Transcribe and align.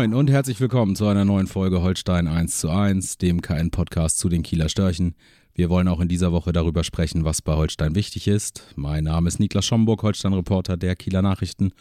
Moin 0.00 0.14
und 0.14 0.30
herzlich 0.30 0.58
willkommen 0.62 0.96
zu 0.96 1.06
einer 1.08 1.26
neuen 1.26 1.46
Folge 1.46 1.82
Holstein 1.82 2.26
1 2.26 2.58
zu 2.58 2.70
1, 2.70 3.18
dem 3.18 3.42
KN-Podcast 3.42 4.18
zu 4.18 4.30
den 4.30 4.42
Kieler 4.42 4.70
Störchen. 4.70 5.14
Wir 5.52 5.68
wollen 5.68 5.88
auch 5.88 6.00
in 6.00 6.08
dieser 6.08 6.32
Woche 6.32 6.54
darüber 6.54 6.84
sprechen, 6.84 7.26
was 7.26 7.42
bei 7.42 7.52
Holstein 7.52 7.94
wichtig 7.94 8.26
ist. 8.26 8.72
Mein 8.76 9.04
Name 9.04 9.28
ist 9.28 9.40
Niklas 9.40 9.66
Schomburg, 9.66 10.02
Holstein-Reporter 10.02 10.78
der 10.78 10.96
Kieler 10.96 11.20
Nachrichten. 11.20 11.72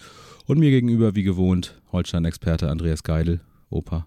Und 0.48 0.59
mir 0.59 0.70
gegenüber, 0.70 1.16
wie 1.16 1.23
gewohnt, 1.23 1.79
Holstein-Experte 1.93 2.70
Andreas 2.70 3.03
Geidel. 3.03 3.40
Opa, 3.70 4.05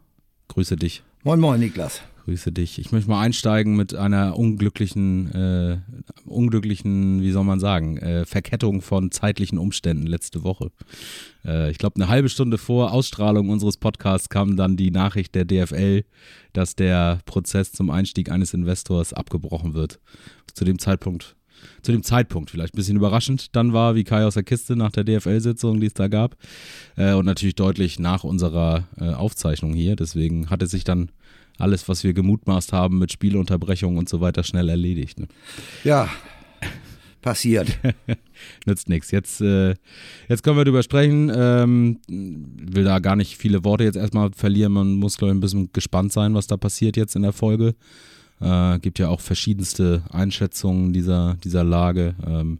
grüße 0.48 0.77
dich. 0.77 1.02
Moin 1.22 1.41
Moin, 1.41 1.58
Niklas. 1.58 2.02
Grüße 2.24 2.52
dich. 2.52 2.78
Ich 2.78 2.92
möchte 2.92 3.10
mal 3.10 3.20
einsteigen 3.20 3.74
mit 3.74 3.96
einer 3.96 4.38
unglücklichen, 4.38 5.32
äh, 5.32 5.78
unglücklichen, 6.24 7.20
wie 7.20 7.32
soll 7.32 7.42
man 7.42 7.58
sagen, 7.58 7.98
äh, 7.98 8.24
Verkettung 8.26 8.80
von 8.80 9.10
zeitlichen 9.10 9.58
Umständen 9.58 10.06
letzte 10.06 10.44
Woche. 10.44 10.70
Äh, 11.44 11.72
ich 11.72 11.78
glaube, 11.78 11.96
eine 11.96 12.06
halbe 12.06 12.28
Stunde 12.28 12.58
vor 12.58 12.92
Ausstrahlung 12.92 13.48
unseres 13.48 13.77
Podcasts 13.77 14.28
kam 14.28 14.56
dann 14.56 14.77
die 14.77 14.92
Nachricht 14.92 15.34
der 15.34 15.44
DFL, 15.44 16.04
dass 16.52 16.77
der 16.77 17.18
Prozess 17.24 17.72
zum 17.72 17.90
Einstieg 17.90 18.30
eines 18.30 18.54
Investors 18.54 19.12
abgebrochen 19.12 19.74
wird. 19.74 19.98
Zu 20.54 20.64
dem 20.64 20.78
Zeitpunkt 20.78 21.34
zu 21.82 21.92
dem 21.92 22.02
Zeitpunkt 22.02 22.50
vielleicht 22.50 22.74
ein 22.74 22.77
bisschen 22.77 22.96
überraschend 22.96 23.55
dann 23.56 23.72
war, 23.72 23.94
wie 23.94 24.05
Kai 24.05 24.24
aus 24.24 24.34
der 24.34 24.42
Kiste 24.42 24.77
nach 24.77 24.92
der 24.92 25.05
DFL-Sitzung, 25.05 25.80
die 25.80 25.86
es 25.86 25.94
da 25.94 26.08
gab. 26.08 26.36
Äh, 26.96 27.14
und 27.14 27.27
natürlich 27.27 27.54
deutlich 27.54 27.98
nach 27.98 28.24
unserer 28.24 28.88
äh, 28.98 29.10
Aufzeichnung 29.10 29.74
hier. 29.74 29.96
Deswegen 29.96 30.50
hat 30.50 30.62
es 30.62 30.70
sich 30.70 30.84
dann 30.84 31.10
alles, 31.58 31.88
was 31.88 32.04
wir 32.04 32.12
gemutmaßt 32.12 32.72
haben 32.72 32.98
mit 32.98 33.12
Spielunterbrechungen 33.12 33.98
und 33.98 34.08
so 34.08 34.20
weiter, 34.20 34.42
schnell 34.42 34.69
erledigt. 34.69 35.20
Ne? 35.20 35.28
Ja, 35.84 36.08
passiert. 37.22 37.78
Nützt 38.66 38.88
nichts. 38.88 39.10
Jetzt, 39.10 39.41
äh, 39.41 39.74
jetzt 40.28 40.42
können 40.42 40.56
wir 40.56 40.64
darüber 40.64 40.82
sprechen. 40.82 41.32
Ähm, 41.34 42.00
will 42.08 42.84
da 42.84 42.98
gar 42.98 43.16
nicht 43.16 43.38
viele 43.38 43.64
Worte 43.64 43.84
jetzt 43.84 43.97
erstmal 43.97 44.32
verlieren. 44.32 44.72
Man 44.72 44.94
muss, 44.97 45.16
glaube 45.16 45.32
ich, 45.32 45.38
ein 45.38 45.41
bisschen 45.41 45.72
gespannt 45.72 46.12
sein, 46.12 46.34
was 46.34 46.48
da 46.48 46.56
passiert 46.56 46.97
jetzt 46.97 47.16
in 47.16 47.22
der 47.22 47.32
Folge. 47.32 47.74
Äh, 48.42 48.78
gibt 48.80 48.98
ja 48.98 49.08
auch 49.08 49.20
verschiedenste 49.20 50.02
Einschätzungen 50.10 50.92
dieser, 50.92 51.36
dieser 51.44 51.64
Lage. 51.64 52.14
Ähm, 52.26 52.58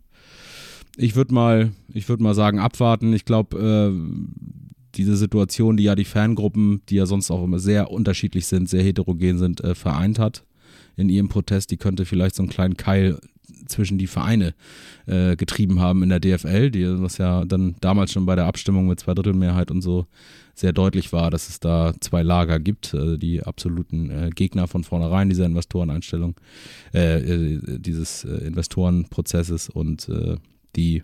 ich 0.97 1.17
würde 1.17 1.35
mal, 1.35 1.73
ich 1.93 2.09
würde 2.09 2.23
mal 2.23 2.35
sagen, 2.35 2.59
abwarten. 2.59 3.13
Ich 3.13 3.25
glaube, 3.25 3.59
äh, 3.59 4.53
diese 4.95 5.17
Situation, 5.17 5.77
die 5.77 5.85
ja 5.85 5.95
die 5.95 6.05
Fangruppen, 6.05 6.83
die 6.89 6.97
ja 6.97 7.07
sonst 7.07 7.31
auch 7.31 7.43
immer 7.43 7.59
sehr 7.59 7.91
unterschiedlich 7.91 8.47
sind, 8.47 8.69
sehr 8.69 8.83
heterogen 8.83 9.39
sind, 9.39 9.63
äh, 9.63 9.75
vereint 9.75 10.19
hat 10.19 10.45
in 10.97 11.09
ihrem 11.09 11.29
Protest, 11.29 11.71
die 11.71 11.79
könnte 11.79 12.05
vielleicht 12.05 12.35
so 12.35 12.43
einen 12.43 12.51
kleinen 12.51 12.77
Keil 12.77 13.19
zwischen 13.67 13.99
die 13.99 14.07
Vereine 14.07 14.55
äh, 15.07 15.37
getrieben 15.37 15.81
haben 15.81 16.03
in 16.03 16.11
der 16.11 16.21
DFL, 16.21 16.71
die, 16.71 17.01
was 17.01 17.19
ja 17.19 17.45
dann 17.45 17.77
damals 17.81 18.13
schon 18.13 18.27
bei 18.27 18.37
der 18.37 18.47
Abstimmung 18.47 18.87
mit 18.87 19.01
Zweidrittelmehrheit 19.01 19.71
und 19.71 19.83
so 19.83 20.07
sehr 20.55 20.73
deutlich 20.73 21.13
war, 21.13 21.31
dass 21.31 21.49
es 21.49 21.61
da 21.61 21.95
zwei 22.01 22.23
Lager 22.23 22.61
gibt, 22.61 22.95
äh, 22.95 23.19
die 23.19 23.43
absoluten 23.43 24.11
äh, 24.11 24.31
Gegner 24.31 24.67
von 24.69 24.85
vornherein 24.85 25.29
dieser 25.29 25.47
Investoreneinstellung, 25.47 26.35
äh, 26.95 27.19
äh, 27.19 27.79
dieses 27.79 28.25
Investorenprozesses 28.25 29.69
und 29.69 30.11
die, 30.77 31.03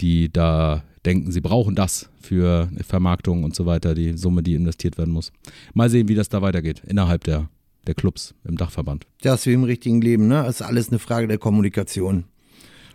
die 0.00 0.32
da 0.32 0.82
denken, 1.04 1.30
sie 1.30 1.40
brauchen 1.40 1.74
das 1.74 2.10
für 2.20 2.68
Vermarktung 2.86 3.44
und 3.44 3.54
so 3.54 3.66
weiter, 3.66 3.94
die 3.94 4.16
Summe, 4.16 4.42
die 4.42 4.54
investiert 4.54 4.98
werden 4.98 5.12
muss. 5.12 5.32
Mal 5.74 5.88
sehen, 5.88 6.08
wie 6.08 6.14
das 6.14 6.28
da 6.28 6.42
weitergeht 6.42 6.82
innerhalb 6.86 7.24
der, 7.24 7.48
der 7.86 7.94
Clubs 7.94 8.34
im 8.44 8.56
Dachverband. 8.56 9.06
Das 9.22 9.46
wie 9.46 9.52
im 9.52 9.64
richtigen 9.64 10.00
Leben, 10.00 10.28
ne? 10.28 10.42
Das 10.42 10.60
ist 10.60 10.62
alles 10.62 10.88
eine 10.88 10.98
Frage 10.98 11.28
der 11.28 11.38
Kommunikation. 11.38 12.24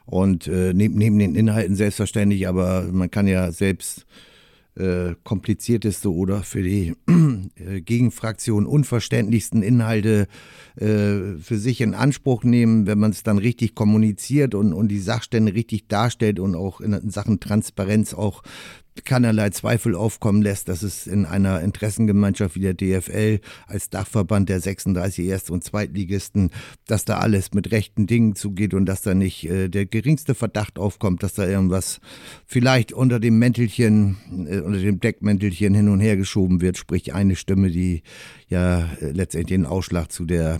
Und 0.05 0.47
äh, 0.47 0.73
neben, 0.73 0.95
neben 0.95 1.19
den 1.19 1.35
Inhalten 1.35 1.75
selbstverständlich, 1.75 2.47
aber 2.47 2.83
man 2.91 3.09
kann 3.09 3.27
ja 3.27 3.51
selbst 3.51 4.05
äh, 4.75 5.15
komplizierteste 5.23 6.13
oder 6.13 6.43
für 6.43 6.63
die 6.63 6.93
äh, 7.55 7.81
Gegenfraktion 7.81 8.65
unverständlichsten 8.65 9.63
Inhalte 9.63 10.27
äh, 10.75 11.37
für 11.41 11.57
sich 11.57 11.81
in 11.81 11.93
Anspruch 11.93 12.43
nehmen, 12.43 12.87
wenn 12.87 12.99
man 12.99 13.11
es 13.11 13.23
dann 13.23 13.37
richtig 13.37 13.75
kommuniziert 13.75 14.55
und, 14.55 14.73
und 14.73 14.87
die 14.87 14.99
Sachstände 14.99 15.53
richtig 15.53 15.87
darstellt 15.87 16.39
und 16.39 16.55
auch 16.55 16.79
in 16.79 17.09
Sachen 17.09 17.39
Transparenz 17.39 18.13
auch 18.13 18.43
keinerlei 19.05 19.49
Zweifel 19.49 19.95
aufkommen 19.95 20.41
lässt, 20.41 20.67
dass 20.67 20.83
es 20.83 21.07
in 21.07 21.25
einer 21.25 21.61
Interessengemeinschaft 21.61 22.55
wie 22.55 22.59
der 22.59 22.73
DFL 22.73 23.39
als 23.67 23.89
Dachverband 23.89 24.49
der 24.49 24.59
36 24.59 25.25
Erst- 25.25 25.49
und 25.49 25.63
Zweitligisten, 25.63 26.51
dass 26.87 27.05
da 27.05 27.19
alles 27.19 27.53
mit 27.53 27.71
rechten 27.71 28.05
Dingen 28.05 28.35
zugeht 28.35 28.73
und 28.73 28.85
dass 28.85 29.01
da 29.01 29.13
nicht 29.13 29.45
äh, 29.45 29.69
der 29.69 29.85
geringste 29.85 30.35
Verdacht 30.35 30.77
aufkommt, 30.77 31.23
dass 31.23 31.33
da 31.33 31.47
irgendwas 31.47 31.99
vielleicht 32.45 32.91
unter 32.93 33.19
dem 33.19 33.39
Mäntelchen, 33.39 34.17
äh, 34.47 34.59
unter 34.59 34.79
dem 34.79 34.99
Deckmäntelchen 34.99 35.73
hin 35.73 35.87
und 35.87 35.99
her 35.99 36.17
geschoben 36.17 36.61
wird, 36.61 36.77
sprich 36.77 37.13
eine 37.13 37.35
Stimme, 37.35 37.71
die 37.71 38.03
ja 38.47 38.89
äh, 38.99 39.11
letztendlich 39.11 39.57
den 39.57 39.65
Ausschlag 39.65 40.11
zu 40.11 40.25
der 40.25 40.59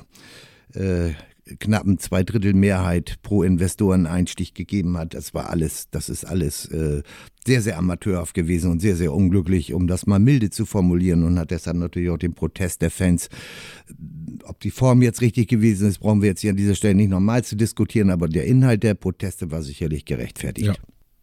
knappen 1.60 1.98
Zweidrittelmehrheit 1.98 3.16
pro 3.24 3.44
Investoreneinstieg 3.44 4.56
gegeben 4.56 4.98
hat. 4.98 5.14
Das 5.14 5.34
war 5.34 5.50
alles, 5.50 5.90
das 5.90 6.10
ist 6.10 6.26
alles 6.26 6.66
äh, 6.66 7.04
sehr, 7.46 7.62
sehr 7.62 7.78
amateurhaft 7.78 8.34
gewesen 8.34 8.72
und 8.72 8.80
sehr, 8.82 8.96
sehr 8.96 9.14
unglücklich, 9.14 9.74
um 9.74 9.88
das 9.88 10.06
mal 10.06 10.20
milde 10.20 10.50
zu 10.50 10.66
formulieren 10.66 11.24
und 11.24 11.40
hat 11.40 11.52
deshalb 11.52 11.78
natürlich 11.78 12.10
auch 12.10 12.18
den 12.18 12.34
Protest 12.34 12.82
der 12.82 12.92
Fans. 12.92 13.30
Ob 14.44 14.60
die 14.60 14.72
Form 14.72 15.02
jetzt 15.02 15.22
richtig 15.22 15.48
gewesen 15.48 15.88
ist, 15.88 16.00
brauchen 16.00 16.22
wir 16.22 16.30
jetzt 16.30 16.42
hier 16.42 16.52
an 16.52 16.58
dieser 16.58 16.76
Stelle 16.76 16.96
nicht 16.96 17.10
nochmal 17.10 17.44
zu 17.44 17.56
diskutieren, 17.56 18.10
aber 18.10 18.28
der 18.28 18.46
Inhalt 18.46 18.84
der 18.84 18.94
Proteste 18.94 19.52
war 19.52 19.64
sicherlich 19.64 20.06
gerechtfertigt. 20.06 20.68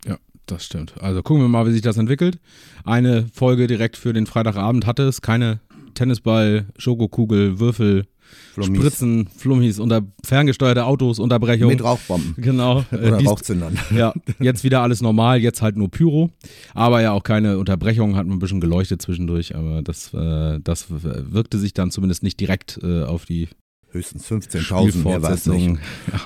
Ja. 0.05 0.11
ja. 0.11 0.19
Das 0.47 0.65
stimmt. 0.65 0.95
Also 1.01 1.23
gucken 1.23 1.43
wir 1.43 1.49
mal, 1.49 1.67
wie 1.67 1.73
sich 1.73 1.83
das 1.83 1.99
entwickelt. 1.99 2.41
Eine 2.85 3.27
Folge 3.33 3.67
direkt 3.67 3.97
für 3.97 4.13
den 4.13 4.27
Freitagabend 4.27 4.87
hatte 4.87 5.03
es. 5.03 5.21
Keine 5.21 5.61
Tennisball, 5.95 6.67
Schokokugel, 6.79 7.61
Würfel, 7.61 8.07
Flummis. 8.53 8.79
Spritzen, 8.79 9.29
Flummis, 9.37 9.79
unter 9.79 10.03
ferngesteuerte 10.25 10.85
Autos, 10.85 11.19
Unterbrechung. 11.19 11.69
Mit 11.69 11.83
Rauchbomben. 11.83 12.35
Genau. 12.37 12.85
Oder 12.93 13.21
äh, 13.21 13.25
Rauchzündern. 13.25 13.79
Ja, 13.95 14.13
jetzt 14.39 14.65
wieder 14.65 14.83
alles 14.83 15.01
normal, 15.01 15.41
jetzt 15.41 15.63
halt 15.63 15.77
nur 15.77 15.91
Pyro. 15.91 16.31
Aber 16.75 17.01
ja 17.01 17.13
auch 17.13 17.23
keine 17.23 17.59
Unterbrechung, 17.59 18.17
hat 18.17 18.27
man 18.27 18.37
ein 18.37 18.41
bisschen 18.41 18.61
geleuchtet 18.61 19.01
zwischendurch, 19.03 19.55
aber 19.57 19.83
das, 19.83 20.13
äh, 20.13 20.61
das 20.63 20.87
wirkte 20.89 21.59
sich 21.59 21.73
dann 21.73 21.91
zumindest 21.91 22.23
nicht 22.23 22.39
direkt 22.39 22.79
äh, 22.83 23.03
auf 23.03 23.25
die 23.25 23.49
höchstens 23.91 24.31
15.000 24.31 25.79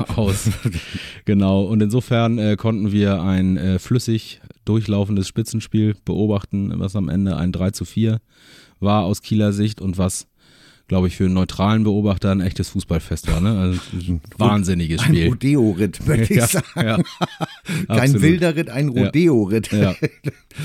aus. 0.17 0.51
genau. 1.25 1.63
Und 1.63 1.81
insofern 1.83 2.39
äh, 2.39 2.57
konnten 2.57 2.93
wir 2.93 3.23
ein 3.23 3.57
äh, 3.57 3.79
flüssig 3.79 4.41
durchlaufendes 4.65 5.29
Spitzenspiel 5.29 5.95
beobachten, 6.05 6.73
was 6.77 6.97
am 6.97 7.09
Ende 7.09 7.37
ein 7.37 7.53
3 7.53 7.71
zu 7.71 7.85
4 7.85 8.21
war 8.81 9.05
aus 9.05 9.23
Kieler 9.23 9.53
Sicht 9.53 9.81
und 9.81 9.97
was 9.97 10.27
glaube 10.89 11.09
ich, 11.09 11.17
für 11.17 11.25
einen 11.25 11.35
neutralen 11.35 11.85
Beobachter 11.85 12.31
ein 12.31 12.41
echtes 12.41 12.71
Fußballfest 12.71 13.31
war. 13.31 13.41
Ne? 13.41 13.59
Also 13.59 13.81
ein 13.97 14.21
wahnsinniges 14.37 15.03
Spiel. 15.03 15.25
Ein 15.25 15.31
Rodeo-Ritt, 15.31 16.07
würde 16.07 16.23
ich 16.29 16.31
ja, 16.31 16.47
sagen. 16.47 16.65
Ja, 16.77 16.99
Kein 17.87 18.21
wilder 18.21 18.57
Ritt, 18.57 18.71
ein 18.71 18.89
Rodeo-Ritt. 18.89 19.71
Ja, 19.73 19.95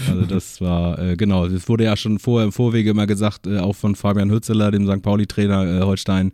also 0.09 0.25
das 0.25 0.59
war, 0.61 0.97
äh, 0.97 1.15
genau, 1.15 1.45
es 1.45 1.69
wurde 1.69 1.83
ja 1.83 1.95
schon 1.95 2.17
vorher 2.17 2.45
im 2.45 2.51
Vorwege 2.51 2.89
immer 2.89 3.05
gesagt, 3.05 3.45
äh, 3.45 3.59
auch 3.59 3.75
von 3.75 3.95
Fabian 3.95 4.31
Hützeler, 4.31 4.71
dem 4.71 4.87
St. 4.87 5.03
Pauli-Trainer 5.03 5.81
äh, 5.81 5.83
Holstein, 5.83 6.31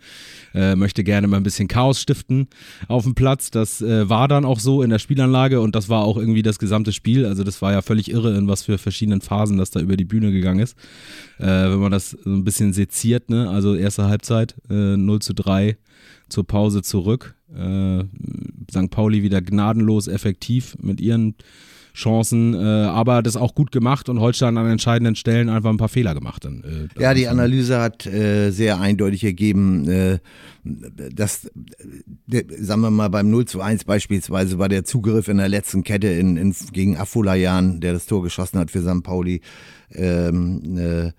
äh, 0.53 0.75
möchte 0.75 1.03
gerne 1.03 1.27
mal 1.27 1.37
ein 1.37 1.43
bisschen 1.43 1.67
Chaos 1.67 1.99
stiften 1.99 2.47
auf 2.87 3.03
dem 3.03 3.13
Platz. 3.13 3.51
Das 3.51 3.81
äh, 3.81 4.07
war 4.09 4.27
dann 4.27 4.45
auch 4.45 4.59
so 4.59 4.81
in 4.81 4.89
der 4.89 4.99
Spielanlage 4.99 5.59
und 5.59 5.75
das 5.75 5.89
war 5.89 6.03
auch 6.03 6.17
irgendwie 6.17 6.43
das 6.43 6.59
gesamte 6.59 6.93
Spiel. 6.93 7.25
Also 7.25 7.43
das 7.43 7.61
war 7.61 7.73
ja 7.73 7.81
völlig 7.81 8.09
irre, 8.09 8.37
in 8.37 8.47
was 8.47 8.63
für 8.63 8.77
verschiedenen 8.77 9.19
Phasen 9.19 9.57
das 9.57 9.71
da 9.71 9.81
über 9.81 9.97
die 9.97 10.05
Bühne 10.05 10.31
gegangen 10.31 10.59
ist. 10.59 10.77
Äh, 11.39 11.45
wenn 11.45 11.79
man 11.79 11.91
das 11.91 12.11
so 12.11 12.29
ein 12.29 12.45
bisschen 12.45 12.71
seziert, 12.71 13.29
ne? 13.29 13.49
also 13.49 13.75
erste 13.75 14.05
Halbzeit 14.05 14.55
äh, 14.69 14.95
0 14.95 15.21
zu 15.21 15.33
3 15.33 15.77
zur 16.29 16.47
Pause 16.47 16.81
zurück. 16.81 17.35
Äh, 17.55 18.03
St. 18.71 18.89
Pauli 18.89 19.23
wieder 19.23 19.41
gnadenlos 19.41 20.07
effektiv 20.07 20.75
mit 20.79 20.99
ihren 20.99 21.35
Chancen, 21.93 22.55
äh, 22.55 22.57
aber 22.57 23.21
das 23.21 23.37
auch 23.37 23.53
gut 23.53 23.71
gemacht 23.71 24.09
und 24.09 24.19
Holstein 24.19 24.57
an 24.57 24.69
entscheidenden 24.69 25.15
Stellen 25.15 25.47
einfach 25.47 25.69
ein 25.69 25.77
paar 25.77 25.89
Fehler 25.89 26.15
gemacht. 26.15 26.43
Dann, 26.43 26.63
äh, 26.63 27.01
ja, 27.01 27.13
die 27.13 27.27
Analyse 27.27 27.79
hat 27.79 28.07
äh, 28.07 28.49
sehr 28.49 28.79
eindeutig 28.79 29.23
ergeben, 29.23 29.87
äh, 29.87 30.19
dass, 30.63 31.45
äh, 31.45 32.43
sagen 32.59 32.81
wir 32.81 32.89
mal, 32.89 33.09
beim 33.09 33.29
0 33.29 33.45
zu 33.45 33.61
1 33.61 33.83
beispielsweise 33.83 34.57
war 34.57 34.69
der 34.69 34.85
Zugriff 34.85 35.27
in 35.27 35.37
der 35.37 35.49
letzten 35.49 35.83
Kette 35.83 36.07
in, 36.07 36.35
in, 36.35 36.55
gegen 36.71 36.97
Afolayan, 36.97 37.79
der 37.79 37.93
das 37.93 38.07
Tor 38.07 38.23
geschossen 38.23 38.57
hat 38.57 38.71
für 38.71 38.81
St. 38.81 39.03
Pauli, 39.03 39.41
ähm, 39.91 40.77
äh, 40.77 41.11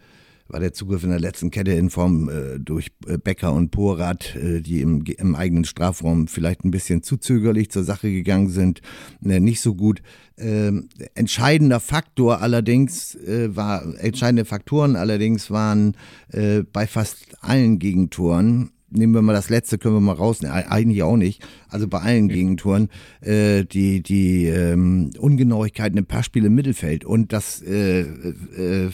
war 0.48 0.60
der 0.60 0.72
Zugriff 0.72 1.02
in 1.04 1.10
der 1.10 1.20
letzten 1.20 1.50
Kette 1.50 1.72
in 1.72 1.90
Form 1.90 2.28
äh, 2.28 2.58
durch 2.58 2.88
äh, 3.06 3.18
Becker 3.18 3.52
und 3.52 3.70
Porat, 3.70 4.36
äh, 4.36 4.60
die 4.60 4.80
im, 4.80 5.04
im 5.04 5.34
eigenen 5.34 5.64
Strafraum 5.64 6.28
vielleicht 6.28 6.64
ein 6.64 6.70
bisschen 6.70 7.02
zu 7.02 7.16
zögerlich 7.16 7.70
zur 7.70 7.84
Sache 7.84 8.10
gegangen 8.10 8.48
sind, 8.48 8.80
äh, 9.24 9.40
nicht 9.40 9.60
so 9.60 9.74
gut. 9.74 10.02
Ähm, 10.36 10.88
entscheidender 11.14 11.80
Faktor 11.80 12.40
allerdings 12.40 13.14
äh, 13.14 13.54
war, 13.54 13.84
entscheidende 13.98 14.44
Faktoren 14.44 14.96
allerdings 14.96 15.50
waren 15.50 15.96
äh, 16.28 16.62
bei 16.62 16.86
fast 16.86 17.36
allen 17.40 17.78
Gegentoren 17.78 18.70
nehmen 18.96 19.14
wir 19.14 19.22
mal 19.22 19.32
das 19.32 19.50
letzte, 19.50 19.78
können 19.78 19.94
wir 19.94 20.00
mal 20.00 20.12
rausnehmen. 20.12 20.56
Eigentlich 20.56 21.02
auch 21.02 21.16
nicht. 21.16 21.44
Also 21.68 21.88
bei 21.88 21.98
allen 22.00 22.28
Gegentoren 22.28 22.88
äh, 23.20 23.64
die, 23.64 24.02
die 24.02 24.46
ähm, 24.46 25.10
Ungenauigkeiten 25.18 25.98
im 25.98 26.06
Passspiel 26.06 26.44
im 26.44 26.54
Mittelfeld 26.54 27.04
und 27.04 27.32
das 27.32 27.60
äh, 27.62 28.02
äh, 28.02 28.90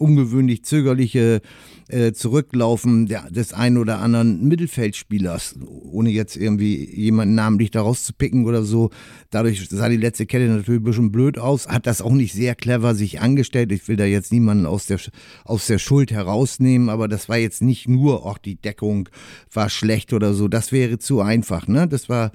ungewöhnlich 0.00 0.64
zögerliche 0.64 1.40
äh, 1.88 2.12
Zurücklaufen 2.12 3.06
der, 3.06 3.30
des 3.30 3.52
einen 3.52 3.78
oder 3.78 4.00
anderen 4.00 4.46
Mittelfeldspielers, 4.46 5.56
ohne 5.66 6.10
jetzt 6.10 6.36
irgendwie 6.36 6.84
jemanden 6.94 7.34
namentlich 7.34 7.70
daraus 7.70 8.04
zu 8.04 8.12
picken 8.12 8.46
oder 8.46 8.62
so. 8.62 8.90
Dadurch 9.30 9.68
sah 9.68 9.88
die 9.88 9.96
letzte 9.96 10.26
Kette 10.26 10.48
natürlich 10.48 10.80
ein 10.80 10.84
bisschen 10.84 11.12
blöd 11.12 11.38
aus, 11.38 11.68
hat 11.68 11.86
das 11.86 12.02
auch 12.02 12.12
nicht 12.12 12.32
sehr 12.34 12.54
clever 12.54 12.94
sich 12.94 13.20
angestellt. 13.20 13.72
Ich 13.72 13.88
will 13.88 13.96
da 13.96 14.04
jetzt 14.04 14.32
niemanden 14.32 14.66
aus 14.66 14.86
der, 14.86 14.98
aus 15.44 15.66
der 15.66 15.78
Schuld 15.78 16.10
herausnehmen, 16.10 16.88
aber 16.88 17.08
das 17.08 17.28
war 17.28 17.38
jetzt 17.38 17.62
nicht 17.62 17.88
nur, 17.88 18.26
auch 18.26 18.38
die 18.38 18.56
Deckung 18.56 19.08
war 19.52 19.70
schlecht 19.70 20.12
oder 20.12 20.34
so. 20.34 20.48
Das 20.48 20.72
wäre 20.72 20.98
zu 20.98 21.20
einfach, 21.20 21.68
ne? 21.68 21.88
Das 21.88 22.08
war 22.08 22.32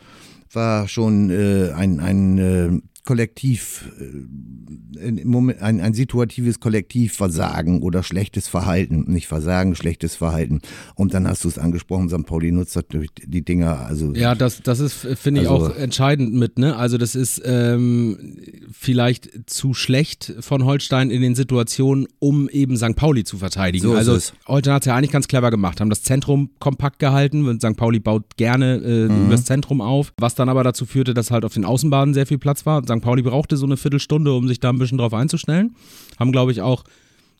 war 0.55 0.87
schon 0.87 1.29
äh, 1.29 1.71
ein, 1.71 1.99
ein 1.99 2.37
äh, 2.37 2.81
Kollektiv, 3.05 3.91
äh, 3.99 5.07
ein, 5.07 5.81
ein 5.81 5.93
situatives 5.93 6.59
Kollektivversagen 6.59 7.81
oder 7.81 8.01
schlechtes 8.03 8.47
Verhalten, 8.47 9.11
nicht 9.11 9.27
Versagen, 9.27 9.75
schlechtes 9.75 10.15
Verhalten. 10.15 10.61
Und 10.95 11.13
dann 11.13 11.27
hast 11.27 11.43
du 11.43 11.49
es 11.49 11.57
angesprochen, 11.57 12.09
St. 12.09 12.25
Pauli 12.25 12.51
nutzt 12.51 12.75
natürlich 12.75 13.09
die 13.15 13.43
Dinger, 13.43 13.85
also. 13.85 14.13
Ja, 14.13 14.35
das, 14.35 14.61
das 14.61 14.79
ist, 14.79 14.93
finde 15.15 15.41
ich, 15.41 15.49
also, 15.49 15.67
auch 15.67 15.75
entscheidend 15.75 16.33
mit, 16.33 16.57
ne? 16.57 16.75
Also 16.77 16.97
das 16.97 17.15
ist 17.15 17.41
ähm, 17.43 18.37
vielleicht 18.83 19.49
zu 19.49 19.73
schlecht 19.73 20.33
von 20.41 20.65
Holstein 20.65 21.09
in 21.09 21.21
den 21.21 21.35
Situationen, 21.35 22.07
um 22.19 22.49
eben 22.49 22.75
St. 22.77 22.95
Pauli 22.95 23.23
zu 23.23 23.37
verteidigen. 23.37 23.83
So 23.83 23.95
also 23.95 24.17
Holstein 24.47 24.73
hat 24.73 24.83
es 24.83 24.87
ja 24.87 24.95
eigentlich 24.95 25.11
ganz 25.11 25.27
clever 25.27 25.51
gemacht, 25.51 25.79
haben 25.79 25.89
das 25.89 26.03
Zentrum 26.03 26.49
kompakt 26.59 26.99
gehalten 26.99 27.47
und 27.47 27.61
St. 27.61 27.77
Pauli 27.77 27.99
baut 27.99 28.35
gerne 28.35 28.75
äh, 28.75 29.07
mhm. 29.07 29.29
das 29.29 29.45
Zentrum 29.45 29.79
auf, 29.81 30.13
was 30.17 30.35
dann 30.35 30.49
aber 30.49 30.63
dazu 30.63 30.85
führte, 30.85 31.13
dass 31.13 31.31
halt 31.31 31.45
auf 31.45 31.53
den 31.53 31.65
Außenbahnen 31.65 32.13
sehr 32.13 32.27
viel 32.27 32.37
Platz 32.37 32.65
war. 32.65 32.83
St. 32.83 33.01
Pauli 33.01 33.21
brauchte 33.21 33.57
so 33.57 33.65
eine 33.65 33.77
Viertelstunde, 33.77 34.33
um 34.33 34.47
sich 34.47 34.59
da 34.59 34.69
ein 34.69 34.79
bisschen 34.79 34.97
drauf 34.97 35.13
einzustellen. 35.13 35.75
Haben, 36.19 36.31
glaube 36.31 36.51
ich, 36.51 36.61
auch 36.61 36.83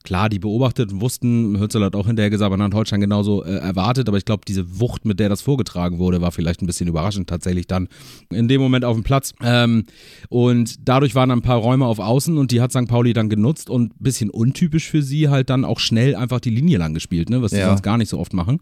klar, 0.03 0.29
die 0.29 0.39
beobachtet 0.39 0.91
und 0.91 1.01
wussten, 1.01 1.59
Hürzel 1.59 1.83
hat 1.83 1.95
auch 1.95 2.07
hinterher 2.07 2.29
gesagt, 2.29 2.51
man 2.51 2.61
hat 2.61 2.73
Holstein 2.73 3.01
genauso 3.01 3.44
äh, 3.44 3.55
erwartet, 3.55 4.07
aber 4.07 4.17
ich 4.17 4.25
glaube, 4.25 4.44
diese 4.47 4.79
Wucht, 4.79 5.05
mit 5.05 5.19
der 5.19 5.29
das 5.29 5.41
vorgetragen 5.41 5.97
wurde, 5.97 6.21
war 6.21 6.31
vielleicht 6.31 6.61
ein 6.61 6.67
bisschen 6.67 6.88
überraschend 6.88 7.29
tatsächlich 7.29 7.67
dann 7.67 7.88
in 8.29 8.47
dem 8.47 8.61
Moment 8.61 8.85
auf 8.85 8.95
dem 8.95 9.03
Platz. 9.03 9.33
Ähm, 9.41 9.85
und 10.29 10.88
dadurch 10.88 11.15
waren 11.15 11.31
ein 11.31 11.41
paar 11.41 11.57
Räume 11.57 11.85
auf 11.85 12.00
Außen 12.00 12.38
und 12.38 12.51
die 12.51 12.61
hat 12.61 12.71
St. 12.71 12.88
Pauli 12.88 13.13
dann 13.13 13.29
genutzt 13.29 13.69
und 13.69 13.94
ein 13.94 14.03
bisschen 14.03 14.29
untypisch 14.29 14.89
für 14.89 15.01
sie 15.01 15.29
halt 15.29 15.50
dann 15.50 15.65
auch 15.65 15.79
schnell 15.79 16.15
einfach 16.15 16.39
die 16.39 16.50
Linie 16.50 16.77
lang 16.77 16.94
gespielt, 16.94 17.29
ne, 17.29 17.41
was 17.41 17.51
sie 17.51 17.59
ja. 17.59 17.67
sonst 17.67 17.83
gar 17.83 17.97
nicht 17.97 18.09
so 18.09 18.19
oft 18.19 18.33
machen. 18.33 18.59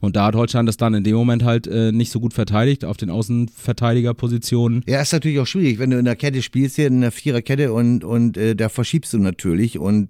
Und 0.00 0.16
da 0.16 0.26
hat 0.26 0.34
Holstein 0.34 0.66
das 0.66 0.76
dann 0.76 0.94
in 0.94 1.04
dem 1.04 1.14
Moment 1.14 1.44
halt 1.44 1.66
äh, 1.66 1.92
nicht 1.92 2.10
so 2.10 2.20
gut 2.20 2.34
verteidigt 2.34 2.84
auf 2.84 2.96
den 2.96 3.10
Außenverteidigerpositionen. 3.10 4.82
Ja, 4.88 5.00
ist 5.00 5.12
natürlich 5.12 5.38
auch 5.38 5.46
schwierig, 5.46 5.78
wenn 5.78 5.90
du 5.90 5.98
in 5.98 6.04
der 6.04 6.16
Kette 6.16 6.42
spielst, 6.42 6.76
hier 6.76 6.88
in 6.88 7.00
der 7.00 7.12
Viererkette 7.12 7.72
und, 7.72 8.02
und 8.02 8.36
äh, 8.36 8.56
da 8.56 8.68
verschiebst 8.68 9.12
du 9.12 9.18
natürlich 9.18 9.78
und 9.78 10.08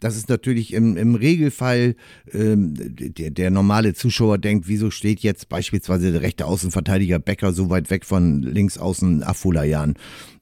das 0.00 0.16
ist 0.16 0.28
natürlich 0.28 0.72
im, 0.72 0.96
im 0.96 1.14
Regelfall, 1.14 1.96
ähm, 2.32 2.74
der, 2.76 3.30
der 3.30 3.50
normale 3.50 3.94
Zuschauer 3.94 4.38
denkt, 4.38 4.68
wieso 4.68 4.90
steht 4.90 5.20
jetzt 5.20 5.48
beispielsweise 5.48 6.12
der 6.12 6.22
rechte 6.22 6.46
Außenverteidiger 6.46 7.18
Becker 7.18 7.52
so 7.52 7.70
weit 7.70 7.90
weg 7.90 8.04
von 8.04 8.42
links 8.42 8.78
außen 8.78 9.22
Afolayan? 9.22 9.94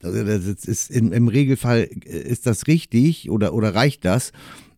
Also 0.03 0.23
das 0.23 0.65
ist 0.65 0.91
im, 0.91 1.11
im 1.11 1.27
Regelfall 1.27 1.83
ist 2.05 2.45
das 2.45 2.67
richtig 2.67 3.29
oder, 3.29 3.53
oder 3.53 3.73
reicht 3.73 4.05
das? 4.05 4.31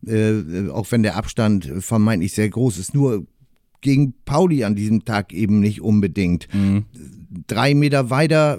Äh, 0.06 0.68
auch 0.70 0.90
wenn 0.90 1.02
der 1.02 1.16
Abstand 1.16 1.70
vermeintlich 1.80 2.32
sehr 2.32 2.48
groß 2.48 2.78
ist. 2.78 2.94
Nur 2.94 3.26
gegen 3.82 4.14
Pauli 4.24 4.64
an 4.64 4.74
diesem 4.74 5.04
Tag 5.04 5.32
eben 5.32 5.60
nicht 5.60 5.80
unbedingt. 5.80 6.48
Mhm. 6.54 6.84
Drei 7.46 7.74
Meter 7.74 8.10
weiter 8.10 8.58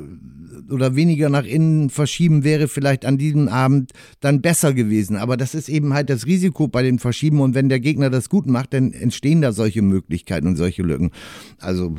oder 0.72 0.96
weniger 0.96 1.30
nach 1.30 1.46
innen 1.46 1.90
verschieben 1.90 2.44
wäre 2.44 2.68
vielleicht 2.68 3.06
an 3.06 3.18
diesem 3.18 3.48
Abend 3.48 3.92
dann 4.20 4.42
besser 4.42 4.74
gewesen. 4.74 5.16
Aber 5.16 5.38
das 5.38 5.56
ist 5.56 5.70
eben 5.70 5.94
halt 5.94 6.10
das 6.10 6.26
Risiko 6.26 6.68
bei 6.68 6.84
den 6.84 7.00
Verschieben 7.00 7.42
und 7.42 7.56
wenn 7.56 7.70
der 7.70 7.80
Gegner 7.80 8.10
das 8.10 8.30
gut 8.30 8.48
macht, 8.48 8.74
dann 8.74 8.94
entstehen 8.94 9.42
da 9.42 9.52
solche 9.52 9.82
Möglichkeiten 9.82 10.48
und 10.48 10.56
solche 10.56 10.84
Lücken. 10.84 11.12
Also 11.60 11.96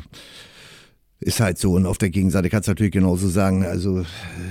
ist 1.23 1.39
halt 1.39 1.57
so. 1.57 1.73
Und 1.73 1.85
auf 1.85 1.97
der 1.97 2.09
Gegenseite 2.09 2.49
kannst 2.49 2.67
du 2.67 2.71
natürlich 2.71 2.91
genauso 2.91 3.27
sagen, 3.27 3.63
also 3.63 4.05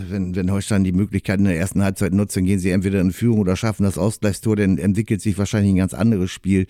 wenn, 0.09 0.35
wenn 0.35 0.51
Holstein 0.51 0.85
die 0.85 0.93
Möglichkeit 0.93 1.39
in 1.39 1.45
der 1.45 1.57
ersten 1.57 1.83
Halbzeit 1.83 2.13
nutzt, 2.13 2.37
dann 2.37 2.45
gehen 2.45 2.59
sie 2.59 2.71
entweder 2.71 3.01
in 3.01 3.13
Führung 3.13 3.41
oder 3.41 3.57
schaffen 3.57 3.85
das 3.85 3.99
Ausgleichstor, 3.99 4.57
dann 4.57 4.79
entwickelt 4.79 5.21
sich 5.21 5.39
wahrscheinlich 5.39 5.73
ein 5.73 5.79
ganz 5.79 5.95
anderes 5.95 6.31
Spiel. 6.31 6.67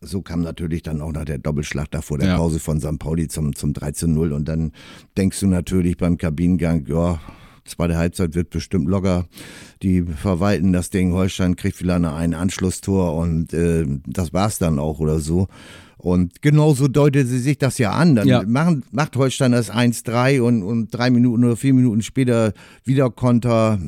So 0.00 0.22
kam 0.22 0.42
natürlich 0.42 0.82
dann 0.82 1.00
auch 1.00 1.12
noch 1.12 1.24
der 1.24 1.38
Doppelschlag 1.38 1.90
da 1.90 2.00
vor 2.00 2.18
der 2.18 2.28
ja. 2.28 2.36
Pause 2.36 2.60
von 2.60 2.80
St. 2.80 2.98
Pauli 2.98 3.28
zum, 3.28 3.54
zum 3.54 3.72
13-0. 3.72 4.32
Und 4.32 4.48
dann 4.48 4.72
denkst 5.16 5.40
du 5.40 5.46
natürlich 5.46 5.96
beim 5.96 6.18
Kabinengang, 6.18 6.86
ja, 6.86 7.20
zweite 7.64 7.96
Halbzeit 7.96 8.34
wird 8.34 8.50
bestimmt 8.50 8.88
locker. 8.88 9.26
Die 9.82 10.02
verwalten 10.02 10.72
das 10.72 10.90
Ding. 10.90 11.12
Holstein 11.12 11.56
kriegt 11.56 11.76
vielleicht 11.76 12.04
ein 12.04 12.34
Anschlusstor 12.34 13.16
und 13.16 13.52
äh, 13.52 13.86
das 14.06 14.32
war's 14.32 14.58
dann 14.58 14.78
auch 14.78 15.00
oder 15.00 15.20
so. 15.20 15.48
Und 16.04 16.42
genauso 16.42 16.86
deutet 16.86 17.28
sie 17.28 17.38
sich 17.38 17.56
das 17.56 17.78
ja 17.78 17.92
an. 17.92 18.14
Dann 18.14 18.28
ja. 18.28 18.42
Machen, 18.46 18.82
macht 18.92 19.16
Holstein 19.16 19.52
das 19.52 19.72
1-3 19.72 20.42
und, 20.42 20.62
und 20.62 20.90
drei 20.90 21.08
Minuten 21.08 21.44
oder 21.44 21.56
vier 21.56 21.72
Minuten 21.72 22.02
später 22.02 22.52
wieder 22.84 23.08
Konter. 23.08 23.78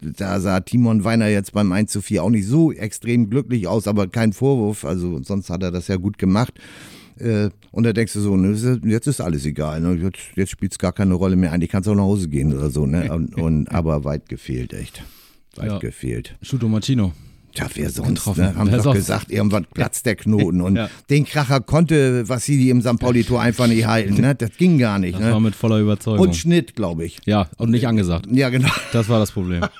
Da 0.00 0.40
sah 0.40 0.60
Timon 0.60 1.04
Weiner 1.04 1.28
jetzt 1.28 1.52
beim 1.52 1.70
1 1.70 1.98
4 2.00 2.24
auch 2.24 2.30
nicht 2.30 2.46
so 2.46 2.72
extrem 2.72 3.28
glücklich 3.28 3.68
aus, 3.68 3.86
aber 3.86 4.08
kein 4.08 4.32
Vorwurf. 4.32 4.86
Also 4.86 5.22
sonst 5.22 5.50
hat 5.50 5.62
er 5.62 5.70
das 5.70 5.88
ja 5.88 5.96
gut 5.96 6.16
gemacht. 6.16 6.54
Äh, 7.18 7.50
und 7.70 7.84
da 7.84 7.92
denkst 7.92 8.14
du 8.14 8.20
so, 8.20 8.34
ne, 8.34 8.80
jetzt 8.84 9.06
ist 9.06 9.20
alles 9.20 9.44
egal. 9.44 9.82
Ne? 9.82 9.98
Jetzt, 10.02 10.20
jetzt 10.34 10.50
spielt 10.50 10.72
es 10.72 10.78
gar 10.78 10.92
keine 10.92 11.12
Rolle 11.12 11.36
mehr. 11.36 11.52
Eigentlich 11.52 11.70
kannst 11.70 11.86
du 11.86 11.92
auch 11.92 11.96
nach 11.96 12.02
Hause 12.04 12.28
gehen 12.28 12.56
oder 12.56 12.70
so. 12.70 12.86
Ne? 12.86 13.12
Und, 13.12 13.34
und 13.36 13.70
aber 13.70 14.04
weit 14.04 14.30
gefehlt, 14.30 14.72
echt. 14.72 15.02
Weit 15.56 15.70
ja. 15.70 15.78
gefehlt. 15.78 16.34
Schuto 16.40 16.66
Machino. 16.66 17.12
Tja, 17.54 17.66
wer 17.74 17.90
sonst? 17.90 18.36
Ne? 18.36 18.54
Haben 18.54 18.70
wer 18.70 18.78
doch 18.78 18.84
sonst? 18.84 18.96
gesagt, 18.96 19.30
irgendwann 19.30 19.66
platzt 19.66 20.06
der 20.06 20.16
Knoten. 20.16 20.60
Und 20.62 20.76
ja. 20.76 20.88
den 21.10 21.24
Kracher 21.24 21.60
konnte 21.60 22.28
Vassili 22.28 22.70
im 22.70 22.80
St. 22.80 22.98
Pauli-Tor 22.98 23.40
einfach 23.40 23.66
nicht 23.66 23.86
halten. 23.86 24.20
Ne? 24.20 24.34
Das 24.34 24.56
ging 24.56 24.78
gar 24.78 24.98
nicht. 24.98 25.14
Das 25.14 25.22
ne? 25.22 25.32
war 25.32 25.40
mit 25.40 25.54
voller 25.54 25.78
Überzeugung. 25.78 26.26
Und 26.26 26.36
Schnitt, 26.36 26.74
glaube 26.74 27.04
ich. 27.04 27.18
Ja, 27.26 27.48
und 27.58 27.70
nicht 27.70 27.86
angesagt. 27.86 28.26
Ja, 28.30 28.48
genau. 28.48 28.70
Das 28.92 29.08
war 29.08 29.18
das 29.18 29.32
Problem. 29.32 29.64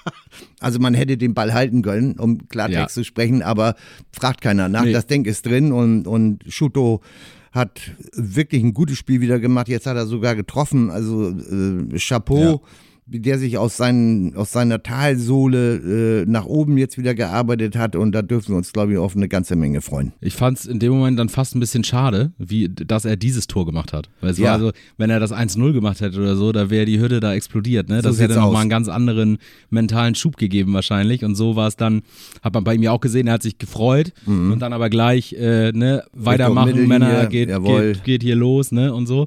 Also 0.61 0.79
man 0.79 0.95
hätte 0.95 1.19
den 1.19 1.35
Ball 1.35 1.53
halten 1.53 1.83
können, 1.83 2.19
um 2.19 2.49
Klartext 2.49 2.81
ja. 2.81 2.89
zu 2.89 3.05
sprechen, 3.05 3.43
aber 3.43 3.75
fragt 4.13 4.41
keiner 4.41 4.69
nach. 4.69 4.85
Nee. 4.85 4.93
Das 4.93 5.07
Denk 5.07 5.27
ist 5.27 5.45
drin 5.45 5.73
und, 5.73 6.07
und 6.07 6.43
Schuto 6.49 7.03
hat 7.51 7.81
wirklich 8.15 8.63
ein 8.63 8.73
gutes 8.73 8.97
Spiel 8.97 9.21
wieder 9.21 9.41
gemacht. 9.41 9.69
Jetzt 9.69 9.87
hat 9.87 9.97
er 9.97 10.07
sogar 10.07 10.35
getroffen. 10.35 10.91
Also 10.91 11.31
äh, 11.31 11.99
Chapeau. 11.99 12.63
Ja 12.63 12.69
der 13.07 13.39
sich 13.39 13.59
aus, 13.59 13.77
seinen, 13.77 14.37
aus 14.37 14.53
seiner 14.53 14.83
Talsohle 14.83 16.23
äh, 16.23 16.25
nach 16.27 16.47
oben 16.47 16.79
jetzt 16.79 16.99
wieder 16.99 17.15
gearbeitet 17.15 17.77
hat 17.77 17.97
und 17.97 18.13
da 18.13 18.23
dürfen 18.23 18.51
wir 18.51 18.57
uns, 18.57 18.73
glaube 18.73 18.93
ich, 18.93 18.99
auf 18.99 19.17
eine 19.17 19.29
ganze 19.29 19.57
Menge 19.57 19.81
freuen. 19.81 20.13
Ich 20.21 20.35
fand 20.35 20.59
es 20.59 20.67
in 20.67 20.79
dem 20.79 20.93
Moment 20.93 21.19
dann 21.19 21.29
fast 21.29 21.57
ein 21.57 21.61
bisschen 21.61 21.83
schade, 21.83 22.33
wie, 22.39 22.69
dass 22.69 23.05
er 23.05 23.17
dieses 23.17 23.49
Tor 23.49 23.67
gemacht 23.67 23.93
hat. 23.93 24.09
Weil 24.21 24.31
es 24.31 24.39
ja. 24.39 24.47
war 24.47 24.53
also, 24.53 24.73
wenn 24.99 25.11
er 25.11 25.19
das 25.19 25.33
1-0 25.33 25.73
gemacht 25.73 26.01
hätte 26.01 26.21
oder 26.21 26.37
so, 26.37 26.53
da 26.53 26.71
wäre 26.71 26.85
die 26.85 27.01
Hütte 27.01 27.19
da 27.19 27.35
explodiert. 27.35 27.89
Ne? 27.89 28.03
Das 28.03 28.17
so 28.17 28.23
hätte 28.23 28.35
nochmal 28.37 28.63
einen 28.63 28.71
ganz 28.71 28.89
anderen 28.89 29.39
mentalen 29.71 30.15
Schub 30.15 30.37
gegeben 30.37 30.73
wahrscheinlich 30.73 31.25
und 31.25 31.35
so 31.35 31.57
war 31.57 31.67
es 31.67 31.77
dann, 31.77 32.03
hat 32.41 32.55
man 32.55 32.63
bei 32.63 32.75
ihm 32.75 32.83
ja 32.83 32.93
auch 32.93 33.01
gesehen, 33.01 33.27
er 33.27 33.35
hat 33.35 33.43
sich 33.43 33.59
gefreut 33.59 34.13
mhm. 34.27 34.53
und 34.53 34.61
dann 34.61 34.73
aber 34.73 34.91
gleich 34.91 35.33
äh, 35.33 35.73
ne, 35.73 36.05
weitermachen, 36.13 36.87
Männer, 36.87 37.27
geht, 37.27 37.49
geht, 37.49 38.05
geht, 38.05 38.23
hier 38.23 38.37
los 38.37 38.71
ne, 38.71 38.95
und 38.95 39.07
so. 39.07 39.27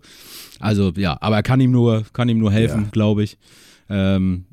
Also 0.60 0.94
ja, 0.96 1.18
aber 1.20 1.36
er 1.36 1.44
kann 1.44 1.60
ihm 1.60 1.72
nur, 1.72 2.06
kann 2.14 2.30
ihm 2.30 2.40
nur 2.40 2.52
helfen, 2.52 2.84
ja. 2.84 2.90
glaube 2.92 3.24
ich. 3.24 3.38
Ähm, 3.90 4.46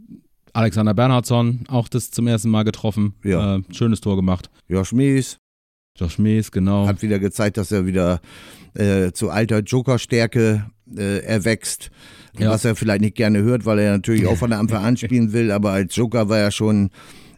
Alexander 0.52 0.94
Bernhardsson, 0.94 1.64
auch 1.68 1.88
das 1.88 2.10
zum 2.10 2.26
ersten 2.26 2.50
Mal 2.50 2.64
getroffen. 2.64 3.14
Ja. 3.24 3.56
Äh, 3.56 3.62
schönes 3.70 4.00
Tor 4.00 4.16
gemacht. 4.16 4.50
Josh 4.68 4.92
Mies. 4.92 5.38
Josh 5.98 6.18
Mies, 6.18 6.50
genau. 6.50 6.86
Hat 6.86 7.02
wieder 7.02 7.18
gezeigt, 7.18 7.56
dass 7.56 7.72
er 7.72 7.86
wieder 7.86 8.20
äh, 8.74 9.12
zu 9.12 9.30
alter 9.30 9.60
Joker-Stärke 9.60 10.66
äh, 10.96 11.18
erwächst. 11.24 11.90
Ja. 12.38 12.50
Was 12.50 12.64
er 12.64 12.76
vielleicht 12.76 13.02
nicht 13.02 13.16
gerne 13.16 13.42
hört, 13.42 13.66
weil 13.66 13.78
er 13.78 13.92
natürlich 13.92 14.26
auch 14.26 14.36
von 14.36 14.50
der 14.50 14.58
Anfang 14.58 14.82
an 14.82 14.96
spielen 14.96 15.34
will, 15.34 15.50
aber 15.50 15.72
als 15.72 15.94
Joker 15.94 16.30
war 16.30 16.38
er 16.38 16.50
schon 16.50 16.90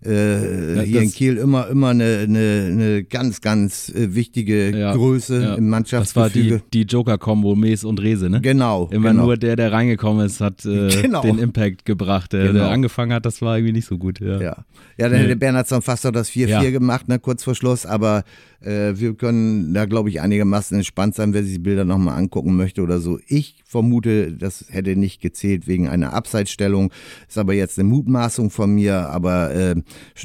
äh, 0.04 0.76
Ja, 0.76 0.82
hier 0.82 1.02
in 1.02 1.12
Kiel 1.12 1.36
immer, 1.36 1.68
immer 1.68 1.88
eine, 1.88 2.18
eine, 2.28 2.68
eine 2.70 3.04
ganz, 3.04 3.40
ganz 3.40 3.88
äh, 3.88 4.14
wichtige 4.14 4.76
Ja, 4.76 4.94
Größe 4.94 5.34
ja. 5.42 5.54
im 5.54 5.70
Das 5.70 6.14
war 6.16 6.30
die, 6.30 6.40
Mannschaftsgefüge. 6.50 6.62
die 6.72 6.82
Joker-Kombo 6.82 7.54
Mees 7.56 7.84
und 7.84 8.00
Rese, 8.00 8.28
ne? 8.30 8.40
Genau. 8.40 8.88
Immer 8.92 9.10
genau. 9.10 9.24
nur 9.26 9.36
der, 9.36 9.56
der 9.56 9.72
reingekommen 9.72 10.24
ist, 10.26 10.40
hat 10.40 10.64
äh, 10.64 10.88
Genau. 11.02 11.22
den 11.22 11.38
Impact 11.38 11.84
gebracht. 11.84 12.32
Der, 12.32 12.48
Genau. 12.48 12.60
der 12.60 12.68
angefangen 12.70 13.12
hat, 13.12 13.26
das 13.26 13.40
war 13.42 13.56
irgendwie 13.56 13.72
nicht 13.72 13.86
so 13.86 13.98
gut. 13.98 14.20
Ja. 14.20 14.40
Ja, 14.40 14.64
dann 14.98 15.12
Nee. 15.12 15.18
hätte 15.24 15.36
Bernhardsson 15.36 15.82
fast 15.82 16.04
noch 16.04 16.12
das 16.12 16.30
4-4 16.30 16.46
Ja. 16.48 16.70
gemacht, 16.70 17.08
ne, 17.08 17.18
kurz 17.18 17.42
vor 17.44 17.54
Schluss, 17.54 17.84
aber 17.86 18.24
äh, 18.60 18.92
wir 18.96 19.14
können 19.14 19.74
da, 19.74 19.84
glaube 19.84 20.08
ich, 20.08 20.20
einigermaßen 20.20 20.76
entspannt 20.76 21.14
sein, 21.14 21.34
wer 21.34 21.42
sich 21.42 21.54
die 21.54 21.58
Bilder 21.58 21.84
nochmal 21.84 22.16
angucken 22.18 22.56
möchte 22.56 22.80
oder 22.82 22.98
so. 23.00 23.18
Ich 23.26 23.56
vermute, 23.66 24.32
das 24.32 24.64
hätte 24.68 24.96
nicht 24.96 25.20
gezählt 25.20 25.66
wegen 25.66 25.88
einer 25.88 26.12
Abseitsstellung, 26.14 26.92
ist 27.28 27.36
aber 27.38 27.54
jetzt 27.54 27.78
eine 27.78 27.88
Mutmaßung 27.88 28.50
von 28.50 28.72
mir, 28.74 29.10
aber 29.10 29.52
äh, 29.54 29.74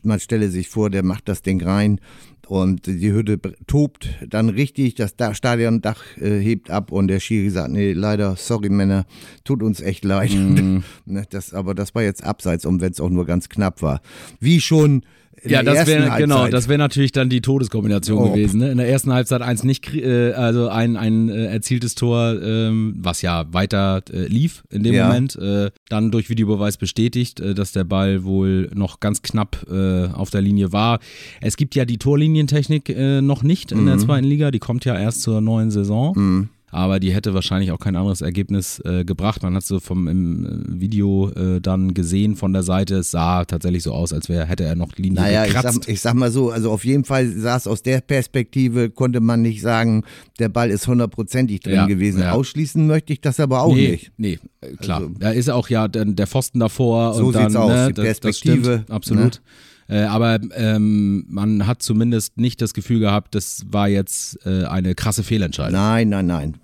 man 0.03 0.19
stelle 0.19 0.49
sich 0.49 0.69
vor, 0.69 0.89
der 0.89 1.03
macht 1.03 1.27
das 1.29 1.41
Ding 1.41 1.61
rein 1.63 1.99
und 2.47 2.87
die 2.87 3.11
Hütte 3.11 3.39
tobt 3.67 4.09
dann 4.27 4.49
richtig, 4.49 4.95
das 4.95 5.15
Da- 5.15 5.33
Stadiondach 5.35 6.01
äh, 6.17 6.39
hebt 6.39 6.69
ab 6.71 6.91
und 6.91 7.07
der 7.07 7.19
Schiri 7.19 7.49
sagt, 7.51 7.71
nee, 7.71 7.93
leider, 7.93 8.35
sorry 8.35 8.69
Männer, 8.69 9.05
tut 9.43 9.61
uns 9.63 9.81
echt 9.81 10.03
leid. 10.03 10.31
Ne, 11.05 11.25
das, 11.29 11.53
aber 11.53 11.73
das 11.75 11.93
war 11.95 12.03
jetzt 12.03 12.23
abseits, 12.23 12.65
und 12.65 12.81
wenn 12.81 12.91
es 12.91 12.99
auch 12.99 13.09
nur 13.09 13.25
ganz 13.25 13.49
knapp 13.49 13.81
war. 13.81 14.01
Wie 14.39 14.61
schon 14.61 15.03
Ja, 15.45 15.63
der 15.63 15.73
das 15.73 15.87
wäre 15.87 16.17
genau, 16.17 16.47
das 16.47 16.67
wäre 16.67 16.77
natürlich 16.79 17.11
dann 17.11 17.29
die 17.29 17.41
Todeskombination 17.41 18.17
Oh. 18.19 18.31
gewesen. 18.31 18.59
Ne? 18.59 18.71
In 18.71 18.77
der 18.77 18.89
ersten 18.89 19.13
Halbzeit 19.13 19.41
eins 19.41 19.63
nicht, 19.63 19.93
äh, 19.95 20.33
also 20.33 20.69
ein, 20.69 20.97
ein 20.97 21.29
äh, 21.29 21.45
erzieltes 21.47 21.95
Tor, 21.95 22.41
ähm, 22.41 22.95
was 22.99 23.21
ja 23.21 23.45
weiter 23.53 24.01
äh, 24.11 24.25
lief 24.27 24.63
in 24.69 24.83
dem 24.83 24.93
Ja. 24.95 25.07
Moment, 25.07 25.35
äh, 25.35 25.71
dann 25.89 26.11
durch 26.11 26.29
Videobeweis 26.29 26.77
bestätigt, 26.77 27.39
äh, 27.39 27.53
dass 27.53 27.71
der 27.71 27.83
Ball 27.83 28.23
wohl 28.23 28.69
noch 28.73 28.99
ganz 28.99 29.21
knapp 29.21 29.65
äh, 29.71 30.07
auf 30.07 30.29
der 30.29 30.41
Linie 30.41 30.71
war. 30.73 30.99
Es 31.41 31.57
gibt 31.57 31.75
ja 31.75 31.85
die 31.85 31.97
Torlinientechnik 31.97 32.89
noch 33.21 33.43
nicht 33.43 33.71
in 33.71 33.85
der 33.85 33.95
Mhm. 33.95 33.99
zweiten 33.99 34.25
Liga, 34.25 34.51
die 34.51 34.59
kommt 34.59 34.85
ja 34.85 34.97
erst 34.99 35.21
zur 35.21 35.41
neuen 35.41 35.71
Saison. 35.71 36.49
Aber 36.71 36.99
die 36.99 37.11
hätte 37.13 37.33
wahrscheinlich 37.33 37.71
auch 37.71 37.79
kein 37.79 37.95
anderes 37.95 38.21
Ergebnis 38.21 38.79
äh, 38.85 39.03
gebracht. 39.03 39.41
Man 39.43 39.55
hat 39.55 39.63
so 39.63 39.79
vom 39.79 40.07
im 40.07 40.45
äh, 40.45 40.79
Video 40.81 41.29
äh, 41.31 41.59
dann 41.61 41.93
gesehen 41.93 42.35
von 42.35 42.53
der 42.53 42.63
Seite, 42.63 42.95
es 42.97 43.11
sah 43.11 43.45
tatsächlich 43.45 43.83
so 43.83 43.93
aus, 43.93 44.13
als 44.13 44.29
wäre 44.29 44.45
hätte 44.45 44.63
er 44.65 44.75
noch 44.75 44.95
Linie 44.97 45.21
Naja, 45.21 45.45
ich 45.45 45.53
gekratzt. 45.53 45.83
sag, 45.83 45.89
ich 45.89 46.01
sag 46.01 46.13
mal 46.13 46.31
so, 46.31 46.51
also 46.51 46.71
auf 46.71 46.85
jeden 46.85 47.05
Fall 47.05 47.27
saß 47.27 47.67
aus 47.67 47.81
der 47.81 48.01
Perspektive, 48.01 48.89
konnte 48.89 49.19
man 49.19 49.41
nicht 49.41 49.61
sagen, 49.61 50.03
der 50.37 50.49
Ball 50.49 50.69
ist 50.69 50.87
hundertprozentig 50.87 51.61
drin 51.61 51.73
Ja, 51.75 51.85
gewesen. 51.87 52.21
ja. 52.21 52.31
Ausschließen 52.33 52.85
möchte 52.85 53.13
ich 53.13 53.21
das 53.21 53.39
aber 53.39 53.61
auch 53.63 53.73
nee, 53.75 53.91
nicht. 53.91 54.11
Nee, 54.17 54.39
klar. 54.79 54.99
Also- 54.99 55.11
da 55.19 55.31
ist 55.31 55.49
auch 55.49 55.69
ja 55.69 55.87
der, 55.87 56.05
der 56.05 56.27
Pfosten 56.27 56.59
davor. 56.59 57.13
So 57.15 57.25
und 57.27 57.35
dann, 57.35 57.43
sieht's 57.49 57.55
aus, 57.55 57.71
ne, 57.71 57.87
die 57.87 57.93
das- 57.93 58.05
das 58.05 58.19
Perspektive, 58.19 58.73
stimmt, 58.83 58.91
absolut. 58.91 59.41
Äh, 59.89 60.03
aber 60.03 60.39
ähm, 60.53 61.25
man 61.27 61.65
hat 61.65 61.81
zumindest 61.81 62.37
nicht 62.37 62.61
das 62.61 62.73
Gefühl 62.73 62.99
gehabt, 62.99 63.33
das 63.33 63.65
war 63.69 63.87
jetzt 63.87 64.45
äh, 64.45 64.65
eine 64.65 64.93
krasse 64.93 65.23
Fehlentscheidung. 65.23 65.73
Nein, 65.73 66.09
nein, 66.09 66.27
nein. 66.27 66.55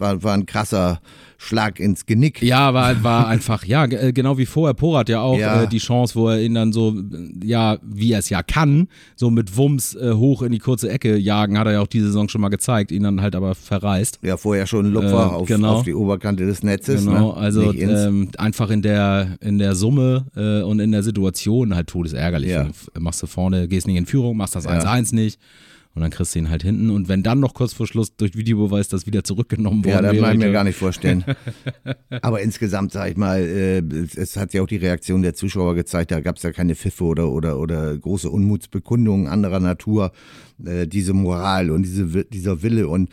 War, 0.00 0.22
war 0.22 0.34
ein 0.34 0.46
krasser 0.46 1.00
Schlag 1.42 1.80
ins 1.80 2.04
Genick. 2.04 2.42
Ja, 2.42 2.74
war, 2.74 3.02
war 3.02 3.26
einfach, 3.34 3.64
ja, 3.64 3.84
äh, 3.86 4.12
genau 4.12 4.36
wie 4.36 4.44
vorher. 4.46 4.74
Porat 4.74 5.08
ja 5.08 5.20
auch 5.20 5.38
Ja. 5.38 5.62
äh, 5.62 5.68
die 5.68 5.78
Chance, 5.78 6.14
wo 6.14 6.28
er 6.28 6.40
ihn 6.42 6.54
dann 6.54 6.72
so, 6.72 6.94
ja, 7.42 7.78
wie 7.82 8.12
er 8.12 8.18
es 8.18 8.28
ja 8.28 8.42
kann, 8.42 8.88
so 9.16 9.30
mit 9.30 9.56
Wumms 9.56 9.94
äh, 9.94 10.12
hoch 10.12 10.42
in 10.42 10.52
die 10.52 10.58
kurze 10.58 10.90
Ecke 10.90 11.16
jagen, 11.16 11.58
hat 11.58 11.66
er 11.66 11.74
ja 11.74 11.80
auch 11.80 11.86
diese 11.86 12.06
Saison 12.06 12.28
schon 12.28 12.40
mal 12.42 12.48
gezeigt, 12.50 12.92
ihn 12.92 13.04
dann 13.04 13.22
halt 13.22 13.34
aber 13.34 13.54
verreist. 13.54 14.18
Ja, 14.22 14.36
vorher 14.36 14.66
schon 14.66 14.86
ein 14.86 14.92
Lupfer 14.92 15.08
Äh, 15.32 15.34
auf, 15.36 15.48
genau. 15.48 15.76
auf 15.76 15.84
die 15.84 15.94
Oberkante 15.94 16.44
des 16.44 16.62
Netzes. 16.62 17.04
Genau, 17.06 17.32
ne? 17.32 17.36
also 17.38 17.72
ähm, 17.72 18.28
einfach 18.36 18.68
in 18.70 18.82
der, 18.82 19.36
in 19.40 19.58
der 19.58 19.74
Summe 19.74 20.26
äh, 20.36 20.62
und 20.62 20.78
in 20.80 20.92
der 20.92 21.02
Situation 21.02 21.74
halt 21.74 21.86
todesärgerlich. 21.88 22.50
Ja. 22.50 22.66
Machst 22.98 23.22
du 23.22 23.26
vorne, 23.26 23.66
gehst 23.66 23.86
nicht 23.86 23.96
in 23.96 24.06
Führung, 24.06 24.36
machst 24.36 24.54
das 24.56 24.66
1-1 24.68 25.14
nicht 25.14 25.38
und 25.94 26.02
dann 26.02 26.10
kriegst 26.10 26.34
du 26.34 26.38
ihn 26.38 26.50
halt 26.50 26.62
hinten 26.62 26.90
und 26.90 27.08
wenn 27.08 27.22
dann 27.22 27.40
noch 27.40 27.54
kurz 27.54 27.72
vor 27.72 27.86
Schluss 27.86 28.14
durch 28.16 28.36
Videobeweis 28.36 28.88
das 28.88 29.06
wieder 29.06 29.24
zurückgenommen 29.24 29.84
worden 29.84 30.04
Ja, 30.04 30.12
das 30.12 30.20
kann 30.20 30.32
ich 30.32 30.38
mir 30.38 30.52
gar 30.52 30.64
nicht 30.64 30.78
vorstellen. 30.78 31.24
Aber 32.22 32.40
insgesamt, 32.40 32.92
sag 32.92 33.10
ich 33.10 33.16
mal, 33.16 33.40
äh, 33.40 33.78
es, 34.16 34.36
hat 34.36 34.54
ja 34.54 34.62
auch 34.62 34.68
die 34.68 34.76
Reaktion 34.76 35.22
der 35.22 35.34
Zuschauer 35.34 35.74
gezeigt, 35.74 36.10
da 36.12 36.20
gab 36.20 36.36
es 36.36 36.42
ja 36.42 36.52
keine 36.52 36.76
Pfiffe 36.76 37.04
oder, 37.04 37.30
oder, 37.30 37.58
oder 37.58 37.96
große 37.98 38.30
Unmutsbekundungen 38.30 39.26
anderer 39.26 39.60
Natur. 39.60 40.12
Äh, 40.64 40.86
diese 40.86 41.12
Moral 41.12 41.70
und 41.70 41.82
diese, 41.82 42.24
dieser 42.24 42.62
Wille 42.62 42.88
und 42.88 43.10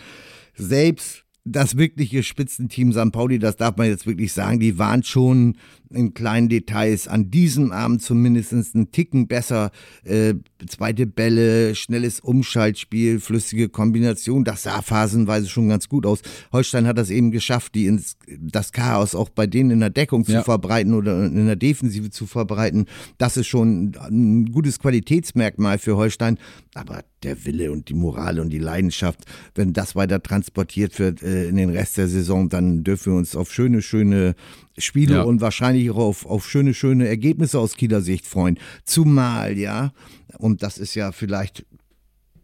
selbst 0.55 1.23
das 1.45 1.77
wirkliche 1.77 2.23
Spitzenteam 2.23 2.91
St. 2.91 3.11
Pauli, 3.11 3.39
das 3.39 3.55
darf 3.55 3.77
man 3.77 3.87
jetzt 3.87 4.05
wirklich 4.05 4.33
sagen, 4.33 4.59
die 4.59 4.77
waren 4.77 5.03
schon 5.03 5.55
in 5.89 6.13
kleinen 6.13 6.49
Details 6.49 7.07
an 7.07 7.31
diesem 7.31 7.71
Abend 7.71 8.01
zumindest 8.01 8.53
einen 8.53 8.91
Ticken 8.91 9.27
besser. 9.27 9.71
Äh, 10.03 10.35
zweite 10.67 11.05
Bälle, 11.07 11.75
schnelles 11.75 12.19
Umschaltspiel, 12.19 13.19
flüssige 13.19 13.69
Kombination, 13.69 14.43
das 14.43 14.63
sah 14.63 14.81
phasenweise 14.81 15.47
schon 15.47 15.69
ganz 15.69 15.87
gut 15.89 16.05
aus. 16.05 16.21
Holstein 16.51 16.87
hat 16.87 16.97
das 16.97 17.09
eben 17.09 17.31
geschafft, 17.31 17.75
die 17.75 17.85
ins, 17.87 18.17
das 18.39 18.71
Chaos 18.71 19.15
auch 19.15 19.29
bei 19.29 19.47
denen 19.47 19.71
in 19.71 19.79
der 19.79 19.89
Deckung 19.89 20.25
zu 20.25 20.31
Ja. 20.33 20.43
verbreiten 20.43 20.93
oder 20.93 21.25
in 21.25 21.45
der 21.45 21.55
Defensive 21.55 22.09
zu 22.09 22.25
verbreiten. 22.25 22.85
Das 23.17 23.37
ist 23.37 23.47
schon 23.47 23.95
ein 23.99 24.51
gutes 24.51 24.79
Qualitätsmerkmal 24.79 25.77
für 25.77 25.95
Holstein. 25.97 26.37
Aber 26.73 27.03
der 27.23 27.43
Wille 27.45 27.71
und 27.71 27.89
die 27.89 27.95
Moral 27.95 28.39
und 28.39 28.51
die 28.51 28.59
Leidenschaft, 28.59 29.21
wenn 29.55 29.73
das 29.73 29.95
weiter 29.95 30.21
transportiert 30.21 30.99
wird 30.99 31.23
äh, 31.23 31.47
in 31.49 31.55
den 31.55 31.69
Rest 31.69 31.97
der 31.97 32.07
Saison, 32.07 32.49
dann 32.49 32.83
dürfen 32.83 33.13
wir 33.13 33.17
uns 33.17 33.35
auf 33.35 33.51
schöne, 33.51 33.81
schöne 33.81 34.35
Spiele 34.77 35.15
Ja. 35.15 35.21
und 35.23 35.41
wahrscheinlich 35.41 35.89
auch 35.91 35.97
auf, 35.97 36.25
auf 36.25 36.47
schöne, 36.47 36.73
schöne 36.73 37.07
Ergebnisse 37.07 37.59
aus 37.59 37.75
Kieler 37.75 38.01
Sicht 38.01 38.27
freuen. 38.27 38.59
Zumal, 38.83 39.57
ja, 39.57 39.91
und 40.37 40.63
das 40.63 40.77
ist 40.77 40.95
ja 40.95 41.11
vielleicht 41.11 41.65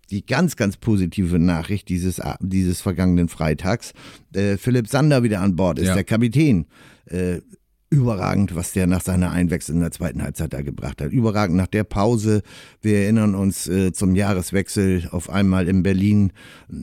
die 0.09 0.25
ganz, 0.25 0.55
ganz 0.55 0.77
positive 0.77 1.39
Nachricht 1.39 1.89
dieses, 1.89 2.21
dieses 2.39 2.81
vergangenen 2.81 3.29
Freitags. 3.29 3.93
Äh, 4.33 4.57
Philipp 4.57 4.87
Sander 4.87 5.23
wieder 5.23 5.41
an 5.41 5.55
Bord 5.55 5.79
ist, 5.79 5.87
Ja. 5.87 5.93
der 5.95 6.03
Kapitän. 6.03 6.65
Äh, 7.05 7.39
überragend, 7.89 8.55
was 8.55 8.73
der 8.73 8.87
nach 8.87 9.01
seiner 9.01 9.29
Einwechslung 9.31 9.77
in 9.77 9.81
der 9.83 9.91
zweiten 9.91 10.23
Halbzeit 10.23 10.51
da 10.51 10.61
gebracht 10.63 10.99
hat. 10.99 11.11
Überragend 11.11 11.55
nach 11.57 11.67
der 11.67 11.83
Pause. 11.83 12.41
Wir 12.81 12.97
erinnern 12.99 13.35
uns 13.35 13.67
äh, 13.67 13.91
zum 13.93 14.15
Jahreswechsel 14.15 15.07
auf 15.11 15.29
einmal 15.29 15.67
in 15.67 15.83
Berlin 15.83 16.31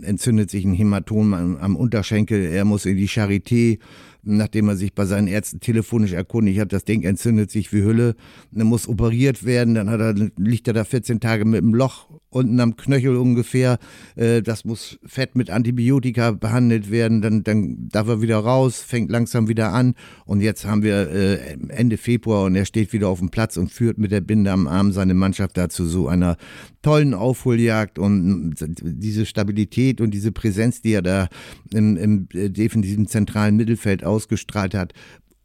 entzündet 0.02 0.50
sich 0.50 0.64
ein 0.64 0.73
Hämatom 0.73 1.35
am, 1.35 1.57
am 1.57 1.75
Unterschenkel. 1.76 2.47
Er 2.47 2.64
muss 2.64 2.87
in 2.87 2.97
die 2.97 3.09
Charité 3.09 3.80
nachdem 4.23 4.69
er 4.69 4.77
sich 4.77 4.95
bei 4.95 5.05
seinen 5.05 5.29
Ärzten 5.29 5.61
telefonisch 5.61 6.12
erkundigt 6.12 6.61
hat, 6.61 6.73
das 6.73 6.85
Ding 6.85 7.03
entzündet 7.03 7.50
sich 7.50 7.73
wie 7.73 7.83
Hülle, 7.83 8.15
er 8.55 8.65
muss 8.65 8.89
operiert 8.89 9.45
werden, 9.45 9.75
dann 9.75 9.89
er, 9.89 10.15
liegt 10.37 10.69
er 10.69 10.75
da 10.75 10.85
14 10.85 11.21
Tage 11.21 11.45
mit 11.45 11.62
einem 11.62 11.75
Loch 11.75 12.09
unten 12.31 12.61
am 12.61 12.77
Knöchel 12.77 13.17
ungefähr, 13.17 13.79
äh, 14.15 14.41
das 14.41 14.65
muss 14.65 14.99
fett 15.05 15.35
mit 15.35 15.50
Antibiotika 15.50 16.31
behandelt 16.31 16.91
werden, 16.91 17.21
dann, 17.23 17.43
dann 17.43 17.89
darf 17.89 18.09
er 18.09 18.23
wieder 18.23 18.39
raus, 18.39 18.81
fängt 18.81 19.11
langsam 19.11 19.49
wieder 19.49 19.73
an. 19.73 19.95
Und 20.25 20.41
jetzt 20.41 20.65
haben 20.65 20.83
wir 20.83 21.11
äh, 21.11 21.57
Ende 21.69 21.97
Februar 21.97 22.45
und 22.45 22.55
er 22.55 22.65
steht 22.65 22.93
wieder 22.93 23.09
auf 23.09 23.19
dem 23.19 23.31
Platz 23.31 23.57
und 23.57 23.71
führt 23.71 23.99
mit 23.99 24.12
der 24.12 24.21
Binde 24.21 24.53
am 24.53 24.69
Arm 24.69 24.93
seine 24.93 25.15
Mannschaft 25.15 25.57
dazu 25.57 25.85
so 25.85 26.09
einer 26.09 26.37
tollen 26.83 27.15
Aufholjagd. 27.15 27.99
Und 27.99 28.55
diese 28.81 29.27
Stabilität 29.27 30.00
und 30.00 30.12
diese 30.12 30.33
Präsenz, 30.33 30.81
die 30.83 30.93
er 30.93 31.03
da 31.03 31.29
im, 31.73 31.97
im 31.97 32.29
defensiven 32.31 33.09
zentralen 33.09 33.57
Mittelfeld 33.57 34.05
ausgestrahlt 34.11 34.75
hat, 34.75 34.93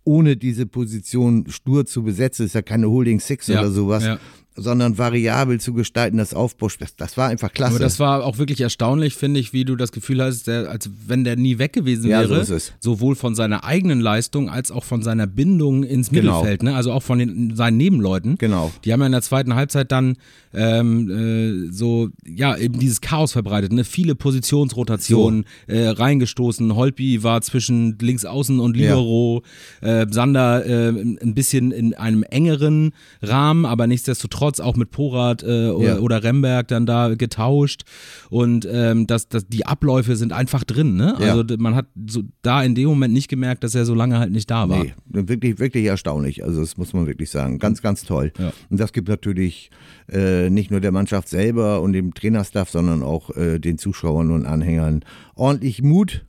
ohne 0.04 0.38
diese 0.38 0.66
Position 0.66 1.46
stur 1.50 1.86
zu 1.86 2.04
besetzen, 2.04 2.46
ist 2.46 2.54
ja 2.56 2.62
keine 2.62 2.90
Holding 2.90 3.20
Six 3.20 3.48
Ja, 3.48 3.60
oder 3.60 3.72
sowas, 3.72 4.04
ja. 4.04 4.20
Sondern 4.56 4.98
variabel 4.98 5.60
zu 5.60 5.74
gestalten, 5.74 6.18
das 6.18 6.34
Aufbauspiel, 6.34 6.88
das, 6.88 6.96
das 6.96 7.18
war 7.18 7.28
einfach 7.28 7.52
klasse. 7.54 7.76
Aber 7.76 7.84
das 7.84 8.00
war 8.00 8.24
auch 8.24 8.38
wirklich 8.38 8.62
erstaunlich, 8.62 9.16
finde 9.16 9.40
ich, 9.40 9.52
wie 9.52 9.66
du 9.66 9.76
das 9.76 9.92
Gefühl 9.92 10.22
hast, 10.24 10.48
der, 10.48 10.70
als 10.70 10.90
wenn 11.08 11.24
der 11.26 11.36
nie 11.36 11.58
weg 11.60 11.74
gewesen 11.74 12.10
Ja, 12.10 12.24
so 12.24 12.30
wäre. 12.36 12.42
es. 12.42 12.72
Sowohl 12.80 13.16
von 13.16 13.36
seiner 13.36 13.66
eigenen 13.66 14.00
Leistung 14.00 14.50
als 14.50 14.72
auch 14.72 14.84
von 14.86 15.02
seiner 15.02 15.28
Bindung 15.28 15.84
ins 15.84 16.10
Genau. 16.10 16.38
Mittelfeld, 16.40 16.64
ne? 16.64 16.74
Also 16.76 16.94
auch 16.94 17.04
von 17.04 17.20
den, 17.20 17.56
seinen 17.56 17.76
Nebenleuten. 17.76 18.38
Genau. 18.38 18.72
Die 18.86 18.94
haben 18.94 19.02
ja 19.02 19.06
in 19.08 19.12
der 19.12 19.22
zweiten 19.22 19.56
Halbzeit 19.56 19.92
dann 19.92 20.16
ähm, 20.54 21.68
äh, 21.68 21.72
so, 21.74 22.10
ja, 22.26 22.56
eben 22.56 22.80
dieses 22.80 23.02
Chaos 23.02 23.34
verbreitet, 23.34 23.74
ne? 23.74 23.84
Viele 23.84 24.16
Positionsrotationen 24.16 25.46
äh, 25.68 25.88
reingestoßen. 25.88 26.76
Holpi 26.76 27.24
war 27.24 27.42
zwischen 27.42 27.98
links 28.00 28.24
außen 28.24 28.60
und 28.60 28.78
Libero, 28.78 29.44
äh, 29.82 30.06
Sander 30.10 30.66
äh, 30.66 30.90
ein 30.90 31.34
bisschen 31.36 31.72
in 31.72 31.94
einem 31.94 32.24
engeren 32.24 32.94
Rahmen, 33.22 33.66
aber 33.66 33.86
nichtsdestotrotz 33.88 34.45
auch 34.62 34.76
mit 34.76 34.92
Porat 34.92 35.44
äh, 35.44 35.70
oder, 35.70 35.96
Ja. 35.96 36.00
oder 36.00 36.24
Remberg 36.24 36.68
dann 36.68 36.86
da 36.86 37.16
getauscht. 37.16 37.84
Und 38.30 38.68
ähm, 38.72 39.08
das, 39.08 39.28
das, 39.30 39.48
die 39.48 39.66
Abläufe 39.66 40.16
sind 40.16 40.34
einfach 40.34 40.64
drin, 40.64 40.96
ne? 40.96 41.16
Ja. 41.20 41.32
Also 41.32 41.44
d- 41.44 41.58
man 41.58 41.76
hat 41.76 41.88
so 42.08 42.24
da 42.42 42.64
in 42.64 42.76
dem 42.76 42.88
Moment 42.88 43.14
nicht 43.14 43.28
gemerkt, 43.28 43.64
dass 43.64 43.76
er 43.76 43.86
so 43.86 43.94
lange 43.96 44.20
halt 44.20 44.32
nicht 44.32 44.50
da 44.50 44.70
war. 44.70 44.84
Nee, 44.84 44.94
wirklich, 45.08 45.60
wirklich 45.60 45.86
erstaunlich. 45.86 46.44
Also 46.44 46.62
das 46.62 46.78
muss 46.78 46.94
man 46.94 47.08
wirklich 47.08 47.30
sagen. 47.30 47.60
Ganz, 47.60 47.82
ganz 47.82 48.04
toll. 48.04 48.32
Ja. 48.40 48.54
Und 48.70 48.80
das 48.80 48.94
gibt 48.94 49.08
natürlich 49.10 49.70
äh, 50.12 50.50
nicht 50.50 50.72
nur 50.72 50.80
der 50.82 50.92
Mannschaft 50.92 51.28
selber 51.30 51.82
und 51.82 51.94
dem 51.94 52.14
Trainerstaff, 52.14 52.70
sondern 52.70 53.04
auch 53.04 53.36
äh, 53.36 53.60
den 53.60 53.78
Zuschauern 53.78 54.32
und 54.32 54.46
Anhängern 54.46 55.04
ordentlich 55.36 55.82
Mut. 55.82 56.26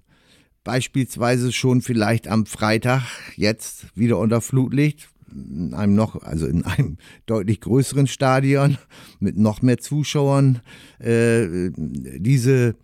Beispielsweise 0.64 1.52
schon 1.52 1.80
vielleicht 1.80 2.26
am 2.26 2.44
Freitag, 2.44 3.02
jetzt 3.36 3.86
wieder 3.96 4.18
unter 4.18 4.40
Flutlicht. 4.40 5.08
In 5.36 5.74
einem 5.74 5.94
noch, 5.94 6.22
also 6.22 6.46
in 6.46 6.64
einem 6.64 6.96
deutlich 7.26 7.60
größeren 7.60 8.06
Stadion 8.06 8.78
mit 9.20 9.36
noch 9.36 9.62
mehr 9.62 9.78
Zuschauern 9.78 10.60
äh, 10.98 11.70
diese 11.76 12.74